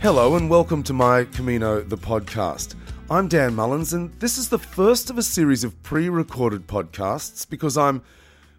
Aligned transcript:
Hello 0.00 0.36
and 0.36 0.48
welcome 0.48 0.84
to 0.84 0.92
my 0.92 1.24
Camino 1.24 1.80
the 1.80 1.98
podcast. 1.98 2.76
I'm 3.10 3.26
Dan 3.26 3.56
Mullins 3.56 3.92
and 3.92 4.12
this 4.20 4.38
is 4.38 4.48
the 4.48 4.56
first 4.56 5.10
of 5.10 5.18
a 5.18 5.24
series 5.24 5.64
of 5.64 5.82
pre-recorded 5.82 6.68
podcasts 6.68 7.46
because 7.46 7.76
I'm 7.76 8.02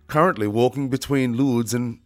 currently 0.07 0.47
walking 0.47 0.89
between 0.89 1.37
Lourdes 1.37 1.73
and 1.73 1.99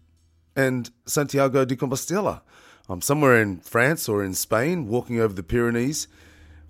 and 0.55 0.91
Santiago 1.07 1.65
de 1.65 1.75
Compostela. 1.75 2.41
I'm 2.87 3.01
somewhere 3.01 3.41
in 3.41 3.59
France 3.61 4.07
or 4.07 4.23
in 4.23 4.35
Spain 4.35 4.87
walking 4.87 5.19
over 5.19 5.33
the 5.33 5.41
Pyrenees 5.41 6.07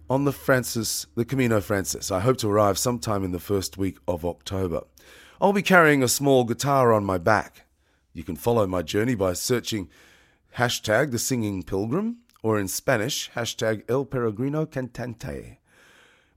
on 0.09 0.23
the 0.23 0.31
Frances 0.31 1.05
the 1.15 1.25
Camino 1.25 1.59
Frances. 1.59 2.11
I 2.11 2.21
hope 2.21 2.37
to 2.37 2.49
arrive 2.49 2.77
sometime 2.77 3.25
in 3.25 3.33
the 3.33 3.39
first 3.39 3.77
week 3.77 3.97
of 4.07 4.23
October. 4.23 4.83
I'll 5.41 5.51
be 5.51 5.61
carrying 5.61 6.01
a 6.01 6.07
small 6.07 6.45
guitar 6.45 6.93
on 6.93 7.03
my 7.03 7.17
back. 7.17 7.65
You 8.13 8.23
can 8.23 8.37
follow 8.37 8.65
my 8.67 8.83
journey 8.83 9.15
by 9.15 9.33
searching 9.33 9.89
hashtag 10.55 11.11
the 11.11 11.19
singing 11.19 11.63
pilgrim 11.63 12.19
or 12.43 12.59
in 12.59 12.67
Spanish, 12.67 13.31
hashtag 13.35 13.83
El 13.89 14.05
Peregrino 14.05 14.65
Cantante. 14.65 15.57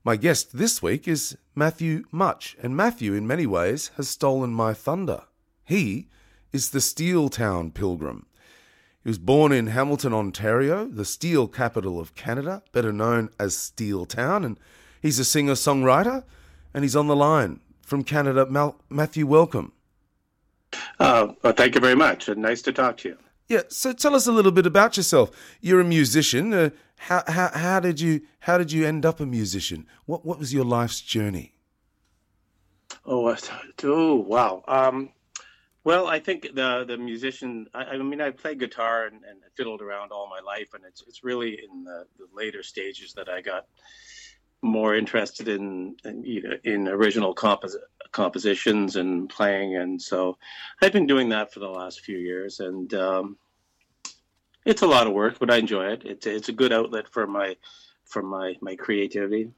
My 0.05 0.17
guest 0.17 0.57
this 0.57 0.81
week 0.81 1.09
is 1.09 1.37
Matthew 1.57 2.05
Much, 2.13 2.57
and 2.63 2.77
Matthew, 2.77 3.13
in 3.13 3.27
many 3.27 3.45
ways, 3.45 3.91
has 3.97 4.09
stolen 4.09 4.51
my 4.51 4.73
thunder. 4.73 5.25
He 5.65 6.09
is 6.53 6.71
the 6.71 6.81
Steel 6.81 7.29
Town 7.29 7.73
Pilgrim. 7.73 8.27
He 9.03 9.11
was 9.11 9.19
born 9.19 9.51
in 9.51 9.67
Hamilton, 9.67 10.15
Ontario, 10.15 10.87
the 10.87 11.05
steel 11.05 11.49
capital 11.49 11.99
of 11.99 12.15
Canada, 12.15 12.63
better 12.71 12.93
known 12.93 13.31
as 13.39 13.57
Steel 13.57 14.07
Town, 14.07 14.45
and 14.45 14.61
he's 15.03 15.19
a 15.19 15.25
singer 15.25 15.55
songwriter, 15.55 16.23
and 16.73 16.85
he's 16.85 16.97
on 16.97 17.09
the 17.09 17.17
line 17.17 17.59
from 17.83 18.05
Canada. 18.05 18.47
Mal- 18.47 18.81
Matthew, 18.89 19.27
welcome. 19.27 19.73
Uh, 21.01 21.33
well, 21.43 21.53
thank 21.53 21.75
you 21.75 21.81
very 21.81 21.97
much, 21.97 22.29
and 22.29 22.41
nice 22.41 22.63
to 22.63 22.73
talk 22.73 22.97
to 22.99 23.09
you. 23.09 23.19
Yeah, 23.49 23.63
so 23.69 23.93
tell 23.93 24.15
us 24.15 24.27
a 24.27 24.33
little 24.33 24.51
bit 24.51 24.67
about 24.67 24.97
yourself. 24.97 25.31
You're 25.61 25.81
a 25.81 25.85
musician. 25.85 26.53
Uh, 26.53 26.71
how, 26.97 27.23
how, 27.29 27.51
how 27.53 27.81
did 27.81 28.01
you 28.01 28.23
how 28.41 28.59
did 28.59 28.73
you 28.73 28.85
end 28.87 29.07
up 29.07 29.21
a 29.21 29.27
musician? 29.27 29.87
What 30.07 30.25
what 30.25 30.39
was 30.39 30.53
your 30.53 30.65
life's 30.65 31.01
journey? 31.01 31.53
Oh, 33.05 33.37
oh 33.85 34.15
wow. 34.17 34.65
Um, 34.67 35.11
well, 35.85 36.09
I 36.09 36.19
think 36.19 36.55
the 36.55 36.85
the 36.87 36.99
musician. 36.99 37.69
I, 37.73 37.85
I 37.85 37.99
mean, 37.99 38.21
I 38.21 38.31
played 38.31 38.59
guitar 38.59 39.07
and, 39.07 39.23
and, 39.25 39.41
fiddled 39.55 39.81
around 39.81 40.13
all 40.13 40.29
my 40.29 40.41
life, 40.41 40.75
and 40.75 40.85
it's 40.85 41.03
it's 41.07 41.23
really 41.23 41.53
in 41.53 41.85
the, 41.85 42.05
the 42.19 42.27
later 42.35 42.63
stages 42.63 43.13
that 43.15 43.29
I 43.29 43.41
got 43.41 43.67
more 44.63 44.95
interested 44.95 45.49
in 45.49 45.97
in, 46.05 46.59
in 46.65 46.89
original 46.89 47.35
compos- 47.35 47.77
compositions 48.13 48.97
and 48.97 49.29
playing, 49.29 49.77
and 49.77 50.01
so 50.01 50.39
I've 50.83 50.93
been 50.93 51.07
doing 51.07 51.29
that 51.31 51.53
for 51.53 51.61
the 51.61 51.69
last 51.69 52.01
few 52.01 52.19
years, 52.19 52.61
and 52.61 52.93
um, 52.95 53.37
it's 54.65 54.83
a 54.83 54.87
lot 54.87 55.07
of 55.07 55.13
work, 55.13 55.39
but 55.39 55.51
I 55.51 55.57
enjoy 55.57 55.87
it. 55.93 56.03
It's 56.05 56.27
it's 56.27 56.49
a 56.49 56.53
good 56.53 56.73
outlet 56.73 57.09
for 57.09 57.27
my 57.27 57.57
for 58.05 58.23
my 58.23 58.57
my 58.61 58.77
creativity. 58.77 59.53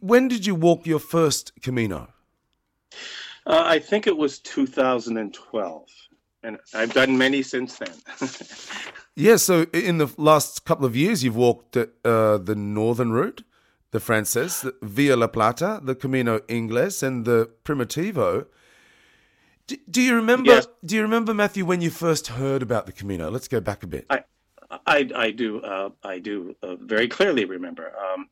When 0.00 0.28
did 0.28 0.46
you 0.46 0.54
walk 0.54 0.86
your 0.86 0.98
first 0.98 1.52
Camino? 1.62 2.08
Uh, 3.46 3.62
I 3.64 3.78
think 3.78 4.06
it 4.06 4.16
was 4.16 4.38
2012, 4.40 5.88
and 6.42 6.58
I've 6.74 6.92
done 6.92 7.16
many 7.18 7.42
since 7.42 7.78
then. 7.78 7.94
yeah, 9.14 9.36
so 9.36 9.66
in 9.72 9.98
the 9.98 10.12
last 10.16 10.64
couple 10.64 10.86
of 10.86 10.96
years, 10.96 11.22
you've 11.22 11.36
walked 11.36 11.76
uh, 11.76 12.38
the 12.38 12.54
northern 12.56 13.12
route, 13.12 13.44
the 13.90 14.00
Frances, 14.00 14.62
the 14.62 14.74
Via 14.82 15.16
La 15.16 15.26
Plata, 15.26 15.80
the 15.82 15.94
Camino 15.94 16.40
Ingles, 16.48 17.02
and 17.02 17.24
the 17.24 17.50
Primitivo. 17.64 18.46
Do, 19.66 19.76
do 19.90 20.02
you 20.02 20.14
remember? 20.14 20.50
Yes. 20.50 20.66
Do 20.84 20.96
you 20.96 21.02
remember 21.02 21.34
Matthew 21.34 21.64
when 21.64 21.80
you 21.80 21.90
first 21.90 22.28
heard 22.28 22.62
about 22.62 22.86
the 22.86 22.92
Camino? 22.92 23.30
Let's 23.30 23.48
go 23.48 23.60
back 23.60 23.82
a 23.82 23.86
bit. 23.86 24.06
I, 24.10 24.24
I, 24.86 25.08
I 25.14 25.30
do. 25.30 25.60
Uh, 25.60 25.90
I 26.02 26.18
do 26.18 26.56
uh, 26.62 26.76
very 26.76 27.08
clearly 27.08 27.44
remember. 27.44 27.92
Um, 27.96 28.28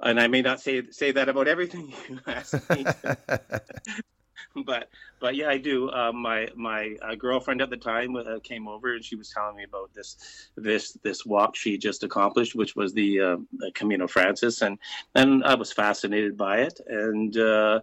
and 0.00 0.20
I 0.20 0.28
may 0.28 0.42
not 0.42 0.60
say 0.60 0.82
say 0.90 1.12
that 1.12 1.28
about 1.28 1.48
everything 1.48 1.92
you 2.08 2.20
ask 2.26 2.68
me. 2.70 2.84
but 4.64 4.88
but 5.20 5.34
yeah, 5.34 5.48
I 5.48 5.58
do. 5.58 5.90
Uh, 5.90 6.12
my 6.12 6.48
my 6.54 6.96
uh, 7.02 7.14
girlfriend 7.14 7.60
at 7.60 7.70
the 7.70 7.76
time 7.76 8.16
uh, 8.16 8.38
came 8.42 8.68
over 8.68 8.94
and 8.94 9.04
she 9.04 9.16
was 9.16 9.30
telling 9.30 9.56
me 9.56 9.64
about 9.64 9.92
this 9.94 10.50
this 10.56 10.92
this 11.02 11.26
walk 11.26 11.56
she 11.56 11.78
just 11.78 12.02
accomplished, 12.02 12.54
which 12.54 12.76
was 12.76 12.92
the, 12.92 13.20
uh, 13.20 13.36
the 13.58 13.70
Camino 13.72 14.06
Frances, 14.06 14.62
and 14.62 14.78
and 15.14 15.44
I 15.44 15.54
was 15.54 15.72
fascinated 15.72 16.36
by 16.36 16.58
it, 16.58 16.80
and 16.86 17.36
uh, 17.36 17.80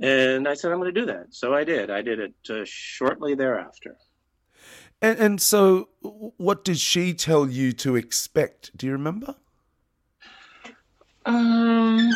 and 0.00 0.48
I 0.48 0.54
said 0.54 0.72
I'm 0.72 0.78
going 0.78 0.92
to 0.94 1.00
do 1.00 1.06
that. 1.06 1.26
So 1.30 1.54
I 1.54 1.64
did. 1.64 1.90
I 1.90 2.02
did 2.02 2.20
it 2.20 2.34
uh, 2.50 2.64
shortly 2.64 3.34
thereafter. 3.34 3.96
And 5.00 5.18
and 5.18 5.40
so, 5.40 5.90
what 6.00 6.64
did 6.64 6.78
she 6.78 7.14
tell 7.14 7.48
you 7.48 7.72
to 7.72 7.96
expect? 7.96 8.76
Do 8.76 8.86
you 8.86 8.92
remember? 8.92 9.36
Um, 11.24 12.10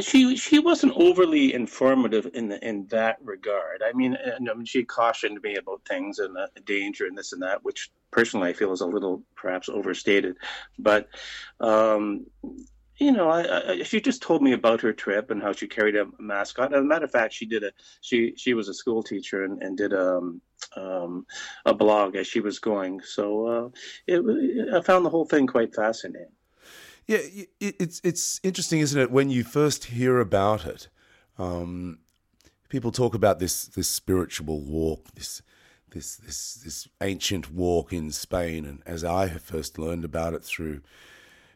she 0.00 0.36
she 0.36 0.58
wasn't 0.58 0.92
overly 0.96 1.54
informative 1.54 2.28
in 2.34 2.48
the, 2.48 2.66
in 2.66 2.86
that 2.88 3.18
regard. 3.22 3.82
I 3.84 3.92
mean, 3.92 4.16
mean, 4.40 4.64
she 4.64 4.84
cautioned 4.84 5.40
me 5.42 5.56
about 5.56 5.82
things 5.88 6.18
and 6.18 6.34
the 6.36 6.48
danger 6.64 7.06
and 7.06 7.16
this 7.16 7.32
and 7.32 7.42
that, 7.42 7.64
which 7.64 7.90
personally 8.10 8.50
I 8.50 8.52
feel 8.52 8.72
is 8.72 8.80
a 8.80 8.86
little 8.86 9.22
perhaps 9.34 9.68
overstated. 9.68 10.36
But 10.78 11.08
um, 11.60 12.26
you 12.98 13.12
know, 13.12 13.28
I, 13.28 13.70
I, 13.72 13.82
she 13.82 14.00
just 14.00 14.22
told 14.22 14.42
me 14.42 14.52
about 14.52 14.80
her 14.82 14.92
trip 14.92 15.30
and 15.30 15.42
how 15.42 15.52
she 15.52 15.66
carried 15.66 15.96
a 15.96 16.06
mascot. 16.18 16.72
As 16.72 16.80
a 16.80 16.84
matter 16.84 17.06
of 17.06 17.10
fact, 17.10 17.34
she 17.34 17.46
did 17.46 17.64
a 17.64 17.72
she 18.00 18.34
she 18.36 18.54
was 18.54 18.68
a 18.68 18.74
school 18.74 19.02
teacher 19.02 19.44
and, 19.44 19.62
and 19.62 19.76
did 19.76 19.92
a 19.92 20.16
um, 20.18 20.40
um, 20.76 21.26
a 21.66 21.74
blog 21.74 22.16
as 22.16 22.26
she 22.26 22.40
was 22.40 22.58
going. 22.58 23.00
So 23.00 23.46
uh, 23.46 23.68
it, 24.06 24.74
I 24.74 24.80
found 24.82 25.04
the 25.04 25.10
whole 25.10 25.24
thing 25.24 25.46
quite 25.46 25.74
fascinating. 25.74 26.28
Yeah, 27.06 27.18
it's 27.60 28.00
it's 28.04 28.40
interesting, 28.42 28.80
isn't 28.80 29.00
it? 29.00 29.10
When 29.10 29.28
you 29.28 29.44
first 29.44 29.86
hear 29.86 30.20
about 30.20 30.64
it, 30.64 30.88
um, 31.36 31.98
people 32.68 32.92
talk 32.92 33.14
about 33.14 33.38
this 33.38 33.64
this 33.64 33.88
spiritual 33.88 34.60
walk, 34.60 35.08
this 35.14 35.42
this 35.90 36.16
this 36.16 36.54
this 36.54 36.88
ancient 37.00 37.52
walk 37.52 37.92
in 37.92 38.12
Spain, 38.12 38.64
and 38.64 38.82
as 38.86 39.02
I 39.04 39.26
have 39.26 39.42
first 39.42 39.78
learned 39.78 40.04
about 40.04 40.32
it 40.32 40.44
through 40.44 40.80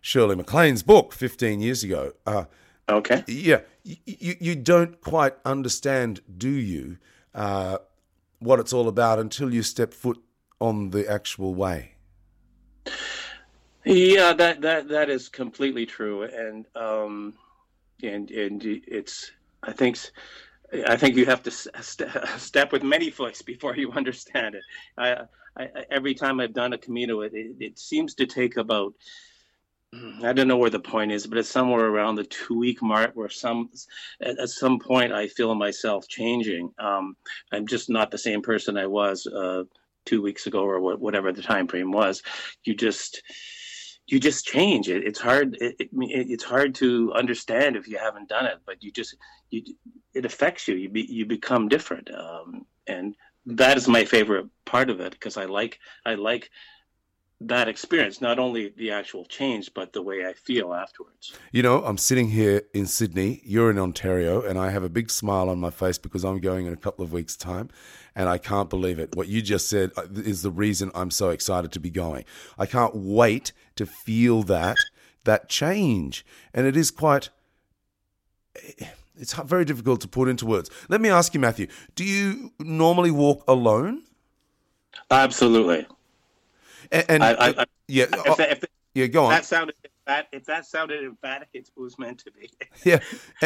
Shirley 0.00 0.36
MacLaine's 0.36 0.82
book 0.82 1.12
fifteen 1.12 1.60
years 1.60 1.84
ago. 1.84 2.12
Uh, 2.26 2.44
okay. 2.88 3.22
Yeah, 3.28 3.60
you 3.84 4.34
you 4.40 4.56
don't 4.56 5.00
quite 5.00 5.34
understand, 5.44 6.20
do 6.36 6.50
you, 6.50 6.98
uh, 7.34 7.78
what 8.40 8.58
it's 8.58 8.72
all 8.72 8.88
about 8.88 9.18
until 9.18 9.54
you 9.54 9.62
step 9.62 9.94
foot 9.94 10.20
on 10.60 10.90
the 10.90 11.08
actual 11.08 11.54
way. 11.54 11.92
Yeah, 13.86 14.34
that 14.34 14.62
that 14.62 14.88
that 14.88 15.10
is 15.10 15.28
completely 15.28 15.86
true, 15.86 16.24
and 16.24 16.66
um, 16.76 17.34
and 18.02 18.30
and 18.32 18.62
it's 18.64 19.32
I 19.62 19.72
think 19.72 19.98
I 20.86 20.96
think 20.96 21.16
you 21.16 21.26
have 21.26 21.42
to 21.44 21.50
st- 21.50 22.10
step 22.38 22.72
with 22.72 22.82
many 22.82 23.10
foots 23.10 23.42
before 23.42 23.76
you 23.76 23.92
understand 23.92 24.56
it. 24.56 24.62
I, 24.98 25.22
I, 25.58 25.68
every 25.90 26.14
time 26.14 26.40
I've 26.40 26.54
done 26.54 26.74
a 26.74 26.78
Camino, 26.78 27.22
it, 27.22 27.34
it, 27.34 27.56
it 27.60 27.78
seems 27.78 28.14
to 28.16 28.26
take 28.26 28.56
about 28.56 28.94
I 30.24 30.32
don't 30.32 30.48
know 30.48 30.58
where 30.58 30.70
the 30.70 30.80
point 30.80 31.12
is, 31.12 31.26
but 31.26 31.38
it's 31.38 31.48
somewhere 31.48 31.86
around 31.86 32.16
the 32.16 32.24
two 32.24 32.58
week 32.58 32.82
mark 32.82 33.12
where 33.14 33.30
some 33.30 33.70
at, 34.20 34.38
at 34.38 34.50
some 34.50 34.80
point 34.80 35.12
I 35.12 35.28
feel 35.28 35.54
myself 35.54 36.08
changing. 36.08 36.72
Um, 36.78 37.16
I'm 37.52 37.66
just 37.66 37.88
not 37.88 38.10
the 38.10 38.18
same 38.18 38.42
person 38.42 38.76
I 38.76 38.86
was 38.86 39.26
uh, 39.26 39.64
two 40.04 40.22
weeks 40.22 40.46
ago 40.46 40.64
or 40.64 40.96
whatever 40.96 41.32
the 41.32 41.42
time 41.42 41.68
frame 41.68 41.92
was. 41.92 42.22
You 42.64 42.74
just 42.74 43.22
you 44.06 44.20
just 44.20 44.46
change 44.46 44.88
it. 44.88 45.04
It's 45.04 45.20
hard. 45.20 45.56
It, 45.60 45.76
it, 45.80 45.88
it's 45.92 46.44
hard 46.44 46.74
to 46.76 47.12
understand 47.14 47.76
if 47.76 47.88
you 47.88 47.98
haven't 47.98 48.28
done 48.28 48.46
it, 48.46 48.58
but 48.64 48.82
you 48.82 48.92
just 48.92 49.16
you 49.50 49.62
it 50.14 50.24
affects 50.24 50.68
you. 50.68 50.76
You 50.76 50.88
be, 50.88 51.02
you 51.02 51.26
become 51.26 51.68
different, 51.68 52.10
um, 52.14 52.66
and 52.86 53.16
that 53.46 53.76
is 53.76 53.88
my 53.88 54.04
favorite 54.04 54.46
part 54.64 54.90
of 54.90 55.00
it 55.00 55.12
because 55.12 55.36
I 55.36 55.44
like 55.46 55.78
I 56.04 56.14
like 56.14 56.50
that 57.40 57.68
experience, 57.68 58.20
not 58.20 58.38
only 58.38 58.70
the 58.76 58.90
actual 58.90 59.24
change, 59.26 59.72
but 59.74 59.92
the 59.92 60.00
way 60.00 60.24
I 60.26 60.32
feel 60.32 60.72
afterwards. 60.72 61.34
You 61.52 61.62
know, 61.62 61.84
I'm 61.84 61.98
sitting 61.98 62.30
here 62.30 62.62
in 62.72 62.86
Sydney, 62.86 63.42
you're 63.44 63.70
in 63.70 63.78
Ontario, 63.78 64.40
and 64.40 64.58
I 64.58 64.70
have 64.70 64.82
a 64.82 64.88
big 64.88 65.10
smile 65.10 65.50
on 65.50 65.60
my 65.60 65.70
face 65.70 65.98
because 65.98 66.24
I'm 66.24 66.40
going 66.40 66.66
in 66.66 66.72
a 66.72 66.78
couple 66.78 67.04
of 67.04 67.12
weeks' 67.12 67.36
time, 67.36 67.68
and 68.14 68.28
I 68.28 68.38
can't 68.38 68.70
believe 68.70 68.98
it. 68.98 69.14
What 69.14 69.28
you 69.28 69.42
just 69.42 69.68
said 69.68 69.90
uh, 69.96 70.06
is 70.14 70.42
the 70.42 70.50
reason 70.50 70.90
I'm 70.94 71.10
so 71.10 71.28
excited 71.28 71.72
to 71.72 71.80
be 71.80 71.90
going. 71.90 72.24
I 72.58 72.64
can't 72.64 72.94
wait 72.94 73.52
to 73.76 73.84
feel 73.84 74.42
that 74.44 74.78
that 75.24 75.48
change, 75.50 76.24
and 76.54 76.66
it 76.66 76.76
is 76.76 76.90
quite. 76.90 77.28
It's 79.18 79.34
very 79.34 79.66
difficult 79.66 80.00
to 80.02 80.08
put 80.08 80.28
into 80.28 80.46
words. 80.46 80.70
Let 80.88 81.02
me 81.02 81.10
ask 81.10 81.34
you, 81.34 81.40
Matthew. 81.40 81.66
Do 81.94 82.04
you 82.04 82.52
normally 82.58 83.10
walk 83.10 83.44
alone? 83.46 84.04
Absolutely. 85.10 85.86
And, 86.92 87.04
and 87.08 87.24
I, 87.24 87.32
I, 87.32 87.64
yeah, 87.88 88.06
if, 88.10 88.40
if, 88.40 88.64
yeah, 88.94 89.06
go 89.06 89.24
on. 89.24 89.30
That 89.30 89.44
sounded 89.44 89.74
that 90.06 90.28
if 90.32 90.44
that 90.44 90.66
sounded 90.66 91.04
emphatic, 91.04 91.48
it 91.52 91.68
was 91.76 91.98
meant 91.98 92.18
to 92.20 92.30
be. 92.30 92.50
yeah, 92.84 93.00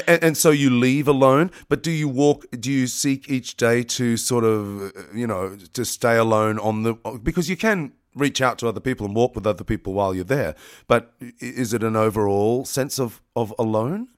and, 0.06 0.24
and, 0.24 0.36
so 0.36 0.50
you 0.50 0.70
leave 0.70 1.08
alone. 1.08 1.50
But 1.68 1.82
do 1.82 1.90
you 1.90 2.08
walk? 2.08 2.46
Do 2.58 2.70
you 2.70 2.86
seek 2.86 3.28
each 3.30 3.56
day 3.56 3.82
to 3.82 4.16
sort 4.16 4.44
of, 4.44 4.92
you 5.14 5.26
know, 5.26 5.56
to 5.72 5.84
stay 5.84 6.16
alone 6.16 6.58
on 6.58 6.82
the 6.82 6.94
because 7.22 7.48
you 7.48 7.56
can 7.56 7.92
reach 8.14 8.40
out 8.40 8.58
to 8.58 8.68
other 8.68 8.80
people 8.80 9.06
and 9.06 9.14
walk 9.14 9.34
with 9.34 9.46
other 9.46 9.64
people 9.64 9.92
while 9.92 10.14
you're 10.14 10.24
there. 10.24 10.54
But 10.86 11.12
is 11.38 11.72
it 11.72 11.82
an 11.82 11.96
overall 11.96 12.64
sense 12.64 12.98
of 12.98 13.20
of 13.34 13.54
alone? 13.58 14.08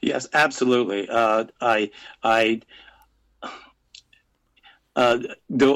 Yes, 0.00 0.26
absolutely. 0.32 1.08
Uh, 1.08 1.44
I 1.60 1.90
I 2.22 2.62
uh, 4.96 5.18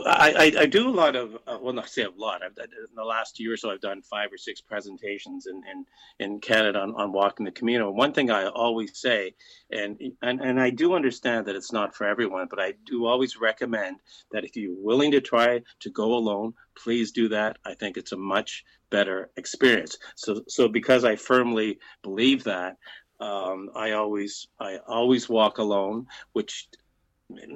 I, 0.06 0.52
I, 0.60 0.66
do 0.66 0.88
a 0.88 0.90
lot 0.90 1.14
of 1.14 1.34
uh, 1.46 1.58
well 1.60 1.74
not 1.74 1.90
say 1.90 2.04
a 2.04 2.10
lot 2.10 2.42
I've, 2.42 2.56
in 2.56 2.94
the 2.96 3.04
last 3.04 3.38
year 3.38 3.52
or 3.52 3.56
so 3.58 3.70
I've 3.70 3.82
done 3.82 4.00
five 4.00 4.32
or 4.32 4.38
six 4.38 4.62
presentations 4.62 5.46
in 5.46 5.60
in, 5.70 5.84
in 6.18 6.40
Canada 6.40 6.80
on, 6.80 6.94
on 6.94 7.12
walking 7.12 7.44
the 7.44 7.52
Camino. 7.52 7.90
One 7.90 8.14
thing 8.14 8.30
I 8.30 8.46
always 8.46 8.98
say, 8.98 9.34
and, 9.70 10.00
and 10.22 10.40
and 10.40 10.58
I 10.58 10.70
do 10.70 10.94
understand 10.94 11.46
that 11.46 11.54
it's 11.54 11.70
not 11.70 11.94
for 11.94 12.06
everyone, 12.06 12.46
but 12.48 12.58
I 12.58 12.72
do 12.86 13.04
always 13.04 13.36
recommend 13.36 13.98
that 14.32 14.44
if 14.44 14.56
you're 14.56 14.74
willing 14.74 15.10
to 15.10 15.20
try 15.20 15.60
to 15.80 15.90
go 15.90 16.14
alone, 16.14 16.54
please 16.74 17.12
do 17.12 17.28
that. 17.28 17.58
I 17.66 17.74
think 17.74 17.98
it's 17.98 18.12
a 18.12 18.16
much 18.16 18.64
better 18.88 19.30
experience. 19.36 19.98
So 20.16 20.42
so 20.48 20.66
because 20.66 21.04
I 21.04 21.16
firmly 21.16 21.78
believe 22.02 22.44
that. 22.44 22.78
Um, 23.20 23.68
I 23.76 23.90
always 23.90 24.48
I 24.58 24.78
always 24.88 25.28
walk 25.28 25.58
alone, 25.58 26.06
which 26.32 26.70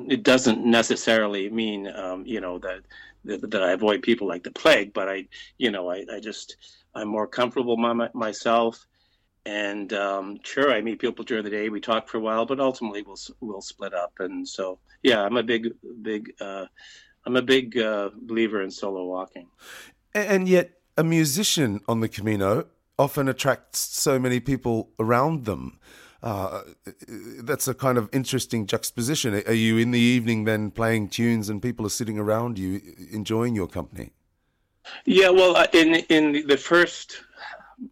it 0.09 0.23
doesn't 0.23 0.65
necessarily 0.65 1.51
mean 1.51 1.89
um, 1.89 2.25
you 2.27 2.41
know 2.41 2.59
that, 2.59 2.81
that, 3.25 3.51
that 3.51 3.63
I 3.63 3.73
avoid 3.73 4.03
people 4.03 4.27
like 4.27 4.45
the 4.45 4.51
plague, 4.51 4.93
but 4.93 5.09
I 5.09 5.27
you 5.59 5.71
know 5.71 5.91
I, 5.91 6.05
I 6.13 6.21
just 6.21 6.57
I'm 6.95 7.09
more 7.09 7.27
comfortable 7.27 7.77
my, 7.77 8.09
myself, 8.15 8.87
and 9.47 9.93
um, 9.93 10.39
sure 10.43 10.73
I 10.73 10.81
meet 10.81 11.01
people 11.01 11.25
during 11.25 11.45
the 11.45 11.51
day. 11.51 11.69
We 11.69 11.81
talk 11.81 12.09
for 12.09 12.19
a 12.19 12.21
while, 12.21 12.47
but 12.47 12.61
ultimately 12.61 13.03
we'll 13.03 13.19
we'll 13.41 13.63
split 13.63 13.95
up. 13.95 14.13
And 14.19 14.49
so 14.49 14.79
yeah, 15.03 15.23
I'm 15.23 15.37
a 15.37 15.43
big 15.43 15.69
big 16.03 16.33
uh, 16.41 16.67
I'm 17.27 17.37
a 17.37 17.43
big 17.43 17.79
uh, 17.79 18.11
believer 18.15 18.63
in 18.63 18.71
solo 18.71 19.05
walking. 19.05 19.49
And 20.15 20.49
yet, 20.49 20.73
a 20.97 21.03
musician 21.03 21.81
on 21.89 22.01
the 22.01 22.09
Camino 22.09 22.67
often 22.99 23.29
attracts 23.29 23.81
so 23.81 24.19
many 24.19 24.41
people 24.41 24.91
around 24.99 25.45
them. 25.45 25.81
Uh, 26.25 26.63
that's 27.43 27.69
a 27.69 27.75
kind 27.75 27.99
of 27.99 28.09
interesting 28.11 28.67
juxtaposition. 28.67 29.35
Are 29.47 29.53
you 29.53 29.77
in 29.77 29.91
the 29.91 30.01
evening 30.01 30.45
then 30.45 30.71
playing 30.71 31.11
tunes 31.11 31.51
and 31.51 31.61
people 31.61 31.85
are 31.85 31.91
sitting 31.91 32.19
around 32.19 32.59
you 32.59 32.81
enjoying 33.13 33.55
your 33.55 33.69
company? 33.69 34.15
Yeah, 35.05 35.29
well, 35.29 35.55
uh, 35.55 35.67
in 35.75 35.97
in 36.09 36.47
the 36.47 36.57
first 36.57 37.23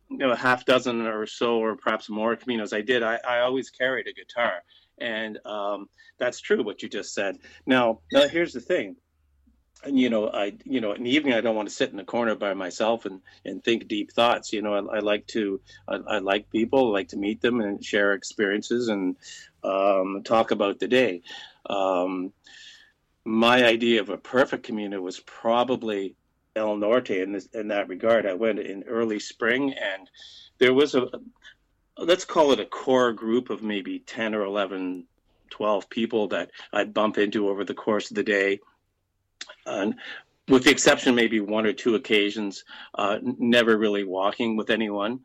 you 0.09 0.17
know 0.17 0.35
half 0.35 0.65
dozen 0.65 1.07
or 1.07 1.27
so, 1.27 1.59
or 1.59 1.77
perhaps 1.77 2.09
more 2.09 2.35
caminos 2.35 2.73
I 2.73 2.81
did, 2.81 3.03
I, 3.03 3.19
I 3.29 3.41
always 3.41 3.69
carried 3.69 4.07
a 4.09 4.15
guitar, 4.15 4.63
and 4.99 5.39
um, 5.45 5.91
that's 6.19 6.41
true 6.41 6.63
what 6.63 6.83
you 6.83 6.89
just 6.89 7.13
said. 7.13 7.37
Now, 7.67 8.01
now 8.13 8.29
here's 8.29 8.55
the 8.55 8.61
thing 8.61 8.97
and 9.85 9.99
you 9.99 10.11
know 10.11 10.29
i 10.29 10.53
you 10.65 10.81
know 10.81 10.93
in 10.93 11.05
the 11.05 11.11
evening 11.11 11.35
i 11.35 11.41
don't 11.41 11.57
want 11.57 11.69
to 11.69 11.75
sit 11.75 11.93
in 11.93 11.99
a 11.99 12.05
corner 12.05 12.35
by 12.35 12.55
myself 12.55 13.05
and 13.05 13.21
and 13.45 13.63
think 13.63 13.89
deep 13.89 14.13
thoughts 14.13 14.53
you 14.53 14.63
know 14.63 14.75
i, 14.75 14.97
I 14.97 14.99
like 15.01 15.27
to 15.29 15.61
I, 15.89 15.97
I, 15.97 16.19
like 16.19 16.51
people 16.51 16.89
I 16.89 16.99
like 16.99 17.09
to 17.09 17.17
meet 17.17 17.41
them 17.41 17.61
and 17.61 17.85
share 17.85 18.13
experiences 18.13 18.89
and 18.89 19.17
um, 19.65 20.23
talk 20.25 20.51
about 20.51 20.79
the 20.79 20.89
day. 20.89 21.23
Um, 21.69 22.33
my 23.25 23.65
idea 23.65 24.01
of 24.01 24.11
a 24.11 24.17
perfect 24.17 24.65
community 24.65 25.01
was 25.01 25.21
probably 25.21 26.17
el 26.57 26.77
norte 26.77 27.11
in 27.11 27.33
this 27.33 27.47
in 27.55 27.69
that 27.69 27.89
regard. 27.89 28.27
I 28.27 28.35
went 28.35 28.59
in 28.59 28.85
early 28.85 29.21
spring 29.21 29.73
and 29.73 30.11
there 30.59 30.75
was 30.75 30.95
a 30.95 31.09
let's 31.97 32.25
call 32.25 32.53
it 32.53 32.61
a 32.61 32.67
core 32.67 33.13
group 33.13 33.51
of 33.51 33.63
maybe 33.63 34.01
10 34.01 34.35
or 34.35 34.45
11 34.45 35.05
12 35.51 35.91
people 35.91 36.29
that 36.29 36.51
i'd 36.73 36.95
bump 36.95 37.19
into 37.19 37.51
over 37.51 37.65
the 37.65 37.75
course 37.75 38.11
of 38.11 38.15
the 38.15 38.23
day 38.23 38.59
and 39.67 39.95
with 40.49 40.65
the 40.65 40.71
exception 40.71 41.15
maybe 41.15 41.41
one 41.41 41.67
or 41.67 41.73
two 41.73 41.95
occasions, 41.95 42.65
uh, 42.97 43.19
never 43.23 43.79
really 43.79 44.05
walking 44.05 44.57
with 44.57 44.71
anyone. 44.71 45.21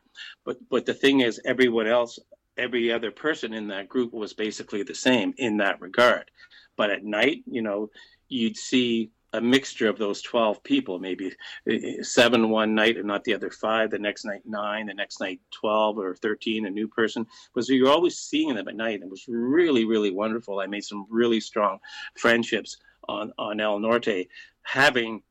But 0.46 0.58
but 0.70 0.86
the 0.86 0.94
thing 0.94 1.22
is, 1.22 1.42
everyone 1.46 1.88
else, 1.88 2.20
every 2.58 2.92
other 2.92 3.12
person 3.12 3.54
in 3.54 3.68
that 3.68 3.90
group 3.90 4.14
was 4.14 4.34
basically 4.34 4.84
the 4.84 4.96
same 4.96 5.34
in 5.38 5.58
that 5.58 5.82
regard. 5.82 6.30
But 6.76 6.92
at 6.92 7.04
night, 7.04 7.44
you 7.46 7.62
know, 7.62 7.90
you'd 8.30 8.58
see 8.58 9.12
a 9.34 9.42
mixture 9.42 9.90
of 9.90 9.98
those 9.98 10.22
12 10.22 10.64
people, 10.64 11.00
maybe 11.00 11.34
uh, 11.70 11.76
seven 12.02 12.50
one 12.50 12.74
night 12.74 12.98
and 12.98 13.06
not 13.06 13.24
the 13.24 13.34
other 13.34 13.52
five, 13.52 13.92
the 13.92 14.00
next 14.00 14.24
night 14.24 14.42
nine, 14.46 14.86
the 14.86 14.94
next 14.94 15.20
night 15.20 15.42
12 15.52 15.98
or 15.98 16.16
13, 16.16 16.66
a 16.66 16.70
new 16.70 16.88
person. 16.88 17.26
Was 17.54 17.68
you're 17.68 17.90
always 17.90 18.18
seeing 18.18 18.56
them 18.56 18.68
at 18.68 18.76
night. 18.76 19.02
It 19.02 19.10
was 19.10 19.26
really, 19.28 19.86
really 19.86 20.12
wonderful. 20.12 20.60
I 20.60 20.68
made 20.68 20.86
some 20.86 21.06
really 21.10 21.42
strong 21.42 21.80
friendships 22.16 22.78
on, 23.08 23.34
on 23.38 23.60
El 23.60 23.80
Norte, 23.80 24.28
having, 24.62 25.24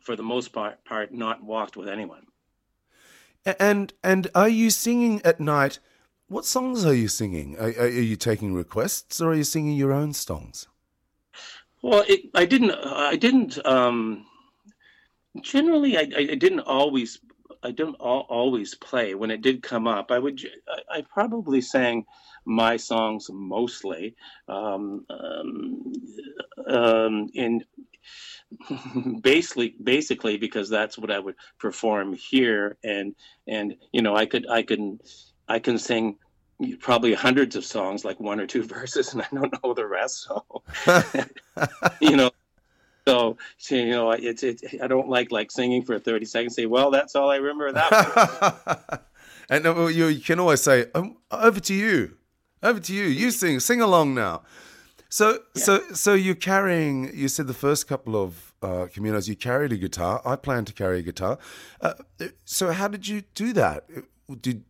for 0.00 0.16
the 0.16 0.22
most 0.22 0.52
part, 0.52 0.84
part 0.84 1.12
not 1.12 1.42
walked 1.42 1.76
with 1.76 1.88
anyone. 1.88 2.26
And 3.58 3.92
and 4.02 4.28
are 4.34 4.48
you 4.48 4.70
singing 4.70 5.22
at 5.24 5.40
night? 5.40 5.78
What 6.28 6.44
songs 6.44 6.84
are 6.84 6.94
you 6.94 7.08
singing? 7.08 7.56
Are, 7.58 7.68
are 7.68 7.88
you 7.88 8.16
taking 8.16 8.52
requests, 8.52 9.20
or 9.20 9.30
are 9.30 9.34
you 9.34 9.44
singing 9.44 9.76
your 9.76 9.92
own 9.92 10.12
songs? 10.12 10.66
Well, 11.80 12.04
it, 12.06 12.22
I 12.34 12.44
didn't. 12.44 12.72
I 12.72 13.16
didn't. 13.16 13.64
Um, 13.64 14.26
generally, 15.40 15.96
I, 15.96 16.10
I 16.16 16.34
didn't 16.34 16.60
always. 16.60 17.20
I 17.62 17.70
don't 17.70 17.94
always 17.94 18.74
play. 18.74 19.14
When 19.14 19.30
it 19.30 19.40
did 19.40 19.62
come 19.62 19.86
up, 19.86 20.10
I 20.10 20.18
would. 20.18 20.40
I, 20.68 20.98
I 20.98 21.02
probably 21.02 21.60
sang 21.60 22.04
my 22.44 22.76
songs 22.76 23.30
mostly. 23.32 24.14
Um, 24.48 25.06
um, 25.08 25.92
um, 26.68 27.28
in 27.34 27.64
basically 29.20 29.74
basically 29.82 30.36
because 30.36 30.68
that's 30.68 30.98
what 30.98 31.10
I 31.10 31.18
would 31.18 31.36
perform 31.58 32.14
here 32.14 32.76
and 32.82 33.14
and 33.46 33.76
you 33.92 34.02
know 34.02 34.16
I 34.16 34.26
could 34.26 34.48
I 34.48 34.62
can 34.62 35.00
I 35.48 35.58
can 35.58 35.78
sing 35.78 36.16
probably 36.80 37.14
hundreds 37.14 37.56
of 37.56 37.64
songs 37.64 38.04
like 38.04 38.18
one 38.20 38.40
or 38.40 38.46
two 38.46 38.62
verses 38.76 39.12
and 39.12 39.22
I 39.22 39.26
don't 39.32 39.54
know 39.62 39.74
the 39.74 39.86
rest 39.86 40.28
so 40.28 40.62
you 42.00 42.16
know 42.16 42.30
so, 43.06 43.38
so, 43.56 43.74
you 43.74 43.90
know 43.90 44.10
it's 44.12 44.42
it, 44.42 44.62
I 44.82 44.86
don't 44.86 45.08
like 45.08 45.30
like 45.30 45.50
singing 45.50 45.82
for 45.82 45.98
30 45.98 46.24
seconds 46.26 46.54
say 46.54 46.66
well 46.66 46.90
that's 46.90 47.14
all 47.14 47.30
I 47.30 47.36
remember 47.36 47.72
that 47.72 49.02
and 49.50 49.66
uh, 49.66 49.86
you 49.86 50.20
can 50.20 50.40
always 50.40 50.62
say 50.62 50.86
um, 50.94 51.16
over 51.30 51.60
to 51.60 51.74
you 51.74 52.18
over 52.62 52.80
to 52.80 52.94
you. 52.94 53.04
You 53.04 53.30
sing, 53.30 53.60
sing 53.60 53.80
along 53.80 54.14
now. 54.14 54.42
So, 55.08 55.38
yeah. 55.54 55.62
so, 55.62 55.80
so 55.92 56.14
you're 56.14 56.34
carrying. 56.34 57.10
You 57.16 57.28
said 57.28 57.46
the 57.46 57.54
first 57.54 57.88
couple 57.88 58.20
of 58.20 58.52
uh, 58.62 58.86
Caminos 58.92 59.28
you 59.28 59.36
carried 59.36 59.72
a 59.72 59.76
guitar. 59.76 60.20
I 60.24 60.36
plan 60.36 60.64
to 60.66 60.72
carry 60.72 60.98
a 60.98 61.02
guitar. 61.02 61.38
Uh, 61.80 61.94
so, 62.44 62.72
how 62.72 62.88
did 62.88 63.08
you 63.08 63.22
do 63.34 63.52
that? 63.54 63.88
Did 64.40 64.64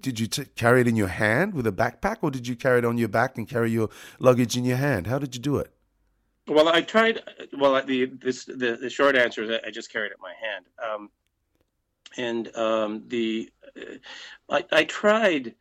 did 0.00 0.20
you 0.20 0.26
t- 0.28 0.44
carry 0.56 0.80
it 0.82 0.88
in 0.88 0.96
your 0.96 1.08
hand 1.08 1.54
with 1.54 1.66
a 1.66 1.72
backpack, 1.72 2.18
or 2.22 2.30
did 2.30 2.46
you 2.46 2.56
carry 2.56 2.78
it 2.78 2.84
on 2.84 2.98
your 2.98 3.08
back 3.08 3.36
and 3.36 3.48
carry 3.48 3.70
your 3.70 3.88
luggage 4.18 4.56
in 4.56 4.64
your 4.64 4.76
hand? 4.76 5.08
How 5.08 5.18
did 5.18 5.34
you 5.34 5.40
do 5.40 5.56
it? 5.56 5.72
Well, 6.46 6.68
I 6.68 6.82
tried. 6.82 7.20
Well, 7.58 7.80
the 7.84 8.06
this 8.06 8.44
the, 8.44 8.78
the 8.80 8.90
short 8.90 9.16
answer 9.16 9.42
is 9.42 9.60
I 9.66 9.70
just 9.70 9.92
carried 9.92 10.12
it 10.12 10.18
in 10.18 10.22
my 10.22 10.34
hand. 10.40 10.64
Um, 10.82 11.10
and 12.16 12.56
um, 12.56 13.02
the 13.08 13.50
uh, 13.76 13.94
I, 14.48 14.64
I 14.72 14.84
tried 14.84 15.54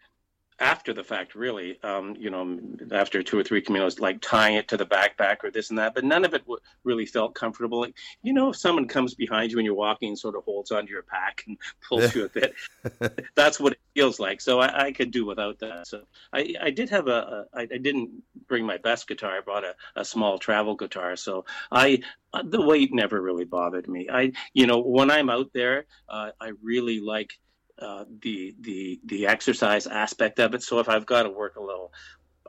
after 0.62 0.94
the 0.94 1.03
fact, 1.03 1.34
really, 1.34 1.82
um, 1.84 2.15
you 2.18 2.30
know, 2.30 2.60
after 2.91 3.24
two 3.24 3.38
or 3.38 3.44
three 3.44 3.63
Caminos, 3.63 4.00
like 4.00 4.22
tying 4.22 4.56
it 4.56 4.68
to 4.68 4.77
the 4.77 4.86
backpack 4.86 5.38
or 5.44 5.50
this 5.50 5.72
and 5.72 5.80
that, 5.80 5.96
but 5.96 6.03
none 6.03 6.24
of 6.24 6.36
it 6.36 6.44
w- 6.44 6.60
really 6.84 7.06
felt 7.08 7.34
comfortable. 7.34 7.82
Like, 7.82 7.98
you 8.22 8.32
know, 8.32 8.51
if 8.51 8.58
someone 8.58 8.88
comes 8.88 9.15
behind 9.15 9.51
you 9.51 9.58
and 9.58 9.65
you're 9.65 9.74
walking 9.74 10.10
and 10.10 10.20
sort 10.20 10.36
of 10.36 10.44
holds 10.44 10.72
onto 10.72 10.91
your 10.91 11.01
pack 11.01 11.44
and 11.48 11.58
pulls 11.89 12.13
you 12.13 12.25
a 12.25 12.30
bit, 12.30 12.53
that's 13.36 13.60
what 13.60 13.74
it 13.74 13.80
feels 13.96 14.20
like. 14.20 14.39
So 14.39 14.60
I, 14.60 14.86
I, 14.86 14.91
could 14.91 15.10
do 15.10 15.25
without 15.25 15.58
that. 15.60 15.88
So 15.88 16.03
I, 16.32 16.53
I 16.62 16.70
did 16.70 16.89
have 16.91 17.08
a, 17.08 17.48
a 17.53 17.60
I, 17.60 17.62
I 17.63 17.77
didn't 17.77 18.12
bring 18.48 18.63
my 18.63 18.77
best 18.77 19.08
guitar. 19.08 19.38
I 19.38 19.41
brought 19.41 19.63
a, 19.63 19.75
a 19.96 20.06
small 20.06 20.38
travel 20.38 20.75
guitar. 20.75 21.15
So 21.15 21.44
I, 21.72 22.03
the 22.44 22.62
weight 22.62 22.94
never 22.94 23.20
really 23.20 23.46
bothered 23.46 23.89
me. 23.89 24.10
I, 24.12 24.32
you 24.53 24.68
know, 24.68 24.80
when 24.80 25.10
I'm 25.10 25.32
out 25.32 25.50
there, 25.53 25.86
uh, 26.08 26.32
I 26.39 26.51
really 26.62 27.00
like 27.00 27.34
uh, 27.80 28.06
the 28.22 28.56
the 28.62 29.00
the 29.06 29.28
exercise 29.28 29.88
aspect 29.88 30.40
of 30.40 30.54
it. 30.54 30.63
So 30.63 30.80
if 30.80 30.90
I've 30.90 31.06
got 31.06 31.24
to 31.24 31.30
work 31.30 31.56
a 31.56 31.62
little, 31.62 31.92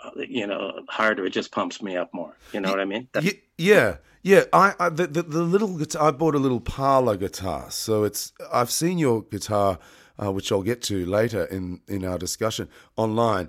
uh, 0.03 0.11
you 0.17 0.47
know, 0.47 0.81
harder, 0.89 1.25
it 1.25 1.31
just 1.31 1.53
pumps 1.53 1.83
me 1.83 1.97
up 1.97 2.13
more. 2.13 2.37
You 2.53 2.61
know 2.61 2.71
what 2.71 2.81
I 2.81 2.85
mean? 2.85 3.09
That's- 3.13 3.35
yeah, 3.59 3.97
yeah. 4.23 4.45
I, 4.53 4.75
I 4.79 4.89
the, 4.89 5.07
the, 5.07 5.23
the 5.23 5.43
little 5.43 5.77
guitar. 5.77 6.09
I 6.09 6.11
bought 6.11 6.35
a 6.35 6.39
little 6.39 6.61
parlor 6.61 7.17
guitar, 7.17 7.71
so 7.71 8.05
it's. 8.05 8.33
I've 8.53 8.71
seen 8.71 8.99
your 8.99 9.23
guitar, 9.23 9.79
uh, 10.23 10.33
which 10.33 10.51
I'll 10.53 10.63
get 10.63 10.83
to 10.83 11.07
later 11.07 11.45
in 11.45 11.81
in 11.89 12.05
our 12.05 12.19
discussion 12.19 12.69
online. 12.97 13.49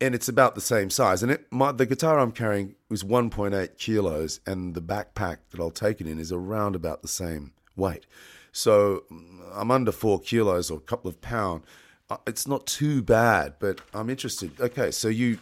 And 0.00 0.14
it's 0.14 0.28
about 0.28 0.54
the 0.54 0.60
same 0.60 0.90
size, 0.90 1.24
and 1.24 1.32
it 1.32 1.46
my, 1.50 1.72
the 1.72 1.84
guitar 1.84 2.20
I'm 2.20 2.30
carrying 2.30 2.76
is 2.88 3.02
1.8 3.02 3.78
kilos, 3.78 4.38
and 4.46 4.74
the 4.76 4.80
backpack 4.80 5.38
that 5.50 5.58
I'll 5.58 5.72
take 5.72 6.00
it 6.00 6.06
in 6.06 6.20
is 6.20 6.30
around 6.30 6.76
about 6.76 7.02
the 7.02 7.08
same 7.08 7.52
weight. 7.74 8.06
So 8.52 9.04
I'm 9.52 9.70
under 9.70 9.92
four 9.92 10.20
kilos 10.20 10.70
or 10.70 10.78
a 10.78 10.82
couple 10.82 11.08
of 11.08 11.20
pounds. 11.20 11.64
Uh, 12.10 12.16
it's 12.26 12.46
not 12.46 12.66
too 12.66 13.02
bad, 13.02 13.54
but 13.58 13.80
I'm 13.92 14.08
interested. 14.08 14.58
Okay, 14.60 14.90
so 14.90 15.08
you 15.08 15.38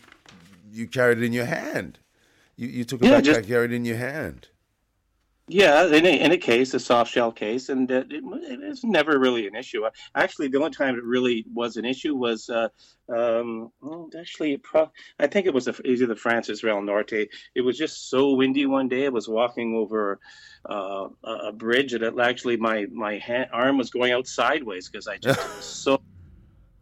you 0.73 0.87
carried 0.87 1.19
it 1.19 1.25
in 1.25 1.33
your 1.33 1.45
hand. 1.45 1.99
You, 2.57 2.69
you 2.69 2.85
took 2.85 3.03
a 3.03 3.07
yeah, 3.07 3.21
backpack, 3.21 3.25
just, 3.25 3.49
carried 3.49 3.73
it 3.73 3.77
in 3.77 3.85
your 3.85 3.99
hand. 3.99 4.49
Yeah, 5.49 5.87
in 5.87 6.05
a, 6.05 6.21
in 6.21 6.33
a 6.33 6.39
case, 6.39 6.75
a 6.75 6.81
soft 6.81 7.13
shell 7.13 7.31
case, 7.31 7.69
and 7.69 7.89
it, 7.89 8.09
it, 8.11 8.25
it's 8.63 8.83
never 8.83 9.17
really 9.17 9.47
an 9.47 9.55
issue. 9.55 9.83
Actually, 10.17 10.49
the 10.49 10.59
only 10.59 10.71
time 10.71 10.97
it 10.97 11.05
really 11.05 11.45
was 11.55 11.77
an 11.77 11.85
issue 11.85 12.17
was, 12.17 12.51
uh, 12.51 12.69
um, 13.09 13.71
well, 13.81 14.11
actually, 14.19 14.57
pro- 14.57 14.91
I 15.21 15.29
think 15.29 15.47
it 15.47 15.55
was 15.55 15.69
a, 15.69 15.75
either 15.85 16.07
the 16.07 16.17
Frances 16.17 16.65
Real 16.65 16.83
Norte. 16.83 17.29
It 17.55 17.61
was 17.61 17.79
just 17.79 18.11
so 18.11 18.35
windy 18.35 18.67
one 18.67 18.89
day. 18.89 19.07
I 19.07 19.11
was 19.11 19.29
walking 19.29 19.77
over 19.77 20.19
uh, 20.69 21.09
a 21.23 21.53
bridge, 21.53 21.93
and 21.93 22.03
it, 22.03 22.19
actually 22.19 22.57
my 22.57 22.87
my 22.93 23.19
hand, 23.19 23.49
arm 23.53 23.79
was 23.79 23.91
going 23.91 24.11
out 24.11 24.27
sideways 24.27 24.89
because 24.89 25.07
I 25.07 25.17
just 25.17 25.39
was 25.57 25.65
so 25.65 26.01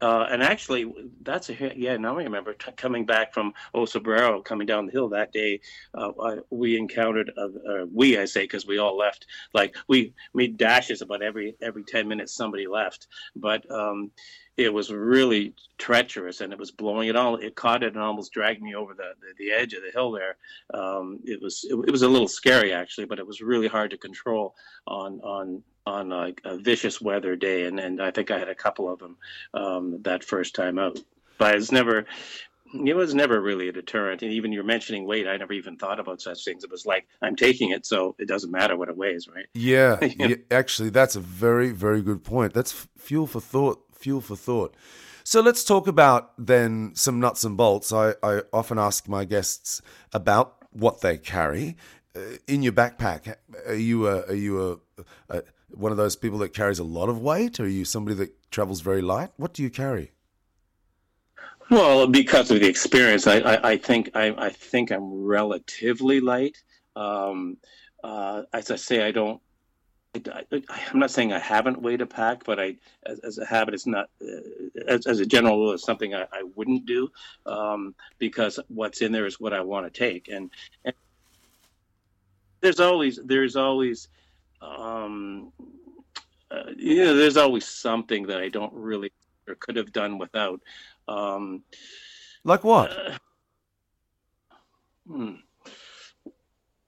uh, 0.01 0.27
and 0.31 0.43
actually, 0.43 0.93
that's 1.23 1.51
a 1.51 1.73
yeah. 1.77 1.97
Now 1.97 2.19
I 2.19 2.25
remember 2.25 2.55
t- 2.55 2.73
coming 2.73 3.07
back 3.07 3.33
from 3.33 3.53
O 3.73 3.85
Cebreiro, 3.85 4.45
coming 4.45 4.67
down 4.67 4.87
the 4.87 4.93
hill 4.93 5.09
that 5.11 5.33
day. 5.33 5.61
Uh, 5.95 6.11
I, 6.21 6.37
we 6.51 6.77
encountered 6.77 7.31
uh, 7.37 7.87
we, 7.93 8.19
I 8.19 8.25
say, 8.25 8.43
because 8.43 8.67
we 8.67 8.79
all 8.79 8.97
left. 8.97 9.27
Like 9.53 9.77
we 9.89 10.13
made 10.35 10.57
dashes 10.57 11.01
about 11.01 11.23
every 11.23 11.57
every 11.63 11.85
ten 11.85 12.09
minutes. 12.09 12.35
Somebody 12.35 12.67
left, 12.67 13.07
but 13.37 13.71
um, 13.71 14.11
it 14.57 14.73
was 14.73 14.93
really 14.93 15.55
treacherous 15.79 16.41
and 16.41 16.53
it 16.53 16.59
was 16.59 16.71
blowing 16.71 17.09
it 17.09 17.17
all. 17.17 17.37
It 17.37 17.57
caught 17.57 17.83
it 17.83 17.95
and 17.95 18.03
almost 18.03 18.33
dragged 18.33 18.63
me 18.63 18.75
over 18.75 18.95
the, 18.95 19.13
the, 19.21 19.45
the 19.45 19.53
edge 19.53 19.75
of 19.75 19.83
the 19.83 19.91
hill 19.91 20.13
there. 20.13 20.37
Um, 20.73 21.19
it 21.25 21.43
was 21.43 21.65
it, 21.69 21.75
it, 21.75 21.91
was 21.91 22.03
a 22.03 22.09
little 22.09 22.29
scary 22.29 22.73
actually, 22.73 23.07
but 23.07 23.19
it 23.19 23.27
was 23.27 23.41
really 23.41 23.67
hard 23.67 23.91
to 23.91 23.99
control 23.99 24.55
on 24.87 25.21
on 25.21 25.63
on 25.87 26.13
a, 26.13 26.33
a, 26.45 26.57
vicious 26.57 27.01
weather 27.01 27.37
day, 27.37 27.67
and, 27.67 27.79
and 27.79 28.01
I 28.01 28.11
think 28.11 28.31
I 28.31 28.39
had 28.39 28.49
a 28.49 28.55
couple 28.55 28.91
of 28.91 28.99
them 28.99 29.17
um, 29.53 30.03
that 30.03 30.25
first 30.25 30.55
time 30.55 30.79
out. 30.79 30.99
But 31.37 31.57
it's 31.57 31.73
never, 31.73 32.07
it 32.73 32.95
was 32.95 33.15
never 33.15 33.41
really 33.41 33.69
a 33.69 33.73
deterrent. 33.73 34.23
And 34.23 34.33
even 34.33 34.53
you're 34.53 34.65
mentioning 34.65 35.05
weight, 35.05 35.27
I 35.27 35.37
never 35.37 35.53
even 35.53 35.77
thought 35.77 36.01
about 36.01 36.23
such 36.23 36.45
things. 36.45 36.65
It 36.65 36.71
was 36.71 36.87
like 36.87 37.07
I'm 37.21 37.37
taking 37.37 37.71
it, 37.71 37.87
so 37.87 38.15
it 38.19 38.29
doesn't 38.29 38.51
matter 38.51 38.77
what 38.77 38.89
it 38.89 38.97
weighs, 38.97 39.29
right? 39.29 39.47
Yeah, 39.53 39.99
yeah 40.19 40.37
actually, 40.51 40.91
that's 40.91 41.17
a 41.17 41.21
very 41.21 41.71
very 41.71 42.03
good 42.03 42.25
point. 42.25 42.55
That's 42.55 42.87
fuel 42.97 43.27
for 43.27 43.41
thought. 43.41 43.85
Fuel 43.93 44.21
for 44.21 44.37
thought. 44.37 44.75
So 45.27 45.41
let's 45.41 45.65
talk 45.65 45.87
about 45.87 46.33
then 46.37 46.93
some 46.95 47.19
nuts 47.19 47.45
and 47.45 47.57
bolts. 47.57 47.93
I, 47.93 48.15
I 48.23 48.43
often 48.53 48.79
ask 48.79 49.09
my 49.09 49.25
guests 49.25 49.81
about 50.13 50.57
what 50.71 51.01
they 51.01 51.17
carry 51.17 51.77
uh, 52.15 52.21
in 52.47 52.63
your 52.63 52.75
backpack. 52.75 53.35
Are 53.67 53.75
you 53.75 54.07
a, 54.07 54.21
are 54.27 54.35
you 54.35 54.81
a, 55.31 55.37
a 55.39 55.43
one 55.77 55.93
of 55.93 55.99
those 55.99 56.17
people 56.17 56.39
that 56.39 56.55
carries 56.55 56.79
a 56.79 56.85
lot 56.85 57.09
of 57.09 57.21
weight? 57.21 57.61
Or 57.61 57.65
are 57.65 57.69
you 57.69 57.85
somebody 57.85 58.17
that 58.17 58.51
travels 58.51 58.81
very 58.81 59.03
light? 59.03 59.31
What 59.37 59.55
do 59.55 59.63
you 59.63 59.71
carry? 59.71 60.13
Well, 61.71 62.07
because 62.07 62.51
of 62.51 62.61
the 62.61 62.69
experience, 62.69 63.27
I, 63.27 63.39
I, 63.39 63.71
I 63.71 63.77
think 63.79 64.11
I, 64.15 64.35
I, 64.37 64.51
think 64.51 64.91
I'm 64.91 65.25
relatively 65.25 66.21
light. 66.21 66.63
Um, 66.95 67.57
uh, 68.03 68.43
as 68.53 68.71
I 68.71 68.77
say, 68.77 69.03
I 69.03 69.13
don't. 69.13 69.41
I, 70.15 70.45
am 70.93 71.01
not 71.01 71.11
saying 71.11 71.33
I 71.33 71.41
haven't 71.41 71.83
weighed 71.83 72.03
a 72.03 72.07
pack, 72.07 72.45
but 72.45 72.61
I, 72.61 72.77
as, 73.05 73.19
as 73.21 73.39
a 73.39 73.47
habit, 73.47 73.75
it's 73.75 73.87
not. 73.87 74.11
Uh, 74.23 74.41
as, 74.87 75.07
as, 75.07 75.21
a 75.21 75.27
general 75.27 75.59
rule, 75.59 75.73
it's 75.73 75.85
something 75.85 76.15
I, 76.15 76.27
wouldn't 76.55 76.87
do 76.87 77.11
um, 77.47 77.95
because 78.19 78.61
what's 78.69 79.01
in 79.01 79.11
there 79.11 79.27
is 79.27 79.41
what 79.41 79.55
I 79.55 79.63
want 79.63 79.93
to 79.93 79.99
take, 79.99 80.29
and, 80.29 80.51
and 80.85 80.95
there's 82.61 82.81
always 82.81 83.19
there's 83.25 83.57
always 83.57 84.09
um, 84.65 85.53
uh, 86.51 86.71
you 86.77 87.05
know, 87.05 87.17
there's 87.17 87.37
always 87.37 87.67
something 87.67 88.27
that 88.27 88.41
I 88.41 88.49
don't 88.49 88.73
really 88.73 89.13
or 89.49 89.55
could 89.57 89.77
have 89.77 89.93
done 89.93 90.19
without. 90.19 90.61
Um, 91.09 91.63
like 92.45 92.65
what? 92.65 92.91
Uh, 92.91 93.19
hmm. 95.07 95.35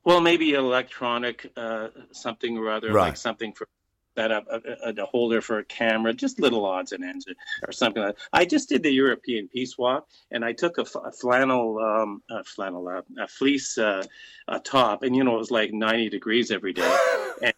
Well, 0.05 0.21
maybe 0.21 0.53
electronic 0.55 1.51
uh, 1.57 1.89
something 2.13 2.57
or 2.57 2.71
other, 2.71 2.93
right. 2.93 3.09
like 3.09 3.17
something 3.17 3.53
for 3.53 3.67
that 4.15 4.31
a, 4.31 4.43
a, 4.85 4.95
a, 5.03 5.05
holder 5.05 5.41
for 5.41 5.59
a 5.59 5.65
camera, 5.65 6.13
just 6.13 6.41
little 6.41 6.65
odds 6.65 6.93
and 6.93 7.05
ends 7.05 7.27
or, 7.29 7.35
or, 7.69 7.73
something 7.73 8.03
like 8.03 8.17
that. 8.17 8.23
I 8.33 8.45
just 8.45 8.69
did 8.69 8.83
the 8.83 8.91
European 8.91 9.47
Peace 9.47 9.77
Walk, 9.77 10.09
and 10.31 10.45
I 10.45 10.53
took 10.53 10.79
a, 10.79 10.87
a 11.01 11.13
flannel, 11.13 11.79
um, 11.79 12.23
a 12.31 12.43
flannel, 12.43 12.89
uh, 12.89 13.03
a 13.23 13.29
fleece 13.29 13.77
uh, 13.79 14.03
a 14.49 14.59
top, 14.59 15.03
and 15.03 15.15
you 15.15 15.23
know 15.23 15.35
it 15.35 15.39
was 15.39 15.51
like 15.51 15.73
90 15.73 16.09
degrees 16.09 16.51
every 16.51 16.73
day, 16.73 16.97
and 17.43 17.55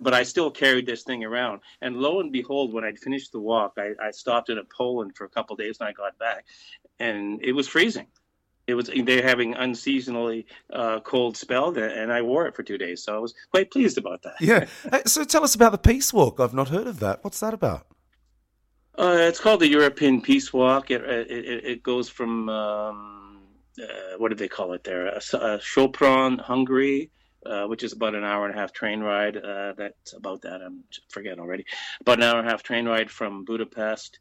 but 0.00 0.14
I 0.14 0.22
still 0.22 0.50
carried 0.50 0.86
this 0.86 1.02
thing 1.02 1.24
around. 1.24 1.60
And 1.80 1.96
lo 1.96 2.20
and 2.20 2.32
behold, 2.32 2.72
when 2.72 2.84
I'd 2.84 2.98
finished 2.98 3.32
the 3.32 3.40
walk, 3.40 3.74
I, 3.78 3.92
I 4.02 4.10
stopped 4.10 4.48
in 4.48 4.58
a 4.58 4.64
Poland 4.64 5.16
for 5.16 5.24
a 5.24 5.28
couple 5.28 5.56
days 5.56 5.78
and 5.80 5.88
I 5.88 5.92
got 5.92 6.18
back, 6.18 6.46
and 6.98 7.42
it 7.42 7.52
was 7.52 7.68
freezing. 7.68 8.06
It 8.66 8.74
was 8.74 8.88
they're 9.04 9.22
having 9.22 9.54
unseasonally 9.54 10.44
uh, 10.72 11.00
cold 11.00 11.36
spell, 11.36 11.76
and 11.76 12.12
I 12.12 12.22
wore 12.22 12.46
it 12.46 12.54
for 12.54 12.62
two 12.62 12.78
days, 12.78 13.02
so 13.02 13.16
I 13.16 13.18
was 13.18 13.34
quite 13.50 13.70
pleased 13.70 13.98
about 13.98 14.22
that. 14.22 14.34
Yeah. 14.40 14.66
so 15.06 15.24
tell 15.24 15.42
us 15.42 15.56
about 15.56 15.72
the 15.72 15.78
Peace 15.78 16.12
Walk. 16.12 16.38
I've 16.38 16.54
not 16.54 16.68
heard 16.68 16.86
of 16.86 17.00
that. 17.00 17.24
What's 17.24 17.40
that 17.40 17.52
about? 17.52 17.86
Uh, 18.96 19.16
it's 19.18 19.40
called 19.40 19.60
the 19.60 19.68
European 19.68 20.20
Peace 20.20 20.52
Walk. 20.52 20.90
It 20.90 21.02
it, 21.02 21.64
it 21.64 21.82
goes 21.82 22.08
from 22.08 22.48
um, 22.48 23.40
uh, 23.82 24.18
what 24.18 24.28
do 24.28 24.36
they 24.36 24.48
call 24.48 24.72
it 24.72 24.84
there? 24.84 25.08
Uh, 25.08 25.16
uh 25.16 25.58
Sopron, 25.58 26.40
Hungary, 26.40 27.10
uh, 27.44 27.64
which 27.66 27.82
is 27.82 27.92
about 27.92 28.14
an 28.14 28.24
hour 28.24 28.46
and 28.46 28.54
a 28.54 28.58
half 28.58 28.72
train 28.72 29.00
ride. 29.00 29.36
Uh, 29.36 29.72
that's 29.76 30.12
about 30.12 30.42
that. 30.42 30.60
I'm 30.62 30.84
forgetting 31.08 31.40
already. 31.40 31.64
About 32.00 32.18
an 32.18 32.24
hour 32.24 32.38
and 32.38 32.46
a 32.46 32.50
half 32.50 32.62
train 32.62 32.86
ride 32.86 33.10
from 33.10 33.44
Budapest. 33.44 34.18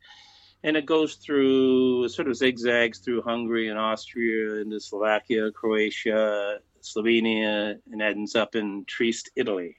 And 0.64 0.76
it 0.76 0.86
goes 0.86 1.16
through, 1.16 2.10
sort 2.10 2.28
of 2.28 2.36
zigzags 2.36 3.00
through 3.00 3.22
Hungary 3.22 3.70
and 3.70 3.80
Austria 3.80 4.62
into 4.62 4.80
Slovakia, 4.80 5.52
Croatia, 5.52 6.60
Slovenia, 6.82 7.80
and 7.92 8.02
ends 8.02 8.36
up 8.36 8.56
in 8.56 8.84
Trieste, 8.86 9.32
Italy. 9.36 9.78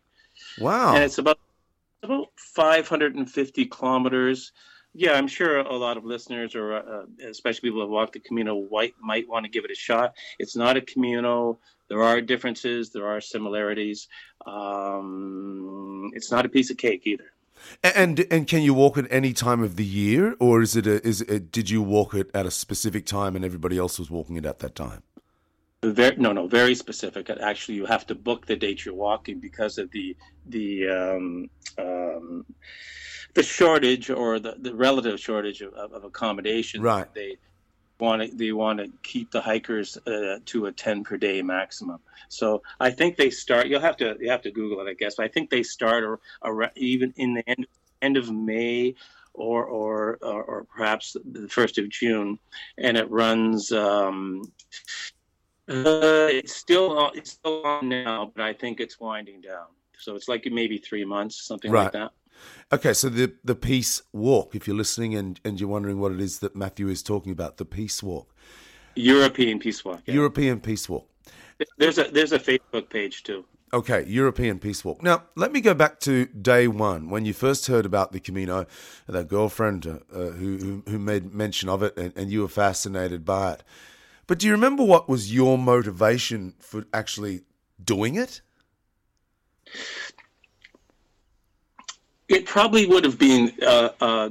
Wow. 0.59 0.95
And 0.95 1.05
it's 1.05 1.19
about 1.19 1.39
about 2.03 2.29
550 2.37 3.67
kilometers. 3.67 4.53
Yeah, 4.95 5.13
I'm 5.13 5.29
sure 5.29 5.59
a 5.59 5.77
lot 5.77 5.97
of 5.97 6.05
listeners, 6.05 6.55
or 6.55 6.75
uh, 6.75 7.05
especially 7.29 7.69
people 7.69 7.81
who 7.81 7.83
have 7.83 7.91
walked 7.91 8.15
the 8.15 8.21
Camino, 8.21 8.67
might 8.71 8.95
might 9.01 9.29
want 9.29 9.45
to 9.45 9.51
give 9.51 9.65
it 9.65 9.71
a 9.71 9.75
shot. 9.75 10.15
It's 10.39 10.57
not 10.57 10.77
a 10.77 10.81
Camino 10.81 11.61
there 11.91 12.03
are 12.03 12.21
differences, 12.23 12.91
there 12.91 13.07
are 13.07 13.21
similarities. 13.21 14.09
Um, 14.47 16.11
it's 16.15 16.31
not 16.31 16.47
a 16.47 16.49
piece 16.49 16.71
of 16.71 16.79
cake 16.79 17.03
either. 17.05 17.33
And 17.85 18.27
and 18.31 18.47
can 18.47 18.63
you 18.63 18.73
walk 18.73 18.97
at 18.97 19.07
any 19.11 19.35
time 19.35 19.63
of 19.63 19.77
the 19.77 19.85
year, 19.85 20.35
or 20.41 20.63
is 20.63 20.77
it 20.77 20.87
a, 20.87 21.07
is 21.07 21.21
it, 21.21 21.53
did 21.53 21.69
you 21.69 21.83
walk 21.83 22.15
it 22.15 22.31
at 22.33 22.47
a 22.47 22.51
specific 22.51 23.05
time 23.05 23.37
and 23.37 23.45
everybody 23.45 23.77
else 23.77 23.99
was 23.99 24.11
walking 24.11 24.37
it 24.37 24.47
at 24.47 24.61
that 24.61 24.75
time? 24.75 25.03
Very, 25.83 26.17
no, 26.17 26.33
no, 26.33 26.47
very 26.47 26.75
specific. 26.75 27.29
Actually, 27.29 27.75
you 27.75 27.87
have 27.87 28.07
to 28.07 28.15
book 28.15 28.47
the 28.47 28.57
date 28.57 28.85
you're 28.85 28.95
walking 28.95 29.41
because 29.41 29.77
of 29.77 29.91
the 29.91 30.17
the 30.47 30.89
um, 30.89 31.51
um, 31.77 32.47
the 33.35 33.43
shortage 33.43 34.11
or 34.11 34.39
the, 34.39 34.57
the 34.59 34.75
relative 34.75 35.19
shortage 35.21 35.61
of, 35.61 35.75
of 35.75 36.05
accommodation. 36.05 36.83
Right. 36.83 37.13
They 37.15 37.37
want 38.00 38.23
to 38.23 38.37
they 38.37 38.52
want 38.52 38.78
to 38.78 38.88
keep 39.02 39.30
the 39.30 39.40
hikers 39.40 39.97
uh, 40.07 40.38
to 40.47 40.66
a 40.66 40.73
10 40.73 41.04
per 41.04 41.16
day 41.16 41.42
maximum. 41.42 41.99
So 42.28 42.62
i 42.78 42.90
think 42.90 43.16
they 43.16 43.30
start 43.30 43.66
you'll 43.66 43.80
have 43.80 43.97
to 43.99 44.16
you 44.21 44.30
have 44.30 44.42
to 44.42 44.50
google 44.50 44.80
it 44.87 44.90
i 44.90 44.95
guess 44.95 45.16
but 45.16 45.25
i 45.25 45.28
think 45.28 45.50
they 45.50 45.62
start 45.62 46.04
or, 46.04 46.21
or 46.42 46.71
even 46.76 47.12
in 47.16 47.35
the 47.35 47.49
end 47.49 47.66
end 48.02 48.16
of 48.16 48.30
may 48.30 48.95
or 49.35 49.64
or 49.64 50.19
or, 50.23 50.42
or 50.42 50.64
perhaps 50.64 51.16
the 51.25 51.49
first 51.49 51.78
of 51.78 51.88
june 51.88 52.38
and 52.78 52.97
it 52.97 53.11
runs 53.11 53.73
um, 53.73 54.42
uh, 55.69 56.28
it's 56.30 56.54
still 56.54 57.11
it's 57.14 57.33
still 57.33 57.64
on 57.64 57.88
now 57.88 58.30
but 58.35 58.45
i 58.45 58.52
think 58.52 58.80
it's 58.80 58.99
winding 59.00 59.40
down. 59.40 59.66
So 59.99 60.14
it's 60.14 60.28
like 60.28 60.47
maybe 60.50 60.78
three 60.78 61.04
months 61.04 61.47
something 61.47 61.71
right. 61.71 61.85
like 61.85 61.92
that 61.92 62.12
Okay, 62.73 62.93
so 62.93 63.09
the 63.09 63.33
the 63.45 63.55
peace 63.55 64.03
walk. 64.13 64.55
If 64.55 64.67
you're 64.67 64.77
listening 64.77 65.15
and, 65.15 65.41
and 65.45 65.61
you're 65.61 65.69
wondering 65.69 65.99
what 65.99 66.13
it 66.13 66.21
is 66.21 66.39
that 66.39 66.55
Matthew 66.55 66.89
is 66.89 67.03
talking 67.03 67.33
about, 67.33 67.57
the 67.57 67.65
peace 67.65 68.03
walk, 68.03 68.35
European 68.95 69.59
peace 69.59 69.85
walk, 69.85 70.03
yeah. 70.07 70.15
European 70.15 70.61
peace 70.61 70.89
walk. 70.89 71.09
There's 71.79 71.99
a 71.99 72.05
there's 72.05 72.33
a 72.33 72.39
Facebook 72.39 72.89
page 72.89 73.23
too. 73.23 73.45
Okay, 73.73 74.05
European 74.09 74.59
Peace 74.59 74.85
Walk. 74.85 75.01
Now, 75.01 75.23
let 75.37 75.53
me 75.53 75.61
go 75.61 75.75
back 75.75 76.01
to 76.01 76.27
day 76.27 76.67
one 76.67 77.09
when 77.09 77.25
you 77.25 77.33
first 77.33 77.69
heard 77.69 77.87
about 77.87 78.11
the 78.11 78.19
Camino. 78.19 78.67
That 79.07 79.29
girlfriend 79.29 79.87
uh, 79.87 79.99
uh, 80.13 80.31
who, 80.31 80.83
who 80.89 80.99
made 80.99 81.33
mention 81.33 81.69
of 81.69 81.85
it, 81.85 81.97
and, 81.97 82.13
and 82.17 82.33
you 82.33 82.41
were 82.41 82.49
fascinated 82.49 83.25
by 83.25 83.53
it. 83.53 83.63
But 84.27 84.41
do 84.41 84.49
you 84.49 84.53
remember 84.53 84.83
what 84.83 85.09
was 85.09 85.33
your 85.33 85.57
motivation 85.57 86.55
for 86.59 86.85
actually 86.93 87.43
doing 87.83 88.17
it? 88.17 88.41
It 92.31 92.47
probably 92.47 92.87
would 92.87 93.05
have 93.05 93.19
been. 93.19 93.53
Uh, 93.61 93.91
uh, 94.01 94.31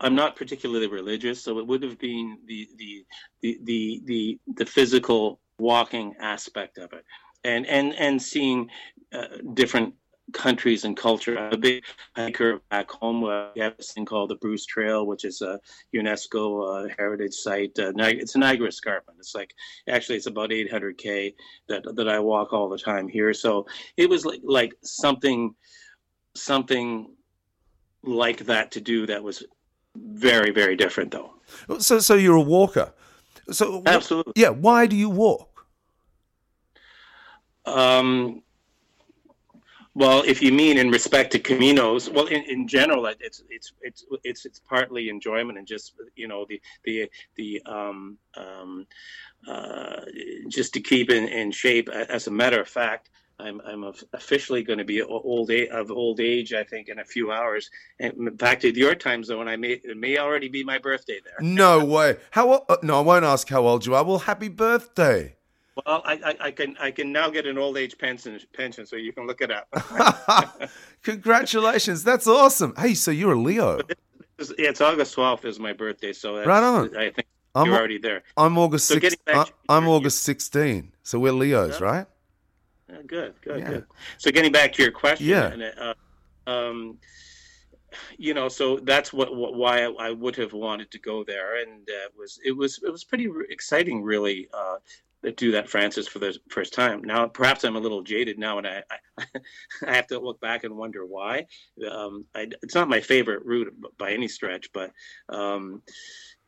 I'm 0.00 0.14
not 0.14 0.36
particularly 0.36 0.86
religious, 0.86 1.44
so 1.44 1.58
it 1.58 1.66
would 1.66 1.82
have 1.82 1.98
been 1.98 2.38
the 2.46 2.66
the 2.78 3.04
the 3.42 4.00
the 4.06 4.38
the, 4.56 4.64
physical 4.64 5.38
walking 5.58 6.14
aspect 6.18 6.78
of 6.78 6.94
it, 6.94 7.04
and 7.44 7.66
and 7.66 7.94
and 7.96 8.20
seeing 8.20 8.70
uh, 9.12 9.26
different 9.52 9.94
countries 10.32 10.86
and 10.86 10.96
culture. 10.96 11.38
I'm 11.38 11.52
a 11.52 11.58
big 11.58 11.84
hiker 12.16 12.60
back 12.70 12.90
home. 12.90 13.24
Uh, 13.24 13.48
we 13.54 13.60
have 13.60 13.76
this 13.76 13.92
thing 13.92 14.06
called 14.06 14.30
the 14.30 14.36
Bruce 14.36 14.64
Trail, 14.64 15.06
which 15.06 15.26
is 15.26 15.42
a 15.42 15.60
UNESCO 15.94 16.86
uh, 16.86 16.94
heritage 16.96 17.34
site. 17.34 17.78
Uh, 17.78 17.92
it's 17.98 18.34
a 18.34 18.38
Niagara 18.38 18.68
Escarpment. 18.68 19.18
It's 19.18 19.34
like 19.34 19.52
actually 19.90 20.16
it's 20.16 20.26
about 20.26 20.48
800k 20.48 21.34
that 21.68 21.84
that 21.96 22.08
I 22.08 22.18
walk 22.18 22.54
all 22.54 22.70
the 22.70 22.78
time 22.78 23.08
here. 23.08 23.34
So 23.34 23.66
it 23.98 24.08
was 24.08 24.24
like 24.24 24.40
like 24.42 24.72
something 24.82 25.54
something 26.40 27.14
like 28.02 28.46
that 28.46 28.70
to 28.72 28.80
do 28.80 29.06
that 29.06 29.22
was 29.22 29.44
very 29.96 30.50
very 30.50 30.76
different 30.76 31.10
though. 31.10 31.34
So 31.78 31.98
so 31.98 32.14
you're 32.14 32.36
a 32.36 32.40
walker. 32.40 32.92
So 33.50 33.82
absolutely, 33.86 34.32
yeah. 34.36 34.50
Why 34.50 34.86
do 34.86 34.96
you 34.96 35.10
walk? 35.10 35.66
Um, 37.66 38.42
well, 39.94 40.22
if 40.24 40.40
you 40.40 40.52
mean 40.52 40.78
in 40.78 40.90
respect 40.90 41.32
to 41.32 41.40
Caminos, 41.40 42.12
well, 42.12 42.26
in, 42.26 42.42
in 42.44 42.68
general, 42.68 43.06
it's 43.06 43.42
it's 43.50 43.72
it's 43.82 44.04
it's 44.22 44.46
it's 44.46 44.60
partly 44.60 45.08
enjoyment 45.08 45.58
and 45.58 45.66
just 45.66 45.94
you 46.14 46.28
know 46.28 46.46
the 46.48 46.60
the 46.84 47.10
the 47.34 47.60
um, 47.66 48.16
um, 48.36 48.86
uh, 49.48 50.02
just 50.48 50.72
to 50.74 50.80
keep 50.80 51.10
in, 51.10 51.26
in 51.26 51.50
shape. 51.50 51.88
As 51.88 52.28
a 52.28 52.30
matter 52.30 52.60
of 52.60 52.68
fact, 52.68 53.10
I'm 53.40 53.60
I'm 53.66 53.92
officially 54.12 54.62
going 54.62 54.78
to 54.78 54.84
be 54.84 55.02
old 55.02 55.50
age, 55.50 55.68
of 55.70 55.90
old 55.90 56.20
age. 56.20 56.52
I 56.52 56.64
think 56.64 56.88
in 56.88 56.98
a 56.98 57.04
few 57.04 57.32
hours. 57.32 57.70
And 57.98 58.36
back 58.36 58.60
to 58.60 58.74
your 58.74 58.94
time 58.94 59.24
zone, 59.24 59.48
I 59.48 59.56
may 59.56 59.72
it 59.72 59.96
may 59.96 60.18
already 60.18 60.48
be 60.48 60.62
my 60.64 60.78
birthday 60.78 61.20
there. 61.24 61.36
No 61.40 61.84
way. 61.84 62.16
How? 62.30 62.52
Uh, 62.52 62.76
no, 62.82 62.98
I 62.98 63.00
won't 63.00 63.24
ask 63.24 63.48
how 63.48 63.66
old 63.66 63.86
you 63.86 63.94
are. 63.94 64.04
Well, 64.04 64.18
happy 64.18 64.48
birthday. 64.48 65.36
Well, 65.76 66.02
I, 66.04 66.12
I, 66.12 66.36
I, 66.46 66.50
can 66.50 66.76
I 66.80 66.90
can 66.90 67.12
now 67.12 67.30
get 67.30 67.46
an 67.46 67.56
old 67.56 67.78
age 67.78 67.96
pension 67.96 68.38
pension, 68.52 68.86
so 68.86 68.96
you 68.96 69.12
can 69.12 69.26
look 69.26 69.40
it 69.40 69.50
up. 69.50 69.68
Congratulations, 71.02 72.04
that's 72.04 72.26
awesome. 72.26 72.74
Hey, 72.76 72.94
so 72.94 73.10
you're 73.10 73.32
a 73.32 73.40
Leo. 73.40 73.80
It's, 74.38 74.52
yeah, 74.58 74.70
it's 74.70 74.80
August 74.80 75.14
twelfth 75.14 75.44
is 75.44 75.58
my 75.58 75.72
birthday, 75.72 76.12
so 76.12 76.44
right 76.44 76.62
on. 76.62 76.96
I 76.96 77.10
think 77.10 77.26
I'm, 77.54 77.66
you're 77.66 77.76
already 77.76 77.98
there. 77.98 78.22
I'm 78.36 78.58
August 78.58 78.88
so 78.88 78.98
6, 78.98 79.16
I'm 79.68 79.88
August 79.88 80.22
16, 80.22 80.92
so 81.02 81.18
we're 81.18 81.32
Leos, 81.32 81.80
yeah. 81.80 81.86
right? 81.86 82.06
Yeah, 82.90 83.02
good, 83.06 83.34
good, 83.42 83.60
yeah. 83.60 83.68
good. 83.68 83.86
So 84.18 84.30
getting 84.30 84.52
back 84.52 84.72
to 84.74 84.82
your 84.82 84.92
question, 84.92 85.26
yeah. 85.26 85.70
Uh, 85.78 85.94
um, 86.50 86.98
you 88.18 88.34
know, 88.34 88.48
so 88.48 88.78
that's 88.78 89.12
what, 89.12 89.34
what 89.34 89.54
why 89.54 89.84
I, 89.84 89.90
I, 90.08 90.10
would 90.10 90.36
have 90.36 90.52
wanted 90.52 90.90
to 90.92 90.98
go 90.98 91.24
there, 91.24 91.62
and 91.62 91.88
uh, 91.88 92.06
it 92.06 92.12
was 92.16 92.38
it 92.44 92.52
was 92.52 92.80
it 92.84 92.90
was 92.90 93.04
pretty 93.04 93.28
exciting, 93.50 94.02
really, 94.02 94.48
uh, 94.52 94.76
do 95.36 95.52
that 95.52 95.68
Frances 95.68 96.08
for 96.08 96.18
the 96.18 96.36
first 96.48 96.72
time. 96.72 97.02
Now, 97.02 97.26
perhaps 97.26 97.64
I'm 97.64 97.76
a 97.76 97.80
little 97.80 98.02
jaded 98.02 98.38
now, 98.38 98.58
and 98.58 98.66
I 98.66 98.82
I, 98.90 99.24
I 99.86 99.94
have 99.94 100.06
to 100.08 100.18
look 100.18 100.40
back 100.40 100.64
and 100.64 100.76
wonder 100.76 101.04
why. 101.04 101.46
Um, 101.90 102.24
I, 102.34 102.48
it's 102.62 102.74
not 102.74 102.88
my 102.88 103.00
favorite 103.00 103.44
route 103.44 103.74
by 103.98 104.12
any 104.12 104.28
stretch, 104.28 104.72
but 104.72 104.92
um, 105.28 105.82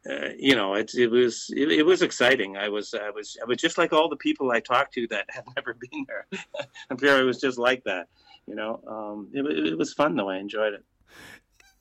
uh, 0.09 0.31
you 0.37 0.57
know, 0.57 0.75
it, 0.75 0.95
it 0.95 1.09
was 1.09 1.51
it, 1.57 1.71
it, 1.71 1.85
was 1.85 2.03
exciting. 2.03 2.57
I 2.57 2.69
was 2.69 2.93
I 2.93 3.11
was 3.11 3.37
I 3.41 3.45
was 3.45 3.59
just 3.59 3.79
like 3.79 3.93
all 3.93 4.09
the 4.09 4.17
people 4.17 4.51
I 4.51 4.61
talked 4.61 4.95
to 4.95 5.07
that 5.09 5.27
had 5.31 5.45
never 5.57 5.75
been 5.75 6.07
there. 6.09 6.27
I'm 6.91 6.99
sure 6.99 7.21
it 7.21 7.25
was 7.25 7.41
just 7.41 7.59
like 7.59 7.85
that. 7.85 8.09
You 8.47 8.57
know, 8.57 8.83
um, 8.87 9.29
it, 9.33 9.45
it 9.69 9.79
was 9.79 9.93
fun 9.93 10.17
though. 10.17 10.29
I 10.29 10.39
enjoyed 10.39 10.75
it. 10.75 10.85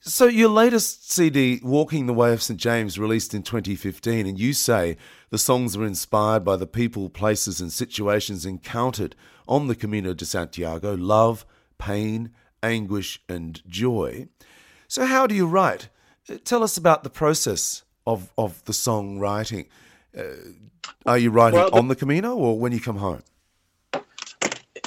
So, 0.03 0.25
your 0.25 0.49
latest 0.49 1.11
CD, 1.11 1.59
Walking 1.63 2.07
the 2.07 2.13
Way 2.13 2.33
of 2.33 2.41
St. 2.41 2.59
James, 2.59 2.97
released 2.97 3.35
in 3.35 3.43
2015, 3.43 4.25
and 4.25 4.39
you 4.39 4.51
say 4.51 4.97
the 5.29 5.37
songs 5.37 5.77
are 5.77 5.85
inspired 5.85 6.43
by 6.43 6.55
the 6.55 6.65
people, 6.65 7.07
places, 7.07 7.61
and 7.61 7.71
situations 7.71 8.43
encountered 8.43 9.15
on 9.47 9.67
the 9.67 9.75
Camino 9.75 10.15
de 10.15 10.25
Santiago 10.25 10.95
love, 10.95 11.45
pain, 11.77 12.31
anguish, 12.63 13.21
and 13.29 13.61
joy. 13.67 14.27
So, 14.87 15.05
how 15.05 15.27
do 15.27 15.35
you 15.35 15.45
write? 15.45 15.89
Uh, 16.27 16.37
tell 16.43 16.63
us 16.63 16.77
about 16.77 17.03
the 17.03 17.11
process 17.11 17.83
of, 18.05 18.31
of 18.37 18.63
the 18.65 18.73
song 18.73 19.19
writing. 19.19 19.67
Uh, 20.17 20.23
are 21.05 21.17
you 21.17 21.31
writing 21.31 21.59
well, 21.59 21.69
the, 21.69 21.77
on 21.77 21.87
the 21.87 21.95
Camino 21.95 22.35
or 22.35 22.59
when 22.59 22.71
you 22.71 22.79
come 22.79 22.97
home? 22.97 23.23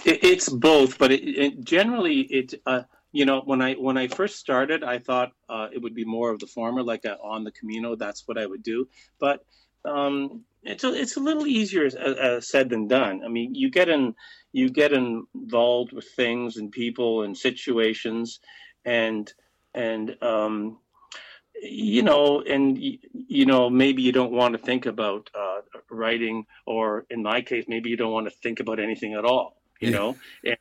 It's 0.04 0.48
both, 0.48 0.98
but 0.98 1.12
it, 1.12 1.22
it 1.22 1.64
generally 1.64 2.20
it. 2.20 2.54
Uh, 2.66 2.82
you 3.14 3.24
know 3.24 3.40
when 3.44 3.62
i 3.62 3.74
when 3.74 3.96
i 3.96 4.08
first 4.08 4.36
started 4.36 4.82
i 4.82 4.98
thought 4.98 5.32
uh, 5.48 5.68
it 5.72 5.80
would 5.80 5.94
be 5.94 6.04
more 6.04 6.30
of 6.30 6.40
the 6.40 6.46
former 6.46 6.82
like 6.82 7.04
a, 7.04 7.16
on 7.20 7.44
the 7.44 7.52
camino 7.52 7.94
that's 7.94 8.26
what 8.26 8.36
i 8.36 8.44
would 8.44 8.62
do 8.62 8.86
but 9.18 9.46
um, 9.86 10.42
it's 10.62 10.82
a, 10.82 10.92
it's 10.94 11.16
a 11.16 11.20
little 11.20 11.46
easier 11.46 11.86
uh, 11.86 12.10
uh, 12.26 12.40
said 12.40 12.68
than 12.68 12.88
done 12.88 13.22
i 13.24 13.28
mean 13.28 13.54
you 13.54 13.70
get 13.70 13.88
in 13.88 14.14
you 14.52 14.68
get 14.68 14.92
involved 14.92 15.92
with 15.92 16.08
things 16.16 16.56
and 16.56 16.72
people 16.72 17.22
and 17.22 17.38
situations 17.38 18.40
and 18.84 19.32
and 19.74 20.16
um, 20.22 20.78
you 21.64 22.02
know 22.02 22.42
and 22.42 22.78
you 22.78 23.46
know 23.46 23.70
maybe 23.70 24.02
you 24.02 24.12
don't 24.12 24.32
want 24.32 24.52
to 24.52 24.58
think 24.58 24.86
about 24.86 25.30
uh, 25.34 25.60
writing 25.90 26.46
or 26.66 27.06
in 27.10 27.22
my 27.22 27.40
case 27.40 27.64
maybe 27.68 27.90
you 27.90 27.96
don't 27.96 28.12
want 28.12 28.26
to 28.26 28.34
think 28.42 28.60
about 28.60 28.78
anything 28.78 29.14
at 29.14 29.24
all 29.24 29.56
you 29.80 29.90
yeah. 29.90 29.96
know 29.96 30.16
and 30.44 30.56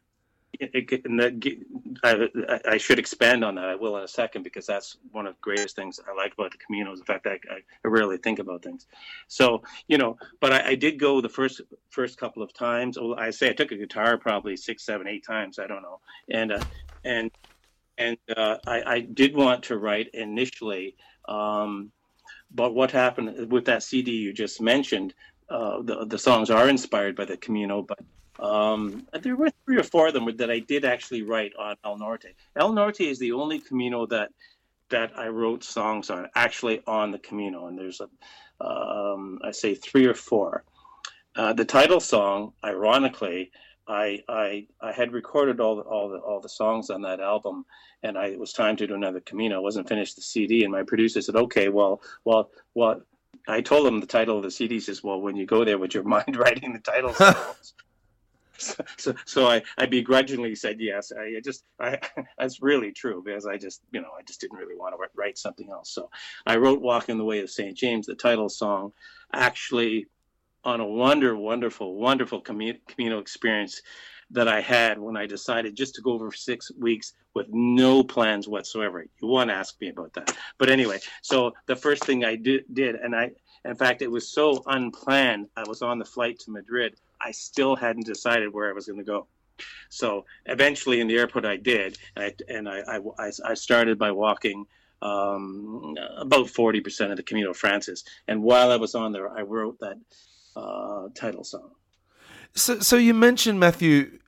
I, 2.04 2.30
I, 2.70 2.78
should 2.78 3.00
expand 3.00 3.44
on 3.44 3.56
that. 3.56 3.66
I 3.66 3.76
will 3.76 3.98
in 3.98 4.04
a 4.04 4.08
second 4.08 4.44
because 4.44 4.66
that's 4.66 4.98
one 5.12 5.26
of 5.26 5.34
the 5.34 5.40
greatest 5.42 5.76
things 5.76 6.00
I 6.08 6.14
like 6.14 6.34
about 6.34 6.52
the 6.52 6.58
Camino 6.58 6.94
is 6.94 7.00
the 7.00 7.06
fact 7.06 7.24
that 7.24 7.40
I, 7.50 7.56
I 7.56 7.88
rarely 7.88 8.18
think 8.18 8.40
about 8.40 8.62
things. 8.62 8.86
So 9.28 9.64
you 9.88 9.98
know, 9.98 10.18
but 10.40 10.54
I, 10.54 10.70
I, 10.70 10.76
did 10.76 11.00
go 11.00 11.22
the 11.22 11.30
first 11.30 11.62
first 11.90 12.18
couple 12.18 12.44
of 12.44 12.54
times. 12.54 13.00
Well, 13.00 13.16
I 13.18 13.32
say 13.32 13.50
I 13.50 13.54
took 13.54 13.72
a 13.72 13.78
guitar 13.78 14.18
probably 14.18 14.56
six, 14.56 14.86
seven, 14.86 15.08
eight 15.08 15.26
times. 15.26 15.60
I 15.60 15.68
don't 15.68 15.82
know, 15.82 16.00
and 16.30 16.52
uh, 16.52 16.64
and 17.04 17.32
and 17.98 18.18
uh, 18.36 18.58
I, 18.66 18.84
I, 18.86 19.00
did 19.02 19.36
want 19.36 19.64
to 19.66 19.78
write 19.78 20.10
initially. 20.14 20.96
Um, 21.28 21.92
but 22.52 22.74
what 22.74 22.92
happened 22.92 23.52
with 23.52 23.66
that 23.66 23.84
CD 23.84 24.12
you 24.12 24.34
just 24.34 24.62
mentioned? 24.62 25.14
Uh, 25.50 25.82
the 25.82 26.06
the 26.06 26.18
songs 26.18 26.50
are 26.50 26.70
inspired 26.70 27.16
by 27.16 27.26
the 27.26 27.38
Camino, 27.38 27.82
but 27.82 28.00
um, 28.44 29.06
there 29.22 29.36
were 29.36 29.52
three 29.66 29.78
or 29.78 29.84
four 29.84 30.08
of 30.08 30.14
them 30.14 30.36
that 30.38 30.50
I 30.50 30.60
did 30.60 30.86
actually 30.86 31.22
write 31.22 31.54
on 31.58 31.76
El 31.84 31.98
Norte. 31.98 32.34
El 32.56 32.74
Norte 32.74 33.02
is 33.02 33.20
the 33.20 33.32
only 33.32 33.60
Camino 33.60 34.06
that 34.08 34.32
that 34.90 35.18
I 35.18 35.28
wrote 35.28 35.64
songs 35.64 36.10
on, 36.10 36.28
actually 36.36 36.82
on 36.86 37.12
the 37.12 37.20
Camino, 37.20 37.68
and 37.68 37.78
there's 37.78 38.02
a, 38.02 38.64
um, 38.64 39.40
I 39.44 39.52
say 39.52 39.76
three 39.76 40.06
or 40.06 40.14
four. 40.14 40.64
Uh, 41.36 41.54
the 41.54 41.66
title 41.66 42.00
song, 42.00 42.54
ironically, 42.64 43.52
I, 43.88 44.24
I 44.30 44.68
I 44.82 44.92
had 44.92 45.12
recorded 45.12 45.60
all 45.60 45.76
the, 45.76 45.82
all 45.82 46.10
the 46.10 46.18
all 46.18 46.40
the 46.40 46.50
songs 46.50 46.90
on 46.90 47.02
that 47.02 47.20
album, 47.20 47.66
and 48.02 48.18
I 48.18 48.28
it 48.28 48.40
was 48.40 48.54
time 48.54 48.76
to 48.78 48.88
do 48.88 48.96
another 48.96 49.20
Camino. 49.20 49.58
I 49.58 49.60
wasn't 49.60 49.90
finished 49.90 50.16
the 50.16 50.22
CD, 50.22 50.64
and 50.64 50.72
my 50.72 50.84
producer 50.84 51.22
said, 51.22 51.36
"Okay, 51.36 51.70
well, 51.70 52.02
well, 52.24 52.50
well." 52.74 53.02
I 53.46 53.60
told 53.60 53.86
him 53.86 54.00
the 54.00 54.08
title 54.08 54.38
of 54.38 54.44
the 54.44 54.52
CD. 54.52 54.80
Says, 54.80 55.04
"Well, 55.04 55.20
when 55.20 55.36
you 55.36 55.46
go 55.46 55.66
there, 55.66 55.78
would 55.78 55.94
you 55.94 56.04
mind 56.18 56.38
writing 56.38 56.72
the 56.72 56.80
title 56.80 57.14
songs?" 57.14 57.74
so, 58.98 59.14
so 59.26 59.48
I, 59.48 59.64
I 59.78 59.86
begrudgingly 59.86 60.56
said 60.56 60.80
yes. 60.80 61.12
I 61.12 61.40
just, 61.44 61.66
I, 61.80 62.00
that's 62.38 62.62
really 62.62 62.92
true 62.92 63.22
because 63.26 63.46
I 63.46 63.58
just, 63.58 63.82
you 63.92 64.02
know, 64.02 64.12
I 64.18 64.24
just 64.24 64.40
didn't 64.42 64.58
really 64.58 64.76
want 64.76 64.96
to 64.96 65.08
write 65.16 65.38
something 65.38 65.70
else. 65.70 65.92
So 65.92 66.10
I 66.46 66.58
wrote 66.58 66.82
"Walking 66.82 67.18
the 67.18 67.26
Way 67.26 67.40
of 67.40 67.50
St. 67.50 67.76
James," 67.76 68.06
the 68.06 68.16
title 68.16 68.50
song, 68.50 68.94
actually 69.34 70.08
on 70.64 70.80
a 70.80 70.86
wonder, 70.86 71.36
wonderful, 71.36 71.96
wonderful 71.96 72.42
communal 72.42 73.20
experience 73.20 73.82
that 74.32 74.48
I 74.48 74.62
had 74.62 74.98
when 74.98 75.16
I 75.16 75.26
decided 75.26 75.76
just 75.76 75.96
to 75.96 76.02
go 76.02 76.12
over 76.14 76.32
six 76.32 76.72
weeks 76.78 77.14
with 77.36 77.48
no 77.50 78.04
plans 78.04 78.48
whatsoever. 78.48 79.06
You 79.22 79.28
want 79.28 79.50
to 79.50 79.56
ask 79.56 79.80
me 79.80 79.90
about 79.90 80.14
that. 80.14 80.36
But 80.58 80.70
anyway, 80.70 81.00
so 81.22 81.54
the 81.68 81.76
first 81.76 82.04
thing 82.06 82.26
I 82.26 82.36
did, 82.36 82.64
did 82.74 82.96
and 82.96 83.16
I, 83.16 83.32
in 83.66 83.76
fact, 83.76 84.02
it 84.02 84.12
was 84.12 84.30
so 84.30 84.64
unplanned. 84.66 85.48
I 85.56 85.64
was 85.68 85.82
on 85.82 86.00
the 86.00 86.06
flight 86.06 86.40
to 86.40 86.52
Madrid. 86.52 86.96
I 87.22 87.32
still 87.32 87.76
hadn't 87.76 88.06
decided 88.06 88.54
where 88.54 88.70
I 88.70 88.74
was 88.74 88.88
going 88.88 89.00
to 89.00 89.06
go. 89.06 89.28
So 89.90 90.26
eventually 90.46 91.00
in 91.00 91.08
the 91.08 91.18
airport, 91.18 91.46
I 91.46 91.58
did. 91.58 91.98
and 92.16 92.26
I, 92.26 92.36
and 92.48 92.70
I, 92.70 93.00
I, 93.20 93.32
I 93.46 93.54
started 93.54 94.00
by 94.00 94.12
walking 94.12 94.66
um, 95.02 95.96
about 96.18 96.48
40% 96.48 97.12
of 97.12 97.18
the 97.18 97.24
Camino 97.24 97.54
Frances. 97.54 98.04
And 98.28 98.42
while 98.42 98.72
I 98.72 98.78
was 98.78 98.96
on 98.96 99.12
there, 99.12 99.30
I 99.30 99.42
wrote 99.42 99.80
that 99.80 99.98
uh, 100.56 101.10
title 101.16 101.44
song. 101.44 101.72
So, 102.56 102.80
so 102.80 102.98
you 102.98 103.14
mentioned, 103.14 103.60
Matthew, 103.60 104.20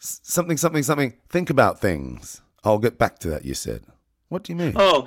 something, 0.00 0.56
something, 0.56 0.82
something. 0.82 1.14
Think 1.28 1.50
about 1.50 1.80
things. 1.80 2.42
I'll 2.64 2.78
get 2.78 2.98
back 2.98 3.18
to 3.20 3.30
that, 3.30 3.44
you 3.44 3.54
said. 3.54 3.82
What 4.28 4.44
do 4.44 4.52
you 4.52 4.56
mean? 4.56 4.74
Oh, 4.76 5.06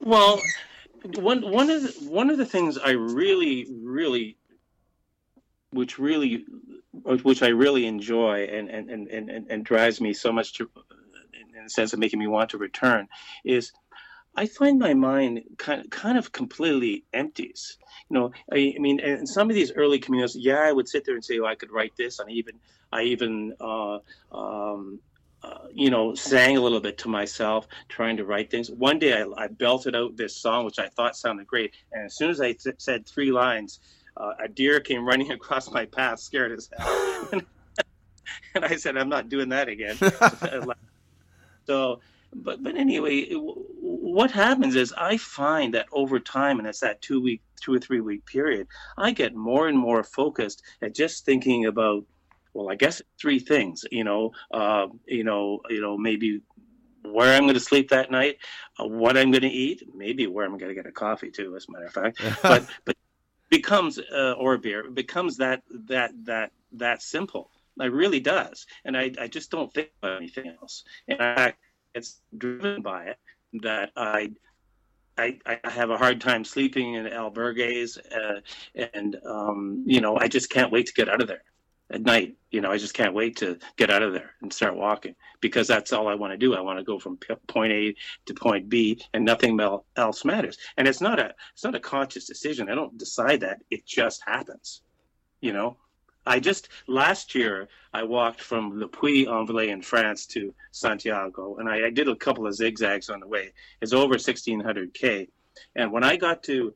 well, 0.00 0.40
one, 1.16 1.50
one, 1.50 1.70
of 1.70 1.82
the, 1.82 2.08
one 2.08 2.30
of 2.30 2.38
the 2.38 2.46
things 2.46 2.78
I 2.78 2.90
really, 2.90 3.66
really 3.70 4.36
which 5.70 5.98
really 5.98 6.44
which 7.22 7.42
I 7.42 7.48
really 7.48 7.86
enjoy 7.86 8.44
and 8.44 8.70
and, 8.70 8.88
and, 8.88 9.08
and, 9.08 9.46
and 9.50 9.64
drives 9.64 10.00
me 10.00 10.12
so 10.12 10.32
much 10.32 10.54
to 10.54 10.70
in 11.56 11.64
the 11.64 11.70
sense 11.70 11.92
of 11.92 11.98
making 11.98 12.18
me 12.18 12.26
want 12.26 12.50
to 12.50 12.58
return 12.58 13.08
is 13.44 13.72
I 14.36 14.46
find 14.46 14.78
my 14.78 14.94
mind 14.94 15.40
kind 15.56 15.80
of, 15.80 15.90
kind 15.90 16.18
of 16.18 16.30
completely 16.32 17.04
empties. 17.12 17.78
You 18.10 18.18
know, 18.18 18.32
I, 18.52 18.74
I 18.76 18.78
mean, 18.78 19.00
in 19.00 19.26
some 19.26 19.48
of 19.48 19.56
these 19.56 19.72
early 19.72 19.98
communities, 19.98 20.36
yeah, 20.36 20.60
I 20.60 20.72
would 20.72 20.88
sit 20.88 21.04
there 21.04 21.14
and 21.14 21.24
say, 21.24 21.38
"Oh, 21.38 21.46
I 21.46 21.54
could 21.54 21.72
write 21.72 21.96
this," 21.96 22.18
and 22.18 22.28
I 22.28 22.32
even, 22.32 22.54
I 22.92 23.02
even, 23.02 23.54
uh, 23.60 23.98
um, 24.32 25.00
uh, 25.42 25.68
you 25.72 25.90
know, 25.90 26.14
sang 26.14 26.56
a 26.56 26.60
little 26.60 26.80
bit 26.80 26.98
to 26.98 27.08
myself, 27.08 27.66
trying 27.88 28.16
to 28.16 28.24
write 28.24 28.50
things. 28.50 28.70
One 28.70 28.98
day 28.98 29.22
I, 29.22 29.44
I 29.44 29.48
belted 29.48 29.96
out 29.96 30.16
this 30.16 30.36
song, 30.36 30.64
which 30.64 30.78
I 30.78 30.88
thought 30.88 31.16
sounded 31.16 31.46
great. 31.46 31.74
And 31.92 32.04
as 32.04 32.16
soon 32.16 32.30
as 32.30 32.40
I 32.40 32.52
th- 32.52 32.76
said 32.78 33.06
three 33.06 33.32
lines, 33.32 33.80
uh, 34.16 34.32
a 34.42 34.48
deer 34.48 34.80
came 34.80 35.06
running 35.06 35.32
across 35.38 35.70
my 35.70 35.86
path, 35.86 36.20
scared 36.20 36.52
as 36.52 36.68
hell. 36.76 37.28
and 38.54 38.64
I 38.64 38.76
said, 38.76 38.96
I'm 38.96 39.08
not 39.08 39.28
doing 39.28 39.48
that 39.50 39.68
again. 39.68 39.96
so, 41.66 42.00
but 42.34 42.62
but 42.62 42.76
anyway, 42.76 43.30
what 44.16 44.30
happens 44.30 44.76
is 44.76 44.94
I 44.96 45.18
find 45.18 45.74
that 45.74 45.88
over 45.92 46.18
time, 46.18 46.58
and 46.58 46.66
it's 46.66 46.80
that 46.80 47.02
two 47.02 47.20
week, 47.20 47.42
two 47.60 47.74
or 47.74 47.78
three 47.78 48.00
week 48.00 48.24
period, 48.24 48.66
I 48.96 49.10
get 49.10 49.34
more 49.34 49.68
and 49.68 49.78
more 49.78 50.02
focused 50.02 50.62
at 50.80 50.94
just 50.94 51.26
thinking 51.26 51.66
about 51.66 52.02
well, 52.54 52.70
I 52.70 52.76
guess 52.76 53.02
three 53.20 53.38
things. 53.38 53.84
You 53.92 54.04
know, 54.04 54.32
uh, 54.54 54.86
you 55.06 55.22
know, 55.22 55.60
you 55.68 55.82
know, 55.82 55.98
maybe 55.98 56.40
where 57.02 57.34
I'm 57.34 57.42
going 57.42 57.60
to 57.60 57.60
sleep 57.60 57.90
that 57.90 58.10
night, 58.10 58.38
uh, 58.80 58.86
what 58.86 59.18
I'm 59.18 59.30
going 59.30 59.42
to 59.42 59.48
eat, 59.66 59.82
maybe 59.94 60.26
where 60.26 60.46
I'm 60.46 60.56
going 60.56 60.70
to 60.70 60.74
get 60.74 60.86
a 60.86 60.92
coffee 60.92 61.30
too, 61.30 61.54
as 61.54 61.66
a 61.68 61.72
matter 61.72 61.84
of 61.84 61.92
fact. 61.92 62.18
but 62.42 62.64
but 62.86 62.96
becomes 63.50 63.98
uh, 63.98 64.34
or 64.38 64.56
beer 64.56 64.88
becomes 64.88 65.36
that 65.36 65.62
that 65.88 66.12
that 66.24 66.52
that 66.72 67.02
simple. 67.02 67.50
It 67.78 67.92
really 67.92 68.20
does, 68.20 68.66
and 68.86 68.96
I 68.96 69.12
I 69.20 69.26
just 69.28 69.50
don't 69.50 69.70
think 69.74 69.90
about 70.02 70.16
anything 70.16 70.56
else. 70.58 70.84
In 71.06 71.18
fact, 71.18 71.58
it's 71.94 72.22
driven 72.38 72.80
by 72.80 73.04
it 73.08 73.18
that 73.62 73.90
I 73.96 74.30
I, 75.18 75.38
I, 75.46 75.70
have 75.70 75.88
a 75.88 75.96
hard 75.96 76.20
time 76.20 76.44
sleeping 76.44 76.94
in 76.94 77.06
albergues, 77.06 77.96
uh, 78.14 78.40
and 78.92 79.16
um, 79.24 79.82
you 79.86 80.00
know 80.00 80.18
I 80.18 80.28
just 80.28 80.50
can't 80.50 80.70
wait 80.70 80.86
to 80.86 80.92
get 80.92 81.08
out 81.08 81.22
of 81.22 81.28
there 81.28 81.42
at 81.90 82.02
night. 82.02 82.36
You 82.50 82.60
know, 82.60 82.70
I 82.70 82.78
just 82.78 82.94
can't 82.94 83.14
wait 83.14 83.36
to 83.36 83.58
get 83.76 83.90
out 83.90 84.02
of 84.02 84.12
there 84.12 84.34
and 84.42 84.52
start 84.52 84.76
walking 84.76 85.14
because 85.40 85.66
that's 85.68 85.92
all 85.92 86.08
I 86.08 86.14
want 86.14 86.32
to 86.32 86.36
do. 86.36 86.54
I 86.54 86.60
want 86.60 86.78
to 86.78 86.84
go 86.84 86.98
from 86.98 87.18
point 87.46 87.72
A 87.72 87.94
to 88.26 88.34
point 88.34 88.68
B, 88.68 89.00
and 89.14 89.24
nothing 89.24 89.58
else 89.96 90.24
matters. 90.24 90.58
And 90.76 90.86
it's 90.86 91.00
not 91.00 91.18
a 91.18 91.34
it's 91.54 91.64
not 91.64 91.74
a 91.74 91.80
conscious 91.80 92.26
decision. 92.26 92.70
I 92.70 92.74
don't 92.74 92.98
decide 92.98 93.40
that. 93.40 93.62
It 93.70 93.86
just 93.86 94.22
happens. 94.26 94.82
You 95.40 95.52
know, 95.52 95.76
I 96.26 96.40
just 96.40 96.68
last 96.86 97.34
year 97.34 97.68
I 97.92 98.02
walked 98.02 98.40
from 98.40 98.78
Le 98.78 98.88
Puy-en-Velay 98.88 99.68
in 99.68 99.80
France 99.80 100.26
to 100.28 100.52
Santiago, 100.72 101.56
and 101.56 101.68
I, 101.68 101.86
I 101.86 101.90
did 101.90 102.08
a 102.08 102.16
couple 102.16 102.46
of 102.46 102.54
zigzags 102.54 103.08
on 103.08 103.20
the 103.20 103.28
way. 103.28 103.52
It's 103.80 103.92
over 103.92 104.12
1600 104.14 104.92
k, 104.92 105.28
and 105.74 105.92
when 105.92 106.04
I 106.04 106.16
got 106.16 106.42
to 106.44 106.74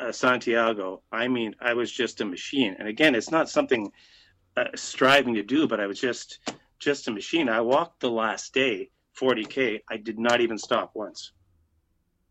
uh, 0.00 0.12
Santiago, 0.12 1.02
I 1.12 1.28
mean, 1.28 1.54
I 1.60 1.74
was 1.74 1.90
just 1.90 2.20
a 2.20 2.24
machine. 2.24 2.76
And 2.78 2.88
again, 2.88 3.14
it's 3.14 3.30
not 3.30 3.48
something 3.48 3.90
uh, 4.56 4.64
striving 4.74 5.34
to 5.34 5.42
do, 5.42 5.68
but 5.68 5.80
I 5.80 5.86
was 5.86 6.00
just 6.00 6.40
just 6.78 7.08
a 7.08 7.10
machine. 7.10 7.48
I 7.48 7.60
walked 7.60 8.00
the 8.00 8.10
last 8.10 8.54
day 8.54 8.90
40k. 9.20 9.80
I 9.90 9.96
did 9.96 10.18
not 10.18 10.40
even 10.40 10.58
stop 10.58 10.92
once. 10.94 11.32